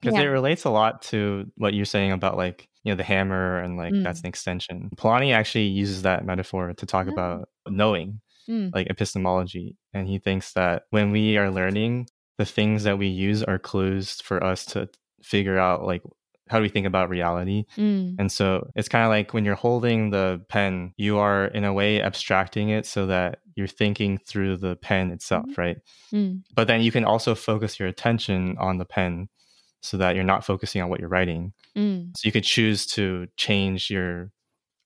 because 0.00 0.16
yeah. 0.16 0.24
it 0.24 0.28
relates 0.28 0.64
a 0.64 0.70
lot 0.70 1.02
to 1.02 1.50
what 1.56 1.74
you're 1.74 1.84
saying 1.84 2.12
about 2.12 2.36
like 2.36 2.68
you 2.84 2.92
know 2.92 2.96
the 2.96 3.02
hammer 3.02 3.58
and 3.58 3.76
like 3.76 3.92
mm. 3.92 4.02
that's 4.02 4.20
an 4.20 4.26
extension 4.26 4.90
Polanyi 4.96 5.32
actually 5.32 5.66
uses 5.66 6.02
that 6.02 6.24
metaphor 6.24 6.72
to 6.72 6.86
talk 6.86 7.06
oh. 7.08 7.12
about 7.12 7.48
knowing 7.66 8.20
mm. 8.48 8.72
like 8.74 8.88
epistemology 8.88 9.76
and 9.92 10.06
he 10.06 10.18
thinks 10.18 10.52
that 10.52 10.84
when 10.90 11.10
we 11.10 11.36
are 11.36 11.50
learning 11.50 12.08
the 12.38 12.44
things 12.44 12.84
that 12.84 12.98
we 12.98 13.08
use 13.08 13.42
are 13.42 13.58
clues 13.58 14.20
for 14.20 14.42
us 14.42 14.64
to 14.66 14.88
figure 15.22 15.58
out 15.58 15.84
like 15.84 16.02
how 16.48 16.58
do 16.58 16.62
we 16.62 16.68
think 16.68 16.86
about 16.86 17.08
reality? 17.08 17.64
Mm. 17.76 18.16
And 18.18 18.32
so 18.32 18.70
it's 18.74 18.88
kind 18.88 19.04
of 19.04 19.10
like 19.10 19.34
when 19.34 19.44
you're 19.44 19.54
holding 19.54 20.10
the 20.10 20.40
pen, 20.48 20.92
you 20.96 21.18
are 21.18 21.46
in 21.46 21.64
a 21.64 21.72
way 21.72 22.02
abstracting 22.02 22.70
it 22.70 22.86
so 22.86 23.06
that 23.06 23.40
you're 23.54 23.66
thinking 23.66 24.18
through 24.18 24.56
the 24.56 24.76
pen 24.76 25.10
itself, 25.10 25.46
mm. 25.46 25.58
right? 25.58 25.76
Mm. 26.12 26.42
But 26.54 26.68
then 26.68 26.80
you 26.80 26.92
can 26.92 27.04
also 27.04 27.34
focus 27.34 27.78
your 27.78 27.88
attention 27.88 28.56
on 28.58 28.78
the 28.78 28.84
pen 28.84 29.28
so 29.80 29.96
that 29.96 30.14
you're 30.14 30.24
not 30.24 30.44
focusing 30.44 30.82
on 30.82 30.88
what 30.88 31.00
you're 31.00 31.08
writing. 31.08 31.52
Mm. 31.76 32.16
So 32.16 32.26
you 32.26 32.32
could 32.32 32.44
choose 32.44 32.86
to 32.88 33.26
change 33.36 33.90
your 33.90 34.30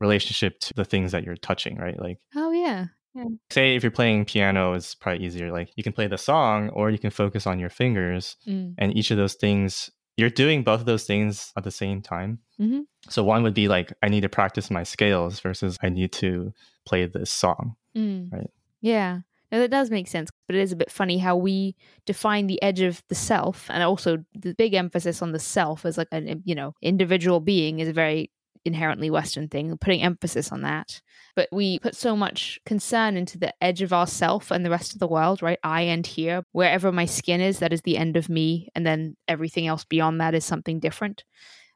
relationship 0.01 0.59
to 0.61 0.75
the 0.75 0.85
things 0.85 1.13
that 1.13 1.25
you're 1.25 1.37
touching, 1.37 1.77
right? 1.77 1.99
Like, 1.99 2.19
oh, 2.35 2.51
yeah. 2.51 2.87
Yeah. 3.15 3.25
Say 3.51 3.77
if 3.77 3.83
you're 3.83 3.93
playing 3.93 4.25
piano, 4.25 4.73
it's 4.73 4.95
probably 4.95 5.25
easier. 5.25 5.53
Like 5.53 5.71
you 5.77 5.83
can 5.83 5.93
play 5.93 6.07
the 6.07 6.17
song 6.17 6.71
or 6.71 6.91
you 6.91 6.99
can 6.99 7.11
focus 7.11 7.47
on 7.47 7.59
your 7.59 7.69
fingers. 7.69 8.37
Mm. 8.47 8.75
And 8.79 8.97
each 8.97 9.11
of 9.11 9.19
those 9.19 9.35
things 9.35 9.91
you're 10.17 10.31
doing 10.31 10.63
both 10.63 10.81
of 10.81 10.87
those 10.87 11.05
things 11.05 11.53
at 11.57 11.65
the 11.65 11.71
same 11.71 12.03
time. 12.03 12.39
Mm-hmm. 12.61 12.81
So 13.09 13.25
one 13.25 13.43
would 13.43 13.55
be 13.55 13.69
like, 13.69 13.93
I 14.03 14.09
need 14.09 14.23
to 14.23 14.29
practice 14.29 14.71
my 14.71 14.83
scales 14.83 15.41
versus 15.41 15.79
I 15.83 15.89
need 15.89 16.13
to 16.13 16.53
play 16.85 17.07
this 17.07 17.31
song. 17.31 17.77
Mm. 17.97 18.33
Right. 18.33 18.51
Yeah. 18.81 19.21
No, 19.51 19.61
that 19.61 19.71
does 19.71 19.91
make 19.91 20.09
sense, 20.09 20.31
but 20.47 20.57
it 20.57 20.63
is 20.63 20.73
a 20.73 20.77
bit 20.77 20.91
funny 20.91 21.19
how 21.19 21.37
we 21.37 21.77
define 22.07 22.47
the 22.47 22.63
edge 22.63 22.81
of 22.81 23.03
the 23.09 23.15
self, 23.15 23.69
and 23.69 23.83
also 23.83 24.25
the 24.35 24.55
big 24.55 24.73
emphasis 24.73 25.21
on 25.21 25.33
the 25.33 25.39
self 25.39 25.85
as 25.85 25.99
like 25.99 26.09
an 26.11 26.43
you 26.47 26.55
know 26.55 26.75
individual 26.81 27.39
being 27.39 27.79
is 27.79 27.91
very 27.91 28.31
inherently 28.65 29.11
Western 29.11 29.49
thing, 29.49 29.77
putting 29.79 30.03
emphasis 30.03 30.53
on 30.53 30.63
that. 30.63 31.01
But 31.35 31.49
we 31.51 31.79
put 31.79 31.97
so 31.97 32.15
much 32.15 32.61
concern 32.67 33.17
into 33.17 33.39
the 33.39 33.55
edge 33.63 33.83
of 33.83 33.93
ourself 33.93 34.51
and 34.51 34.65
the 34.65 34.71
rest 34.71 34.93
of 34.93 34.99
the 34.99 35.09
world, 35.09 35.43
right? 35.43 35.59
I 35.65 35.87
end 35.87 36.07
here. 36.07 36.45
Wherever 36.53 36.93
my 36.93 37.07
skin 37.07 37.41
is, 37.41 37.59
that 37.61 37.73
is 37.73 37.83
the 37.83 37.97
end 37.97 38.17
of 38.17 38.29
me. 38.29 38.69
And 38.75 38.87
then 38.87 39.17
everything 39.27 39.67
else 39.67 39.85
beyond 39.85 40.21
that 40.21 40.35
is 40.35 40.45
something 40.45 40.79
different. 40.79 41.25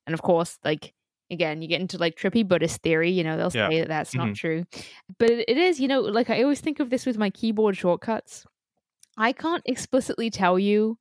And 0.07 0.15
of 0.15 0.23
course, 0.23 0.59
like, 0.65 0.93
again, 1.31 1.63
you 1.63 1.69
get 1.69 1.81
into 1.81 1.99
like 1.99 2.17
trippy 2.17 2.47
Buddhist 2.47 2.83
theory, 2.83 3.11
you 3.11 3.25
know, 3.25 3.37
they'll 3.37 3.53
yeah. 3.53 3.69
say 3.69 3.81
that 3.81 3.89
that's 3.89 4.15
mm-hmm. 4.15 4.29
not 4.29 4.37
true. 4.37 4.65
But 5.19 5.31
it 5.31 5.57
is, 5.57 5.81
you 5.81 5.89
know, 5.89 6.01
like 6.01 6.31
I 6.31 6.43
always 6.43 6.61
think 6.61 6.81
of 6.81 6.91
this 6.91 7.07
with 7.07 7.19
my 7.19 7.31
keyboard 7.31 7.77
shortcuts. 7.77 8.47
I 9.17 9.33
can't 9.33 9.63
explicitly 9.65 10.31
tell 10.31 10.59
you 10.59 10.99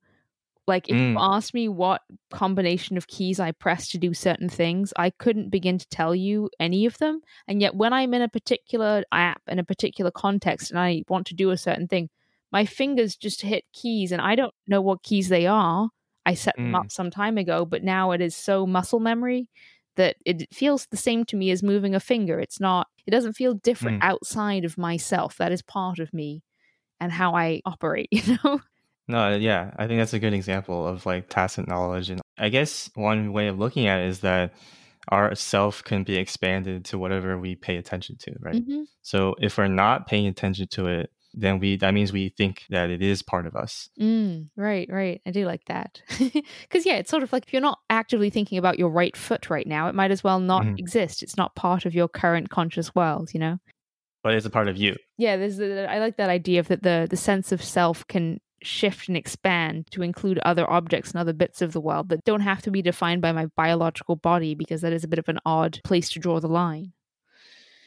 like 0.66 0.88
if 0.88 0.96
mm. 0.96 1.12
you 1.12 1.18
asked 1.18 1.54
me 1.54 1.68
what 1.68 2.02
combination 2.30 2.96
of 2.96 3.06
keys 3.06 3.38
I 3.38 3.52
press 3.52 3.88
to 3.90 3.98
do 3.98 4.12
certain 4.12 4.48
things, 4.48 4.92
I 4.96 5.10
couldn't 5.10 5.50
begin 5.50 5.78
to 5.78 5.88
tell 5.88 6.14
you 6.14 6.50
any 6.58 6.86
of 6.86 6.98
them. 6.98 7.20
And 7.46 7.60
yet 7.60 7.76
when 7.76 7.92
I'm 7.92 8.14
in 8.14 8.22
a 8.22 8.28
particular 8.28 9.04
app 9.12 9.42
in 9.46 9.58
a 9.58 9.64
particular 9.64 10.10
context 10.10 10.70
and 10.70 10.80
I 10.80 11.04
want 11.08 11.26
to 11.28 11.34
do 11.34 11.50
a 11.50 11.56
certain 11.56 11.86
thing, 11.86 12.10
my 12.52 12.64
fingers 12.64 13.16
just 13.16 13.42
hit 13.42 13.64
keys 13.72 14.12
and 14.12 14.20
I 14.20 14.34
don't 14.34 14.54
know 14.66 14.80
what 14.80 15.02
keys 15.02 15.28
they 15.28 15.46
are. 15.46 15.88
I 16.24 16.34
set 16.34 16.56
them 16.56 16.72
mm. 16.72 16.80
up 16.80 16.90
some 16.90 17.10
time 17.10 17.38
ago, 17.38 17.64
but 17.64 17.84
now 17.84 18.10
it 18.10 18.20
is 18.20 18.34
so 18.34 18.66
muscle 18.66 18.98
memory 18.98 19.48
that 19.94 20.16
it 20.24 20.52
feels 20.52 20.86
the 20.86 20.96
same 20.96 21.24
to 21.26 21.36
me 21.36 21.50
as 21.50 21.62
moving 21.62 21.94
a 21.94 22.00
finger. 22.00 22.40
It's 22.40 22.60
not 22.60 22.88
it 23.06 23.12
doesn't 23.12 23.34
feel 23.34 23.54
different 23.54 24.02
mm. 24.02 24.06
outside 24.06 24.64
of 24.64 24.76
myself. 24.76 25.36
That 25.36 25.52
is 25.52 25.62
part 25.62 26.00
of 26.00 26.12
me 26.12 26.42
and 27.00 27.12
how 27.12 27.34
I 27.36 27.60
operate, 27.64 28.08
you 28.10 28.38
know? 28.42 28.60
No, 29.08 29.36
yeah, 29.36 29.70
I 29.76 29.86
think 29.86 30.00
that's 30.00 30.14
a 30.14 30.18
good 30.18 30.34
example 30.34 30.86
of 30.86 31.06
like 31.06 31.28
tacit 31.28 31.68
knowledge. 31.68 32.10
And 32.10 32.20
I 32.38 32.48
guess 32.48 32.90
one 32.94 33.32
way 33.32 33.46
of 33.48 33.58
looking 33.58 33.86
at 33.86 34.00
it 34.00 34.08
is 34.08 34.20
that 34.20 34.52
our 35.08 35.34
self 35.36 35.84
can 35.84 36.02
be 36.02 36.16
expanded 36.16 36.84
to 36.86 36.98
whatever 36.98 37.38
we 37.38 37.54
pay 37.54 37.76
attention 37.76 38.16
to, 38.20 38.32
right? 38.40 38.56
Mm-hmm. 38.56 38.82
So 39.02 39.36
if 39.40 39.56
we're 39.58 39.68
not 39.68 40.08
paying 40.08 40.26
attention 40.26 40.66
to 40.72 40.86
it, 40.88 41.10
then 41.38 41.58
we 41.60 41.76
that 41.76 41.92
means 41.92 42.12
we 42.12 42.30
think 42.30 42.64
that 42.70 42.90
it 42.90 43.02
is 43.02 43.22
part 43.22 43.46
of 43.46 43.54
us. 43.54 43.88
Mm, 44.00 44.48
right, 44.56 44.88
right. 44.90 45.20
I 45.26 45.30
do 45.30 45.44
like 45.46 45.64
that. 45.66 46.02
Because, 46.18 46.84
yeah, 46.86 46.94
it's 46.94 47.10
sort 47.10 47.22
of 47.22 47.32
like 47.32 47.44
if 47.46 47.52
you're 47.52 47.62
not 47.62 47.78
actively 47.90 48.30
thinking 48.30 48.58
about 48.58 48.78
your 48.78 48.88
right 48.88 49.16
foot 49.16 49.50
right 49.50 49.66
now, 49.66 49.88
it 49.88 49.94
might 49.94 50.10
as 50.10 50.24
well 50.24 50.40
not 50.40 50.64
Mhm. 50.64 50.78
exist. 50.78 51.22
It's 51.22 51.36
not 51.36 51.54
part 51.54 51.84
of 51.84 51.94
your 51.94 52.08
current 52.08 52.48
conscious 52.50 52.94
world, 52.94 53.32
you 53.34 53.38
know? 53.40 53.58
But 54.24 54.34
it's 54.34 54.46
a 54.46 54.50
part 54.50 54.66
of 54.66 54.76
you. 54.76 54.96
Yeah, 55.18 55.36
there's 55.36 55.58
the, 55.58 55.86
I 55.88 56.00
like 56.00 56.16
that 56.16 56.30
idea 56.30 56.58
of 56.58 56.68
that 56.68 56.82
the, 56.82 57.06
the 57.08 57.16
sense 57.16 57.52
of 57.52 57.62
self 57.62 58.04
can 58.08 58.40
shift 58.62 59.08
and 59.08 59.16
expand 59.16 59.86
to 59.90 60.02
include 60.02 60.38
other 60.38 60.68
objects 60.70 61.10
and 61.12 61.20
other 61.20 61.32
bits 61.32 61.60
of 61.62 61.72
the 61.72 61.80
world 61.80 62.08
that 62.08 62.24
don't 62.24 62.40
have 62.40 62.62
to 62.62 62.70
be 62.70 62.82
defined 62.82 63.22
by 63.22 63.32
my 63.32 63.46
biological 63.56 64.16
body 64.16 64.54
because 64.54 64.80
that 64.80 64.92
is 64.92 65.04
a 65.04 65.08
bit 65.08 65.18
of 65.18 65.28
an 65.28 65.38
odd 65.44 65.80
place 65.84 66.08
to 66.10 66.18
draw 66.18 66.40
the 66.40 66.48
line. 66.48 66.92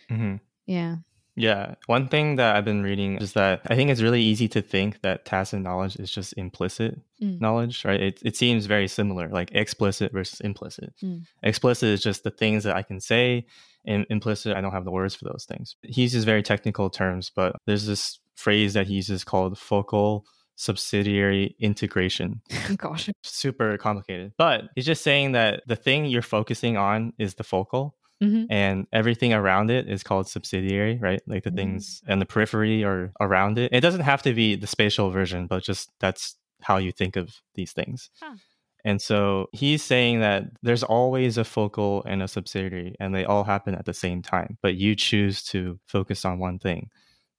hmm 0.09 0.36
Yeah. 0.65 0.97
Yeah. 1.36 1.76
One 1.86 2.09
thing 2.09 2.36
that 2.36 2.55
I've 2.57 2.65
been 2.65 2.84
reading 2.84 3.15
is 3.17 3.32
that 3.34 3.61
I 3.70 3.76
think 3.76 3.89
it's 3.89 4.01
really 4.01 4.22
easy 4.22 4.49
to 4.49 4.61
think 4.61 5.01
that 5.03 5.24
tacit 5.24 5.61
knowledge 5.61 5.95
is 5.95 6.11
just 6.11 6.34
implicit 6.34 6.99
Mm. 7.22 7.41
knowledge, 7.41 7.84
right? 7.84 7.99
It, 8.01 8.20
it 8.24 8.38
seems 8.38 8.65
very 8.65 8.88
similar, 8.88 9.28
like 9.28 9.51
explicit 9.53 10.13
versus 10.13 10.39
implicit. 10.41 10.93
Mm. 11.03 11.26
Explicit 11.43 11.89
is 11.89 12.01
just 12.01 12.24
the 12.24 12.32
things 12.32 12.63
that 12.63 12.76
I 12.78 12.82
can 12.82 12.99
say, 13.01 13.45
and 13.86 14.05
implicit, 14.09 14.55
I 14.55 14.61
don't 14.61 14.72
have 14.72 14.86
the 14.86 14.91
words 14.91 15.15
for 15.15 15.26
those 15.26 15.45
things. 15.45 15.76
He 15.84 16.03
uses 16.03 16.24
very 16.24 16.41
technical 16.43 16.89
terms, 16.89 17.30
but 17.34 17.55
there's 17.65 17.86
this 17.86 18.20
phrase 18.36 18.74
that 18.74 18.88
he 18.88 18.93
uses 18.95 19.24
called 19.26 19.57
focal 19.57 20.26
subsidiary 20.60 21.55
integration. 21.60 22.41
Gosh. 22.78 23.10
Super 23.24 23.78
complicated. 23.78 24.34
But 24.38 24.66
he's 24.76 24.86
just 24.86 25.03
saying 25.03 25.32
that 25.32 25.64
the 25.68 25.78
thing 25.78 26.05
you're 26.05 26.22
focusing 26.22 26.76
on 26.78 27.14
is 27.18 27.36
the 27.36 27.43
focal 27.43 27.95
hmm 28.22 28.43
and 28.49 28.86
everything 28.91 29.32
around 29.32 29.72
it 29.72 29.88
is 29.88 30.03
called 30.03 30.28
subsidiary, 30.28 30.97
right? 30.97 31.22
Like 31.26 31.43
the 31.43 31.51
Mm. 31.51 31.55
things 31.55 32.01
and 32.05 32.22
the 32.22 32.26
periphery 32.26 32.84
or 32.84 33.14
around 33.22 33.57
it. 33.57 33.72
It 33.72 33.80
doesn't 33.80 34.01
have 34.12 34.22
to 34.24 34.34
be 34.34 34.55
the 34.55 34.68
spatial 34.68 35.10
version, 35.12 35.47
but 35.47 35.64
just 35.64 35.89
that's 36.01 36.36
how 36.62 36.76
you 36.78 36.91
think 36.91 37.16
of 37.16 37.26
these 37.55 37.72
things. 37.72 38.10
Huh. 38.22 38.36
And 38.84 39.01
so 39.01 39.47
he's 39.53 39.84
saying 39.84 40.20
that 40.20 40.43
there's 40.64 40.84
always 40.84 41.38
a 41.38 41.43
focal 41.45 42.03
and 42.05 42.22
a 42.22 42.28
subsidiary, 42.28 42.95
and 42.99 43.14
they 43.16 43.24
all 43.24 43.43
happen 43.45 43.76
at 43.76 43.86
the 43.86 43.93
same 43.93 44.22
time, 44.22 44.57
but 44.62 44.76
you 44.76 44.95
choose 44.95 45.43
to 45.51 45.80
focus 45.86 46.26
on 46.26 46.39
one 46.39 46.60
thing. 46.60 46.89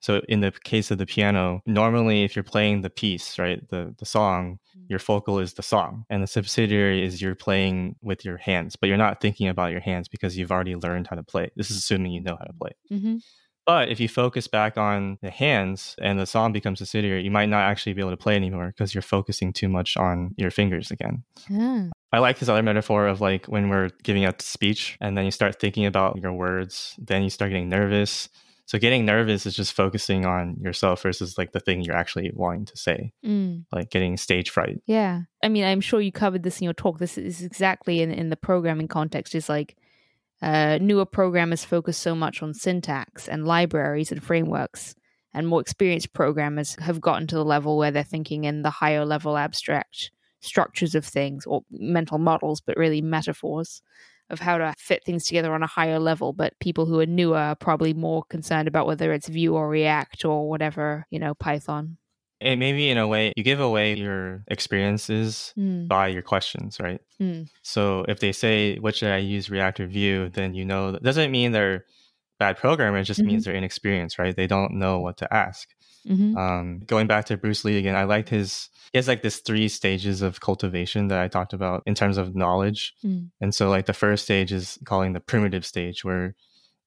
So 0.01 0.21
in 0.29 0.41
the 0.41 0.51
case 0.65 0.91
of 0.91 0.99
the 0.99 1.07
piano, 1.07 1.61
normally 1.67 2.25
if 2.25 2.35
you're 2.35 2.43
playing 2.43 2.81
the 2.83 2.91
piece, 2.91 3.39
right, 3.39 3.61
the 3.69 3.95
the 3.99 4.07
song, 4.07 4.59
Mm. 4.77 4.85
your 4.89 5.01
focal 5.01 5.41
is 5.41 5.55
the 5.55 5.63
song, 5.63 6.05
and 6.11 6.23
the 6.23 6.27
subsidiary 6.29 7.05
is 7.05 7.21
you're 7.21 7.35
playing 7.35 7.97
with 8.03 8.25
your 8.25 8.37
hands, 8.37 8.77
but 8.77 8.87
you're 8.89 8.97
not 9.07 9.21
thinking 9.21 9.49
about 9.49 9.73
your 9.73 9.81
hands 9.81 10.07
because 10.09 10.37
you've 10.39 10.53
already 10.53 10.77
learned 10.77 11.09
how 11.09 11.17
to 11.17 11.25
play. 11.25 11.51
This 11.57 11.71
is 11.73 11.77
assuming 11.79 12.13
you 12.13 12.21
know 12.23 12.37
how 12.39 12.45
to 12.45 12.53
play. 12.53 12.71
hmm 12.89 13.17
But 13.67 13.89
if 13.89 13.99
you 14.01 14.09
focus 14.09 14.47
back 14.49 14.79
on 14.79 15.19
the 15.23 15.31
hands 15.31 15.95
and 16.01 16.19
the 16.19 16.27
song 16.27 16.53
becomes 16.53 16.79
subsidiary, 16.79 17.23
you 17.25 17.31
might 17.31 17.49
not 17.49 17.63
actually 17.71 17.95
be 17.95 18.01
able 18.01 18.11
to 18.17 18.17
play 18.27 18.37
anymore 18.37 18.69
because 18.69 18.95
you're 18.95 19.03
focusing 19.17 19.53
too 19.53 19.69
much 19.69 19.97
on 19.97 20.35
your 20.37 20.51
fingers 20.51 20.91
again. 20.91 21.25
Ah. 21.53 21.89
I 22.13 22.19
like 22.21 22.39
this 22.39 22.49
other 22.49 22.63
metaphor 22.63 23.07
of 23.07 23.21
like 23.21 23.47
when 23.47 23.69
we're 23.69 23.91
giving 24.03 24.25
a 24.25 24.33
speech 24.39 24.97
and 25.01 25.17
then 25.17 25.25
you 25.25 25.31
start 25.31 25.61
thinking 25.61 25.87
about 25.87 26.17
your 26.23 26.33
words, 26.33 26.95
then 26.99 27.23
you 27.23 27.31
start 27.31 27.51
getting 27.51 27.69
nervous. 27.69 28.29
So 28.71 28.79
getting 28.79 29.05
nervous 29.05 29.47
is 29.47 29.57
just 29.57 29.73
focusing 29.73 30.25
on 30.25 30.55
yourself 30.61 31.03
versus 31.03 31.37
like 31.37 31.51
the 31.51 31.59
thing 31.59 31.81
you're 31.83 31.97
actually 31.97 32.31
wanting 32.33 32.67
to 32.67 32.77
say, 32.77 33.13
Mm. 33.27 33.65
like 33.73 33.91
getting 33.91 34.17
stage 34.17 34.51
fright. 34.51 34.81
Yeah. 34.87 35.23
I 35.43 35.49
mean, 35.49 35.65
I'm 35.65 35.81
sure 35.81 36.01
you 36.01 36.13
covered 36.13 36.45
this 36.45 36.61
in 36.61 36.67
your 36.67 36.73
talk. 36.73 37.01
This 37.01 37.19
is 37.19 37.43
exactly 37.43 38.01
in, 38.01 38.13
in 38.13 38.29
the 38.31 38.37
programming 38.37 38.87
context 38.87 39.35
is 39.35 39.49
like 39.49 39.77
uh, 40.41 40.79
newer 40.81 41.05
programmers 41.05 41.65
focus 41.65 41.99
so 41.99 42.15
much 42.15 42.45
on 42.45 42.55
syntax 42.55 43.27
and 43.27 43.45
libraries 43.45 44.13
and 44.13 44.23
frameworks, 44.23 44.95
and 45.35 45.49
more 45.49 45.61
experienced 45.61 46.13
programmers 46.13 46.77
have 46.79 47.01
gotten 47.01 47.27
to 47.27 47.35
the 47.35 47.45
level 47.45 47.77
where 47.77 47.91
they're 47.91 48.05
thinking 48.05 48.45
in 48.45 48.63
the 48.63 48.71
higher 48.71 49.05
level 49.05 49.37
abstract 49.37 50.13
structures 50.39 50.95
of 50.95 51.05
things 51.05 51.45
or 51.45 51.63
mental 51.73 52.19
models, 52.19 52.61
but 52.61 52.77
really 52.77 53.03
metaphors 53.03 53.83
of 54.31 54.41
how 54.41 54.59
to 54.59 54.75
fit 54.79 55.05
things 55.05 55.25
together 55.25 55.53
on 55.55 55.63
a 55.63 55.67
higher 55.67 55.99
level. 55.99 56.33
But 56.33 56.59
people 56.61 56.87
who 56.87 57.01
are 57.01 57.07
newer 57.07 57.37
are 57.39 57.55
probably 57.57 57.93
more 57.95 58.25
concerned 58.25 58.69
about 58.69 58.87
whether 58.87 59.13
it's 59.13 59.29
Vue 59.29 59.55
or 59.55 59.69
React 59.69 60.25
or 60.25 60.49
whatever, 60.49 61.07
you 61.11 61.19
know, 61.19 61.35
Python. 61.35 61.97
And 62.41 62.59
maybe 62.59 62.89
in 62.89 62.97
a 62.97 63.07
way, 63.07 63.33
you 63.37 63.43
give 63.45 63.61
away 63.61 63.95
your 63.95 64.45
experiences 64.49 65.53
Mm, 65.59 65.89
by 65.89 66.09
your 66.09 66.23
questions, 66.23 66.81
right? 66.81 67.01
mm, 67.21 67.49
So 67.63 68.05
if 68.09 68.21
they 68.21 68.33
say, 68.33 68.77
what 68.79 68.97
should 68.97 69.11
I 69.11 69.19
use 69.19 69.51
React 69.51 69.81
or 69.81 69.87
Vue? 69.87 70.29
Then 70.31 70.55
you 70.55 70.65
know, 70.65 70.93
that 70.93 71.03
doesn't 71.03 71.31
mean 71.31 71.53
they're 71.53 71.85
bad 72.39 72.57
programmers, 72.57 73.05
it 73.05 73.13
just 73.13 73.23
means 73.23 73.45
they're 73.45 73.55
inexperienced, 73.55 74.19
right? 74.19 74.35
They 74.35 74.47
don't 74.47 74.79
know 74.79 75.01
what 75.01 75.19
to 75.19 75.33
ask. 75.35 75.69
Mhm. 76.07 76.37
Um, 76.37 76.81
going 76.87 77.07
back 77.07 77.27
to 77.27 77.37
Bruce 77.37 77.65
Lee 77.65 77.79
again, 77.79 77.97
I 77.97 78.05
liked 78.05 78.29
his, 78.29 78.69
he 78.93 78.99
has 78.99 79.09
like 79.09 79.23
this 79.23 79.39
three 79.39 79.69
stages 79.69 80.23
of 80.23 80.41
cultivation 80.41 81.09
that 81.09 81.21
I 81.21 81.29
talked 81.29 81.53
about 81.53 81.83
in 81.87 81.95
terms 81.95 82.17
of 82.17 82.35
knowledge. 82.35 82.95
Mm. 83.05 83.31
And 83.41 83.55
so 83.55 83.69
like 83.69 83.87
the 83.87 83.93
first 83.93 84.25
stage 84.25 84.53
is 84.53 84.79
calling 84.85 85.13
the 85.13 85.21
primitive 85.21 85.65
stage 85.65 86.05
where 86.05 86.35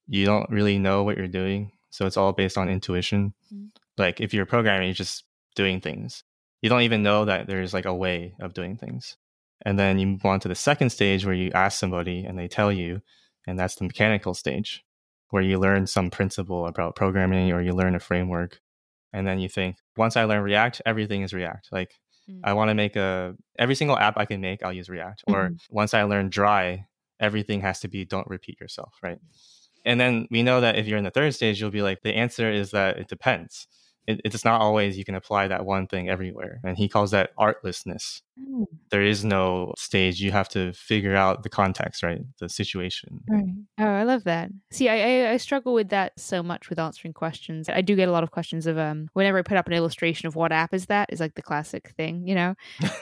you 0.07 0.25
don't 0.25 0.49
really 0.49 0.79
know 0.79 1.03
what 1.03 1.17
you're 1.17 1.27
doing. 1.27 1.71
So 1.89 2.05
it's 2.05 2.17
all 2.17 2.33
based 2.33 2.57
on 2.57 2.69
intuition. 2.69 3.33
Mm. 3.53 3.69
Like 3.97 4.19
if 4.19 4.33
you're 4.33 4.45
programming, 4.45 4.87
you're 4.87 4.95
just 4.95 5.23
doing 5.55 5.79
things. 5.79 6.23
You 6.61 6.69
don't 6.69 6.81
even 6.81 7.03
know 7.03 7.25
that 7.25 7.47
there's 7.47 7.73
like 7.73 7.85
a 7.85 7.93
way 7.93 8.35
of 8.39 8.53
doing 8.53 8.77
things. 8.77 9.17
And 9.65 9.79
then 9.79 9.99
you 9.99 10.07
move 10.07 10.25
on 10.25 10.39
to 10.41 10.47
the 10.47 10.55
second 10.55 10.89
stage 10.89 11.25
where 11.25 11.35
you 11.35 11.51
ask 11.53 11.79
somebody 11.79 12.25
and 12.25 12.37
they 12.37 12.47
tell 12.47 12.71
you, 12.71 13.01
and 13.47 13.57
that's 13.57 13.75
the 13.75 13.85
mechanical 13.85 14.33
stage 14.33 14.83
where 15.29 15.41
you 15.41 15.57
learn 15.57 15.87
some 15.87 16.11
principle 16.11 16.67
about 16.67 16.95
programming 16.95 17.51
or 17.51 17.61
you 17.61 17.73
learn 17.73 17.95
a 17.95 17.99
framework. 17.99 18.61
And 19.13 19.25
then 19.27 19.39
you 19.39 19.47
think, 19.49 19.77
once 19.97 20.17
I 20.17 20.23
learn 20.25 20.43
React, 20.43 20.81
everything 20.85 21.21
is 21.21 21.33
React. 21.33 21.69
Like 21.71 21.99
Mm. 22.29 22.39
I 22.45 22.53
want 22.53 22.69
to 22.69 22.73
make 22.73 22.95
a 22.95 23.35
every 23.59 23.75
single 23.75 23.97
app 23.97 24.17
I 24.17 24.23
can 24.25 24.39
make, 24.39 24.63
I'll 24.63 24.71
use 24.71 24.89
React. 24.89 25.25
Or 25.27 25.49
Mhm. 25.49 25.59
once 25.69 25.93
I 25.93 26.03
learn 26.03 26.29
dry, 26.29 26.85
everything 27.19 27.59
has 27.61 27.81
to 27.81 27.89
be 27.89 28.05
don't 28.05 28.27
repeat 28.27 28.61
yourself, 28.61 28.93
right? 29.03 29.19
And 29.85 29.99
then 29.99 30.27
we 30.31 30.41
know 30.41 30.61
that 30.61 30.77
if 30.77 30.87
you're 30.87 30.97
in 30.97 31.03
the 31.03 31.11
third 31.11 31.33
stage, 31.35 31.59
you'll 31.59 31.69
be 31.69 31.81
like, 31.81 32.01
the 32.01 32.15
answer 32.15 32.49
is 32.49 32.71
that 32.71 32.97
it 32.97 33.09
depends. 33.09 33.67
It, 34.07 34.21
it's 34.25 34.43
not 34.43 34.61
always 34.61 34.97
you 34.97 35.05
can 35.05 35.15
apply 35.15 35.47
that 35.47 35.65
one 35.65 35.87
thing 35.87 36.09
everywhere. 36.09 36.59
And 36.63 36.77
he 36.77 36.89
calls 36.89 37.11
that 37.11 37.31
artlessness. 37.37 38.21
Mm. 38.39 38.65
There 38.89 39.01
is 39.01 39.23
no 39.23 39.73
stage. 39.77 40.19
You 40.19 40.31
have 40.31 40.49
to 40.49 40.73
figure 40.73 41.15
out 41.15 41.43
the 41.43 41.49
context, 41.49 42.03
right? 42.03 42.21
The 42.39 42.49
situation. 42.49 43.21
Right. 43.29 43.45
Oh, 43.79 43.85
I 43.85 44.03
love 44.03 44.23
that. 44.25 44.49
See, 44.71 44.89
I, 44.89 45.27
I 45.27 45.31
I 45.31 45.37
struggle 45.37 45.73
with 45.73 45.89
that 45.89 46.19
so 46.19 46.43
much 46.43 46.69
with 46.69 46.79
answering 46.79 47.13
questions. 47.13 47.69
I 47.69 47.81
do 47.81 47.95
get 47.95 48.09
a 48.09 48.11
lot 48.11 48.23
of 48.23 48.31
questions 48.31 48.67
of 48.67 48.77
um 48.77 49.07
whenever 49.13 49.37
I 49.37 49.41
put 49.43 49.57
up 49.57 49.67
an 49.67 49.73
illustration 49.73 50.27
of 50.27 50.35
what 50.35 50.51
app 50.51 50.73
is 50.73 50.87
that 50.87 51.09
is 51.11 51.19
like 51.19 51.35
the 51.35 51.41
classic 51.41 51.93
thing, 51.95 52.27
you 52.27 52.35
know. 52.35 52.55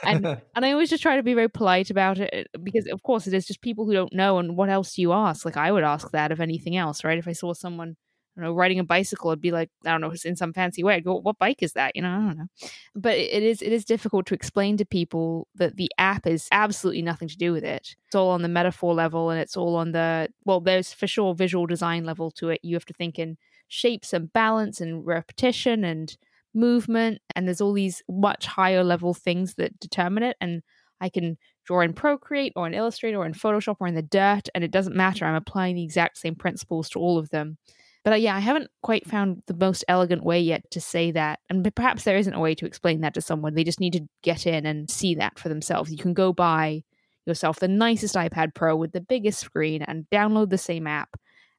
And 0.04 0.26
and 0.54 0.64
I 0.64 0.72
always 0.72 0.90
just 0.90 1.02
try 1.02 1.16
to 1.16 1.22
be 1.22 1.34
very 1.34 1.48
polite 1.48 1.90
about 1.90 2.18
it 2.18 2.48
because 2.62 2.86
of 2.86 3.02
course 3.02 3.26
it 3.26 3.34
is 3.34 3.46
just 3.46 3.62
people 3.62 3.86
who 3.86 3.94
don't 3.94 4.12
know 4.12 4.38
and 4.38 4.56
what 4.56 4.68
else 4.68 4.94
do 4.94 5.02
you 5.02 5.12
ask? 5.12 5.44
Like 5.44 5.56
I 5.56 5.72
would 5.72 5.84
ask 5.84 6.10
that 6.12 6.32
of 6.32 6.40
anything 6.40 6.76
else, 6.76 7.04
right? 7.04 7.18
If 7.18 7.26
I 7.26 7.32
saw 7.32 7.54
someone 7.54 7.96
I 8.36 8.40
don't 8.40 8.48
know, 8.48 8.54
riding 8.54 8.78
a 8.78 8.84
bicycle, 8.84 9.30
I'd 9.30 9.40
be 9.40 9.50
like, 9.50 9.70
I 9.84 9.90
don't 9.90 10.00
know, 10.00 10.14
in 10.24 10.36
some 10.36 10.54
fancy 10.54 10.82
way. 10.82 10.94
I'd 10.94 11.04
go, 11.04 11.16
what 11.16 11.38
bike 11.38 11.62
is 11.62 11.74
that? 11.74 11.94
You 11.94 12.02
know, 12.02 12.08
I 12.08 12.18
don't 12.18 12.38
know. 12.38 12.46
But 12.94 13.18
it 13.18 13.30
it 13.32 13.42
is 13.42 13.60
it 13.60 13.72
is 13.72 13.84
difficult 13.84 14.26
to 14.26 14.34
explain 14.34 14.76
to 14.78 14.86
people 14.86 15.48
that 15.56 15.76
the 15.76 15.90
app 15.98 16.26
is 16.26 16.48
absolutely 16.50 17.02
nothing 17.02 17.28
to 17.28 17.36
do 17.36 17.52
with 17.52 17.64
it. 17.64 17.94
It's 18.06 18.14
all 18.14 18.30
on 18.30 18.42
the 18.42 18.48
metaphor 18.48 18.94
level 18.94 19.30
and 19.30 19.40
it's 19.40 19.56
all 19.56 19.76
on 19.76 19.92
the 19.92 20.28
well, 20.44 20.60
there's 20.60 20.92
for 20.92 21.06
sure 21.06 21.34
visual 21.34 21.66
design 21.66 22.04
level 22.04 22.30
to 22.32 22.48
it. 22.48 22.60
You 22.62 22.74
have 22.74 22.86
to 22.86 22.94
think 22.94 23.18
in 23.18 23.36
shapes 23.68 24.12
and 24.12 24.32
balance 24.32 24.80
and 24.80 25.06
repetition 25.06 25.84
and 25.84 26.16
movement, 26.54 27.20
and 27.34 27.46
there's 27.46 27.60
all 27.60 27.72
these 27.72 28.02
much 28.08 28.46
higher 28.46 28.84
level 28.84 29.14
things 29.14 29.54
that 29.54 29.78
determine 29.78 30.22
it. 30.22 30.36
And 30.40 30.62
I 31.00 31.08
can 31.08 31.36
draw 31.64 31.80
in 31.80 31.92
Procreate 31.92 32.52
or 32.56 32.66
in 32.66 32.74
Illustrator 32.74 33.18
or 33.18 33.26
in 33.26 33.32
Photoshop 33.32 33.76
or 33.80 33.86
in 33.86 33.94
the 33.94 34.02
dirt, 34.02 34.48
and 34.54 34.64
it 34.64 34.70
doesn't 34.70 34.96
matter. 34.96 35.24
I'm 35.24 35.34
applying 35.34 35.76
the 35.76 35.84
exact 35.84 36.18
same 36.18 36.34
principles 36.34 36.88
to 36.90 36.98
all 36.98 37.18
of 37.18 37.30
them. 37.30 37.58
But 38.04 38.14
uh, 38.14 38.16
yeah, 38.16 38.34
I 38.34 38.40
haven't 38.40 38.70
quite 38.82 39.06
found 39.08 39.42
the 39.46 39.54
most 39.54 39.84
elegant 39.86 40.24
way 40.24 40.40
yet 40.40 40.70
to 40.72 40.80
say 40.80 41.12
that. 41.12 41.38
And 41.48 41.72
perhaps 41.74 42.04
there 42.04 42.16
isn't 42.16 42.34
a 42.34 42.40
way 42.40 42.54
to 42.56 42.66
explain 42.66 43.00
that 43.02 43.14
to 43.14 43.20
someone. 43.20 43.54
They 43.54 43.64
just 43.64 43.80
need 43.80 43.92
to 43.92 44.08
get 44.22 44.46
in 44.46 44.66
and 44.66 44.90
see 44.90 45.14
that 45.16 45.38
for 45.38 45.48
themselves. 45.48 45.90
You 45.92 45.98
can 45.98 46.12
go 46.14 46.32
buy 46.32 46.82
yourself 47.26 47.60
the 47.60 47.68
nicest 47.68 48.16
iPad 48.16 48.54
Pro 48.54 48.74
with 48.74 48.92
the 48.92 49.00
biggest 49.00 49.38
screen 49.38 49.82
and 49.82 50.06
download 50.10 50.50
the 50.50 50.58
same 50.58 50.88
app, 50.88 51.10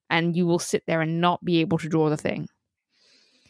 and 0.09 0.35
you 0.35 0.45
will 0.45 0.59
sit 0.59 0.83
there 0.85 0.99
and 1.01 1.21
not 1.21 1.43
be 1.45 1.61
able 1.61 1.77
to 1.77 1.87
draw 1.87 2.09
the 2.09 2.17
thing. 2.17 2.47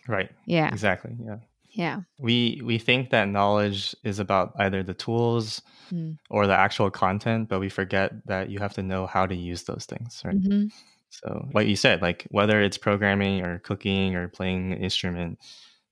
right. 0.08 0.30
Yeah. 0.46 0.68
Exactly. 0.68 1.16
Yeah. 1.26 1.38
Yeah. 1.72 2.02
We 2.20 2.62
we 2.64 2.78
think 2.78 3.10
that 3.10 3.28
knowledge 3.28 3.96
is 4.04 4.20
about 4.20 4.54
either 4.60 4.84
the 4.84 4.94
tools 4.94 5.62
Mm. 5.92 6.18
or 6.30 6.48
the 6.48 6.56
actual 6.56 6.90
content, 6.90 7.50
but 7.50 7.60
we 7.60 7.70
forget 7.70 8.14
that 8.28 8.50
you 8.50 8.60
have 8.60 8.74
to 8.76 8.84
know 8.84 9.06
how 9.06 9.26
to 9.26 9.36
use 9.36 9.64
those 9.64 9.86
things, 9.86 10.22
right? 10.24 10.36
hmm 10.36 10.66
So, 11.14 11.48
like 11.54 11.68
you 11.68 11.76
said, 11.76 12.02
like 12.02 12.26
whether 12.32 12.60
it's 12.62 12.78
programming 12.78 13.42
or 13.46 13.60
cooking 13.60 14.16
or 14.16 14.28
playing 14.30 14.74
an 14.74 14.84
instrument, 14.84 15.40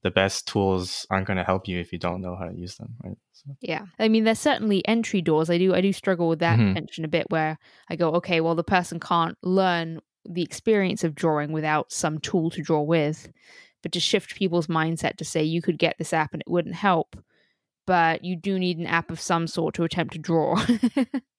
the 0.02 0.10
best 0.10 0.48
tools 0.48 1.06
aren't 1.10 1.26
going 1.28 1.36
to 1.36 1.44
help 1.44 1.68
you 1.68 1.78
if 1.78 1.92
you 1.92 1.98
don't 1.98 2.20
know 2.20 2.34
how 2.36 2.46
to 2.48 2.54
use 2.54 2.76
them, 2.76 2.94
right? 3.04 3.16
So. 3.32 3.56
Yeah. 3.60 3.86
I 3.98 4.08
mean, 4.08 4.24
there's 4.24 4.40
certainly 4.40 4.86
entry 4.86 5.22
doors. 5.22 5.48
I 5.48 5.58
do 5.58 5.74
I 5.74 5.80
do 5.80 5.92
struggle 5.92 6.28
with 6.28 6.40
that 6.40 6.58
Mhm. 6.58 6.74
tension 6.74 7.04
a 7.04 7.08
bit 7.08 7.26
where 7.30 7.58
I 7.88 7.96
go, 7.96 8.10
okay, 8.14 8.40
well 8.40 8.54
the 8.56 8.64
person 8.64 8.98
can't 8.98 9.38
learn 9.42 10.00
the 10.28 10.42
experience 10.42 11.04
of 11.04 11.14
drawing 11.14 11.52
without 11.52 11.92
some 11.92 12.18
tool 12.18 12.50
to 12.50 12.62
draw 12.62 12.82
with. 12.82 13.30
But 13.82 13.92
to 13.92 14.00
shift 14.00 14.34
people's 14.36 14.68
mindset 14.68 15.16
to 15.16 15.24
say 15.24 15.42
you 15.44 15.62
could 15.62 15.78
get 15.78 15.96
this 15.98 16.12
app 16.12 16.32
and 16.32 16.40
it 16.42 16.50
wouldn't 16.50 16.74
help, 16.76 17.16
but 17.86 18.24
you 18.24 18.36
do 18.36 18.58
need 18.58 18.78
an 18.78 18.86
app 18.86 19.10
of 19.10 19.20
some 19.20 19.46
sort 19.48 19.74
to 19.76 19.84
attempt 19.84 20.12
to 20.14 20.18
draw. 20.20 20.56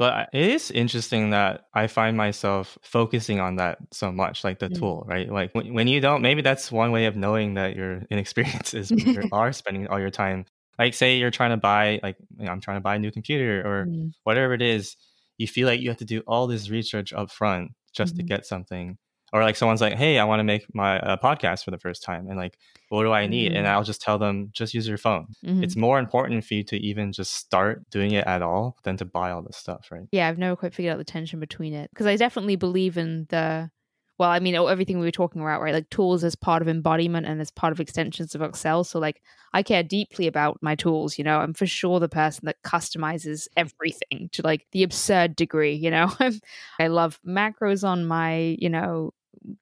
But 0.00 0.30
it 0.34 0.50
is 0.50 0.72
interesting 0.72 1.30
that 1.30 1.66
I 1.74 1.86
find 1.86 2.16
myself 2.16 2.78
focusing 2.82 3.40
on 3.40 3.56
that 3.58 3.78
so 3.92 4.12
much, 4.12 4.44
like 4.44 4.58
the 4.60 4.70
Mm. 4.70 4.78
tool, 4.80 5.04
right? 5.06 5.30
Like 5.30 5.54
when, 5.54 5.74
when 5.74 5.88
you 5.88 6.00
don't, 6.00 6.22
maybe 6.22 6.42
that's 6.42 6.72
one 6.72 6.92
way 6.92 7.06
of 7.06 7.16
knowing 7.16 7.54
that 7.54 7.76
you're 7.76 8.02
inexperienced 8.10 8.74
is 8.74 8.92
when 8.94 9.08
you 9.14 9.26
are 9.32 9.52
spending 9.52 9.88
all 9.88 10.00
your 10.00 10.10
time. 10.10 10.46
Like, 10.78 10.94
say 10.94 11.18
you're 11.18 11.30
trying 11.30 11.50
to 11.52 11.58
buy, 11.58 12.00
like, 12.02 12.16
you 12.38 12.46
know, 12.46 12.52
I'm 12.52 12.62
trying 12.62 12.78
to 12.78 12.82
buy 12.82 12.96
a 12.96 13.00
new 13.00 13.12
computer 13.12 13.60
or 13.66 13.90
Mm. 13.90 14.12
whatever 14.24 14.54
it 14.54 14.62
is, 14.62 14.96
you 15.38 15.46
feel 15.46 15.68
like 15.68 15.80
you 15.80 15.90
have 15.90 15.98
to 15.98 16.06
do 16.06 16.22
all 16.26 16.46
this 16.48 16.70
research 16.70 17.12
up 17.12 17.30
front 17.30 17.72
just 17.94 18.16
to 18.16 18.22
Mhm. 18.22 18.28
get 18.28 18.46
something. 18.46 18.98
Or 19.32 19.42
like 19.42 19.56
someone's 19.56 19.80
like, 19.80 19.94
"Hey, 19.94 20.18
I 20.18 20.24
want 20.24 20.40
to 20.40 20.44
make 20.44 20.66
my 20.74 20.98
uh, 21.00 21.16
podcast 21.16 21.64
for 21.64 21.70
the 21.70 21.78
first 21.78 22.02
time," 22.02 22.26
and 22.28 22.36
like, 22.36 22.58
what 22.88 23.04
do 23.04 23.12
I 23.12 23.26
need? 23.28 23.52
And 23.52 23.64
Mm. 23.66 23.70
I'll 23.70 23.84
just 23.84 24.02
tell 24.02 24.18
them, 24.18 24.50
just 24.52 24.74
use 24.74 24.88
your 24.88 24.98
phone. 24.98 25.28
Mhm. 25.44 25.62
It's 25.62 25.76
more 25.76 25.98
important 26.00 26.44
for 26.44 26.54
you 26.54 26.64
to 26.64 26.76
even 26.78 27.12
just 27.12 27.34
start 27.36 27.88
doing 27.90 28.10
it 28.12 28.26
at 28.26 28.42
all 28.42 28.76
than 28.82 28.96
to 28.96 29.04
buy 29.04 29.30
all 29.30 29.42
this 29.42 29.56
stuff, 29.56 29.88
right? 29.92 30.06
Yeah, 30.10 30.28
I've 30.28 30.38
never 30.38 30.56
quite 30.56 30.74
figured 30.74 30.92
out 30.92 30.98
the 30.98 31.04
tension 31.04 31.38
between 31.38 31.72
it 31.74 31.90
because 31.90 32.06
I 32.06 32.16
definitely 32.16 32.56
believe 32.56 32.98
in 32.98 33.26
the. 33.28 33.70
Well, 34.18 34.28
I 34.28 34.38
mean, 34.38 34.54
oh, 34.54 34.66
everything 34.66 34.98
we 34.98 35.06
were 35.06 35.10
talking 35.12 35.40
about, 35.40 35.62
right? 35.62 35.72
Like 35.72 35.88
tools 35.88 36.24
as 36.24 36.34
part 36.34 36.60
of 36.60 36.68
embodiment 36.68 37.24
and 37.26 37.40
as 37.40 37.50
part 37.50 37.72
of 37.72 37.80
extensions 37.80 38.34
of 38.34 38.42
Excel. 38.42 38.84
So, 38.84 38.98
like, 38.98 39.22
I 39.54 39.62
care 39.62 39.82
deeply 39.82 40.26
about 40.26 40.58
my 40.60 40.74
tools. 40.74 41.16
You 41.16 41.24
know, 41.24 41.38
I'm 41.38 41.54
for 41.54 41.64
sure 41.66 42.00
the 42.00 42.08
person 42.08 42.44
that 42.44 42.60
customizes 42.62 43.48
everything 43.56 44.28
to 44.32 44.42
like 44.42 44.66
the 44.72 44.82
absurd 44.82 45.36
degree. 45.36 45.72
You 45.74 45.90
know, 45.90 46.12
I 46.78 46.88
love 46.88 47.18
macros 47.26 47.82
on 47.82 48.04
my, 48.04 48.56
you 48.58 48.68
know, 48.68 49.14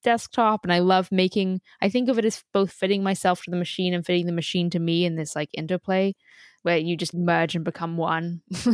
desktop, 0.02 0.64
and 0.64 0.72
I 0.72 0.80
love 0.80 1.10
making. 1.12 1.60
I 1.80 1.88
think 1.88 2.08
of 2.08 2.18
it 2.18 2.24
as 2.24 2.42
both 2.52 2.72
fitting 2.72 3.02
myself 3.02 3.42
to 3.42 3.50
the 3.50 3.56
machine 3.56 3.94
and 3.94 4.04
fitting 4.04 4.26
the 4.26 4.32
machine 4.32 4.70
to 4.70 4.78
me 4.78 5.04
in 5.04 5.16
this 5.16 5.34
like 5.36 5.50
interplay 5.52 6.14
where 6.62 6.76
you 6.76 6.96
just 6.96 7.14
merge 7.14 7.54
and 7.54 7.64
become 7.64 7.96
one. 7.96 8.42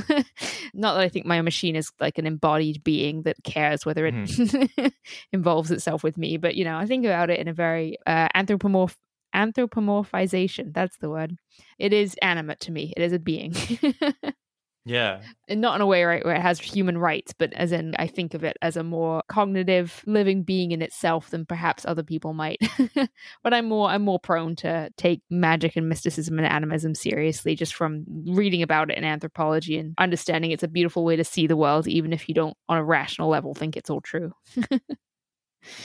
Not 0.75 0.95
that 0.95 1.01
I 1.01 1.09
think 1.09 1.27
my 1.27 1.41
machine 1.43 1.77
is 1.77 1.91
like 2.01 2.19
an 2.19 2.27
embodied 2.27 2.83
being 2.83 3.23
that 3.23 3.37
cares 3.45 3.85
whether 3.85 4.07
it 4.07 4.95
involves 5.33 5.71
itself 5.71 6.03
with 6.03 6.17
me, 6.17 6.37
but 6.37 6.55
you 6.55 6.65
know, 6.65 6.77
I 6.77 6.87
think 6.87 7.05
about 7.05 7.31
it 7.31 7.41
in 7.41 7.49
a 7.49 7.53
very 7.53 7.97
uh, 8.07 8.29
anthropomorph 8.35 8.97
anthropomorphization. 9.35 10.73
That's 10.73 10.97
the 10.99 11.11
word. 11.11 11.37
It 11.79 11.93
is 11.93 12.15
animate 12.23 12.61
to 12.61 12.73
me. 12.73 12.93
It 12.97 13.03
is 13.03 13.13
a 13.13 13.19
being. 13.19 13.53
Yeah. 14.85 15.23
and 15.49 15.61
not 15.61 15.77
in 15.77 15.81
a 15.81 15.87
way 15.87 16.05
right 16.05 16.25
where 16.25 16.35
it 16.35 16.43
has 16.43 16.61
human 16.61 16.99
rights, 16.99 17.33
but 17.33 17.53
as 17.55 17.73
in 17.73 17.95
I 17.99 18.07
think 18.07 18.35
of 18.35 18.45
it 18.45 18.57
as 18.63 18.77
a 18.77 18.83
more 18.83 19.23
cognitive 19.29 20.03
living 20.07 20.43
being 20.43 20.73
in 20.73 20.83
itself 20.83 21.31
than 21.31 21.47
perhaps 21.47 21.87
other 21.87 22.03
people 22.03 22.35
might. 22.35 22.59
but 23.43 23.55
I'm 23.55 23.67
more 23.67 23.89
I'm 23.89 24.03
more 24.03 24.19
prone 24.19 24.57
to 24.57 24.91
take 24.97 25.23
magic 25.31 25.77
and 25.77 25.89
mysticism 25.89 26.39
and 26.39 26.47
animism 26.47 26.95
seriously 26.95 27.55
just 27.55 27.75
from 27.75 28.05
reading 28.27 28.63
about 28.63 28.91
it 28.91 28.99
in 28.99 29.05
anthropology 29.05 29.79
and 29.79 29.95
understanding 29.99 30.51
it's 30.51 30.63
a 30.63 30.69
beautiful 30.69 31.05
way 31.05 31.17
to 31.17 31.25
see 31.25 31.47
the 31.47 31.57
world, 31.57 31.89
even 31.89 32.13
if 32.13 32.29
you 32.29 32.35
don't 32.35 32.57
on 32.69 32.79
a 32.79 32.85
rational 32.85 33.29
level 33.29 33.55
think 33.55 33.77
it's 33.77 33.91
all 33.91 34.01
true. 34.03 34.33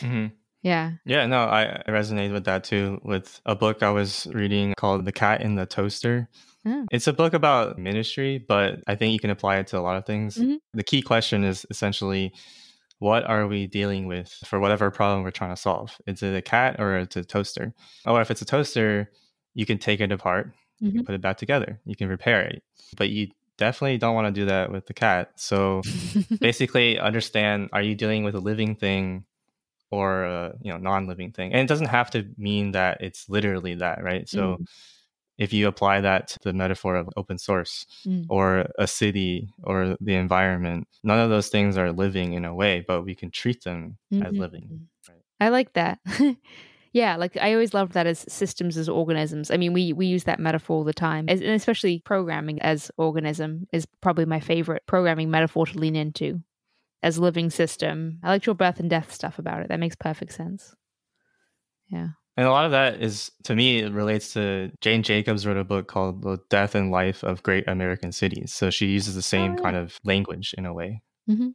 hmm 0.02 0.39
Yeah. 0.62 0.92
Yeah, 1.06 1.26
no, 1.26 1.40
I, 1.44 1.82
I 1.88 1.90
resonate 1.90 2.32
with 2.34 2.44
that 2.46 2.64
too. 2.64 3.00
With 3.04 3.40
a 3.46 3.56
book 3.56 3.82
I 3.84 3.92
was 3.92 4.28
reading 4.34 4.74
called 4.78 5.06
The 5.06 5.12
Cat 5.12 5.42
and 5.42 5.58
the 5.58 5.66
Toaster. 5.66 6.28
Oh. 6.66 6.86
It's 6.92 7.08
a 7.08 7.14
book 7.14 7.34
about 7.34 7.78
ministry, 7.80 8.38
but 8.46 8.82
I 8.86 8.96
think 8.96 9.14
you 9.14 9.20
can 9.20 9.30
apply 9.30 9.58
it 9.58 9.68
to 9.68 9.80
a 9.80 9.82
lot 9.82 9.96
of 9.96 10.06
things. 10.06 10.38
Mhm. 10.38 10.58
The 10.74 10.84
key 10.84 11.02
question 11.02 11.44
is 11.46 11.66
essentially 11.70 12.34
what 13.00 13.24
are 13.24 13.48
we 13.48 13.66
dealing 13.68 14.08
with 14.08 14.30
for 14.46 14.60
whatever 14.60 14.92
problem 14.92 15.24
we're 15.24 15.32
trying 15.32 15.56
to 15.56 15.62
solve? 15.62 15.96
Is 16.06 16.22
it 16.22 16.36
a 16.36 16.42
cat 16.42 16.76
or 16.80 16.98
it's 16.98 17.16
a 17.16 17.24
toaster? 17.24 17.74
Or 18.06 18.20
if 18.20 18.30
it's 18.30 18.42
a 18.42 18.46
toaster, 18.46 19.10
you 19.54 19.66
can 19.66 19.78
take 19.78 20.02
it 20.02 20.12
apart, 20.12 20.52
you 20.80 20.92
can 20.92 21.02
Mhm. 21.02 21.06
put 21.06 21.16
it 21.16 21.22
back 21.22 21.38
together, 21.38 21.80
you 21.86 21.96
can 21.96 22.10
repair 22.10 22.42
it. 22.42 22.62
But 22.98 23.10
you 23.10 23.30
definitely 23.58 23.98
don't 23.98 24.16
want 24.16 24.28
to 24.28 24.38
do 24.42 24.46
that 24.48 24.70
with 24.72 24.86
the 24.88 24.94
cat. 24.94 25.32
So 25.38 25.82
basically 26.42 27.00
understand 27.00 27.70
are 27.72 27.82
you 27.82 27.96
dealing 27.96 28.26
with 28.26 28.36
a 28.36 28.40
living 28.40 28.76
thing 28.76 29.24
or 29.92 30.24
a 30.24 30.54
you 30.62 30.72
know 30.72 30.78
non-living 30.78 31.32
thing 31.32 31.52
and 31.52 31.62
it 31.62 31.68
doesn't 31.68 31.88
have 31.88 32.10
to 32.12 32.26
mean 32.38 32.72
that 32.72 32.98
it's 33.02 33.28
literally 33.30 33.76
that 33.76 34.04
right 34.04 34.28
so 34.30 34.58
Mm. 34.60 34.66
if 35.38 35.54
you 35.54 35.68
apply 35.68 36.02
that 36.02 36.28
to 36.28 36.40
the 36.44 36.54
metaphor 36.54 36.96
of 36.96 37.10
open 37.18 37.38
source 37.38 37.86
Mm. 38.06 38.26
or 38.30 38.66
a 38.78 38.88
city 38.88 39.50
or 39.64 39.96
the 40.02 40.16
environment 40.16 40.88
none 41.04 41.20
of 41.20 41.30
those 41.30 41.50
things 41.50 41.78
are 41.78 41.92
living 41.92 42.34
in 42.34 42.46
a 42.46 42.54
way 42.54 42.84
but 42.88 43.04
we 43.04 43.16
can 43.16 43.32
treat 43.32 43.64
them 43.64 43.98
as 44.12 44.34
Mhm. 44.34 44.40
living 44.40 44.88
right? 45.08 45.22
I 45.40 45.50
like 45.50 45.74
that. 45.74 46.00
yeah, 46.94 47.16
like 47.16 47.38
I 47.38 47.54
always 47.54 47.74
loved 47.74 47.94
that 47.94 48.08
as 48.08 48.26
systems 48.28 48.76
as 48.78 48.90
organisms. 48.90 49.52
I 49.52 49.58
mean, 49.58 49.74
we 49.74 49.94
we 49.94 50.06
use 50.08 50.24
that 50.26 50.40
metaphor 50.40 50.78
all 50.78 50.84
the 50.84 50.94
time, 50.94 51.30
as, 51.30 51.40
and 51.42 51.52
especially 51.52 52.02
programming 52.04 52.62
as 52.62 52.92
organism 52.98 53.68
is 53.72 53.86
probably 54.02 54.26
my 54.26 54.40
favorite 54.40 54.84
programming 54.88 55.30
metaphor 55.32 55.66
to 55.68 55.78
lean 55.80 55.96
into 55.96 56.42
as 57.02 57.20
living 57.20 57.50
system. 57.50 58.20
I 58.24 58.30
like 58.30 58.46
your 58.46 58.56
birth 58.56 58.80
and 58.80 58.90
death 58.90 59.14
stuff 59.14 59.40
about 59.40 59.62
it. 59.62 59.70
That 59.70 59.80
makes 59.80 59.96
perfect 59.96 60.34
sense. 60.34 60.76
Yeah. 61.90 62.10
and 62.38 62.46
a 62.46 62.52
lot 62.52 62.66
of 62.66 62.72
that 62.72 63.02
is 63.02 63.32
to 63.46 63.56
me 63.56 63.80
it 63.80 63.92
relates 63.92 64.34
to 64.34 64.72
jane 64.80 65.02
jacobs 65.02 65.48
wrote 65.48 65.58
a 65.58 65.64
book 65.64 65.88
called 65.88 66.22
the 66.22 66.38
death 66.52 66.76
and 66.76 66.92
life 66.92 67.24
of 67.24 67.42
great 67.42 67.68
american 67.68 68.12
cities 68.12 68.54
so 68.54 68.70
she 68.70 68.86
uses 68.86 69.16
the 69.16 69.24
same 69.24 69.58
kind 69.58 69.76
oh. 69.76 69.82
of 69.82 70.00
language 70.06 70.54
in 70.56 70.68
a 70.68 70.74
way 70.74 71.02
mm-hmm. 71.28 71.48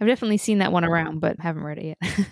I've 0.00 0.06
definitely 0.06 0.36
seen 0.36 0.58
that 0.58 0.72
one 0.72 0.84
around, 0.84 1.20
but 1.20 1.40
haven't 1.40 1.64
read 1.64 1.78
it 1.78 1.96
yet. 2.00 2.26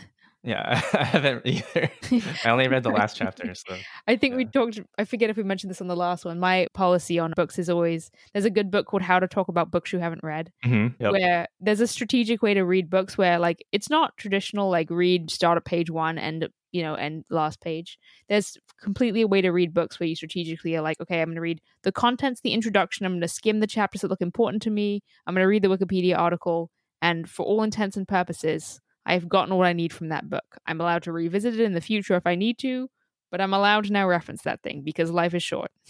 yeah 0.47 0.81
i 0.95 1.05
haven't 1.05 1.43
either 1.45 1.91
i 2.45 2.49
only 2.49 2.69
read 2.69 2.83
the 2.83 2.91
last 2.91 3.17
chapter 3.17 3.53
so 3.55 3.77
I 4.09 4.17
think 4.17 4.37
we 4.37 4.45
talked. 4.45 4.81
I 4.99 5.05
forget 5.05 5.31
if 5.31 5.37
we 5.37 5.43
mentioned 5.43 5.71
this 5.71 5.81
on 5.81 5.89
the 5.89 5.97
last 5.97 6.25
one. 6.25 6.39
My 6.39 6.69
policy 6.75 7.19
on 7.19 7.33
books 7.35 7.59
is 7.59 7.69
always 7.69 8.11
there's 8.33 8.45
a 8.45 8.51
good 8.51 8.71
book 8.71 8.87
called 8.87 9.03
How 9.03 9.19
to 9.19 9.27
Talk 9.27 9.49
About 9.49 9.71
Books 9.73 9.93
You 9.93 9.99
Haven't 9.99 10.23
Read, 10.23 10.53
Mhm, 10.65 10.95
yep. 11.01 11.13
where 11.13 11.47
there's 11.61 11.81
a 11.81 11.87
strategic 11.87 12.41
way 12.43 12.55
to 12.55 12.63
read 12.63 12.89
books 12.89 13.19
where 13.19 13.39
like 13.39 13.65
it's 13.73 13.91
not 13.91 14.17
traditional 14.17 14.71
like 14.71 14.89
read 14.91 15.31
start 15.31 15.57
at 15.57 15.65
page 15.65 15.91
one 15.91 16.19
and 16.19 16.43
you 16.43 16.49
you 16.77 16.83
know, 16.83 16.95
and 16.95 17.25
last 17.31 17.63
page. 17.63 17.99
There's 18.29 18.59
completely 18.83 19.23
a 19.23 19.27
way 19.27 19.41
to 19.41 19.51
read 19.51 19.73
books 19.73 19.99
where 19.99 20.07
you 20.07 20.15
strategically 20.15 20.77
are 20.77 20.83
like, 20.83 21.01
okay, 21.01 21.23
I'm 21.23 21.29
going 21.29 21.37
to 21.37 21.41
read 21.41 21.63
the 21.85 21.93
contents, 21.93 22.43
the 22.43 22.53
introduction. 22.53 23.07
I'm 23.07 23.13
going 23.13 23.23
to 23.23 23.29
skim 23.29 23.61
the 23.61 23.67
chapters 23.67 24.03
that 24.03 24.11
look 24.11 24.21
important 24.21 24.63
to 24.65 24.71
me. 24.71 25.03
I'm 25.27 25.35
going 25.35 25.43
to 25.43 25.49
read 25.49 25.63
the 25.63 25.69
Wikipedia 25.69 26.19
article. 26.19 26.71
And 27.01 27.31
for 27.31 27.47
all 27.47 27.63
intents 27.63 27.97
and 27.97 28.07
purposes, 28.07 28.81
I've 29.07 29.29
gotten 29.29 29.55
what 29.55 29.67
I 29.67 29.73
need 29.73 29.93
from 29.93 30.09
that 30.11 30.29
book. 30.29 30.59
I'm 30.67 30.81
allowed 30.81 31.05
to 31.05 31.13
revisit 31.13 31.55
it 31.55 31.61
in 31.61 31.73
the 31.73 31.81
future 31.81 32.15
if 32.17 32.27
I 32.27 32.35
need 32.35 32.59
to, 32.59 32.91
but 33.31 33.41
I'm 33.41 33.55
allowed 33.55 33.85
to 33.85 33.93
now 33.93 34.07
reference 34.07 34.43
that 34.43 34.63
thing 34.63 34.83
because 34.83 35.11
life 35.11 35.35
is 35.35 35.43
short. 35.43 35.71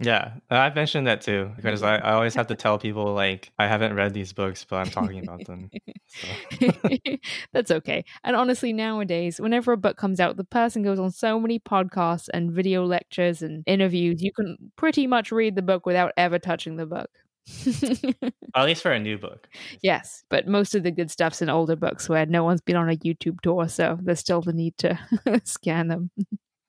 Yeah, 0.00 0.34
I've 0.50 0.74
mentioned 0.74 1.06
that 1.06 1.20
too 1.20 1.52
because 1.54 1.82
I, 1.82 1.96
I 1.96 2.14
always 2.14 2.34
have 2.34 2.48
to 2.48 2.56
tell 2.56 2.78
people 2.78 3.14
like 3.14 3.52
I 3.58 3.68
haven't 3.68 3.94
read 3.94 4.12
these 4.12 4.32
books, 4.32 4.64
but 4.68 4.76
I'm 4.76 4.90
talking 4.90 5.22
about 5.22 5.44
them. 5.46 5.70
So. 6.06 6.70
That's 7.52 7.70
okay. 7.70 8.04
And 8.24 8.34
honestly, 8.34 8.72
nowadays, 8.72 9.40
whenever 9.40 9.72
a 9.72 9.76
book 9.76 9.96
comes 9.96 10.18
out, 10.18 10.36
the 10.36 10.44
person 10.44 10.82
goes 10.82 10.98
on 10.98 11.12
so 11.12 11.38
many 11.38 11.60
podcasts 11.60 12.28
and 12.34 12.50
video 12.50 12.84
lectures 12.84 13.40
and 13.40 13.62
interviews. 13.66 14.20
You 14.20 14.32
can 14.32 14.56
pretty 14.76 15.06
much 15.06 15.30
read 15.30 15.54
the 15.54 15.62
book 15.62 15.86
without 15.86 16.12
ever 16.16 16.40
touching 16.40 16.76
the 16.76 16.86
book. 16.86 17.10
At 18.54 18.64
least 18.64 18.82
for 18.82 18.92
a 18.92 18.98
new 19.00 19.18
book. 19.18 19.48
yes, 19.82 20.24
but 20.30 20.46
most 20.48 20.74
of 20.74 20.82
the 20.82 20.90
good 20.90 21.10
stuff's 21.10 21.42
in 21.42 21.48
older 21.50 21.76
books 21.76 22.08
where 22.08 22.24
no 22.26 22.44
one's 22.44 22.60
been 22.60 22.76
on 22.76 22.88
a 22.90 22.96
YouTube 22.96 23.40
tour, 23.42 23.68
so 23.68 23.98
there's 24.02 24.20
still 24.20 24.40
the 24.40 24.52
need 24.52 24.76
to 24.78 24.98
scan 25.44 25.88
them. 25.88 26.10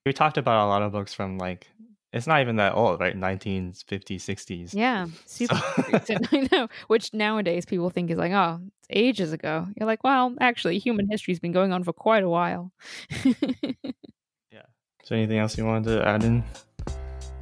We 0.05 0.13
talked 0.13 0.37
about 0.37 0.65
a 0.65 0.69
lot 0.69 0.81
of 0.81 0.91
books 0.91 1.13
from 1.13 1.37
like 1.37 1.67
it's 2.13 2.27
not 2.27 2.39
even 2.39 2.55
that 2.57 2.75
old, 2.75 3.01
right? 3.01 3.13
1950s, 3.13 3.73
60s. 4.21 4.73
Yeah, 4.73 5.07
super 5.25 5.55
So- 5.55 5.83
recent. 5.91 6.27
I 6.33 6.47
know. 6.51 6.67
Which 6.87 7.13
nowadays 7.13 7.65
people 7.65 7.89
think 7.89 8.09
is 8.09 8.17
like, 8.17 8.31
oh, 8.31 8.61
it's 8.79 8.87
ages 8.89 9.33
ago. 9.33 9.67
You're 9.75 9.85
like, 9.87 10.03
well, 10.05 10.33
actually, 10.39 10.79
human 10.79 11.09
history's 11.11 11.39
been 11.41 11.51
going 11.51 11.73
on 11.73 11.83
for 11.83 11.91
quite 11.91 12.23
a 12.23 12.29
while. 12.29 12.71
Yeah. 14.51 14.61
Is 15.03 15.09
there 15.09 15.17
anything 15.17 15.37
else 15.39 15.57
you 15.57 15.65
wanted 15.65 15.89
to 15.99 16.07
add 16.07 16.23
in? 16.23 16.43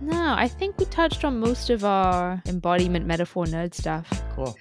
No, 0.02 0.34
I 0.38 0.48
think 0.48 0.78
we 0.78 0.86
touched 0.86 1.24
on 1.24 1.40
most 1.40 1.70
of 1.70 1.86
our 1.86 2.42
embodiment 2.46 3.06
metaphor 3.06 3.46
nerd 3.46 3.74
stuff. 3.74 4.08
Cool. 4.36 4.58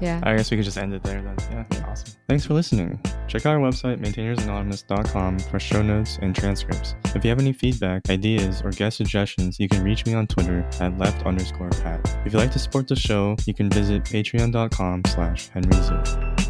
Yeah. 0.00 0.20
I 0.22 0.36
guess 0.36 0.50
we 0.50 0.56
could 0.56 0.64
just 0.64 0.76
end 0.76 0.92
it 0.92 1.02
there 1.02 1.22
then. 1.22 1.36
Yeah, 1.50 1.86
awesome. 1.88 2.12
Thanks 2.28 2.44
for 2.44 2.54
listening. 2.54 3.00
Check 3.28 3.46
out 3.46 3.54
our 3.54 3.60
website, 3.60 3.98
maintainersanonymous.com, 3.98 5.38
for 5.38 5.58
show 5.58 5.82
notes 5.82 6.18
and 6.20 6.34
transcripts. 6.34 6.94
If 7.14 7.24
you 7.24 7.30
have 7.30 7.38
any 7.38 7.52
feedback, 7.52 8.08
ideas, 8.10 8.62
or 8.62 8.70
guest 8.70 8.98
suggestions, 8.98 9.58
you 9.58 9.68
can 9.68 9.82
reach 9.82 10.04
me 10.04 10.14
on 10.14 10.26
Twitter 10.26 10.68
at 10.80 10.98
left 10.98 11.24
underscore 11.24 11.70
pad. 11.70 12.00
If 12.24 12.32
you'd 12.32 12.38
like 12.38 12.52
to 12.52 12.58
support 12.58 12.88
the 12.88 12.96
show, 12.96 13.36
you 13.46 13.54
can 13.54 13.70
visit 13.70 14.04
patreon.com 14.04 15.02
slash 15.06 15.50
henryzhu. 15.50 16.45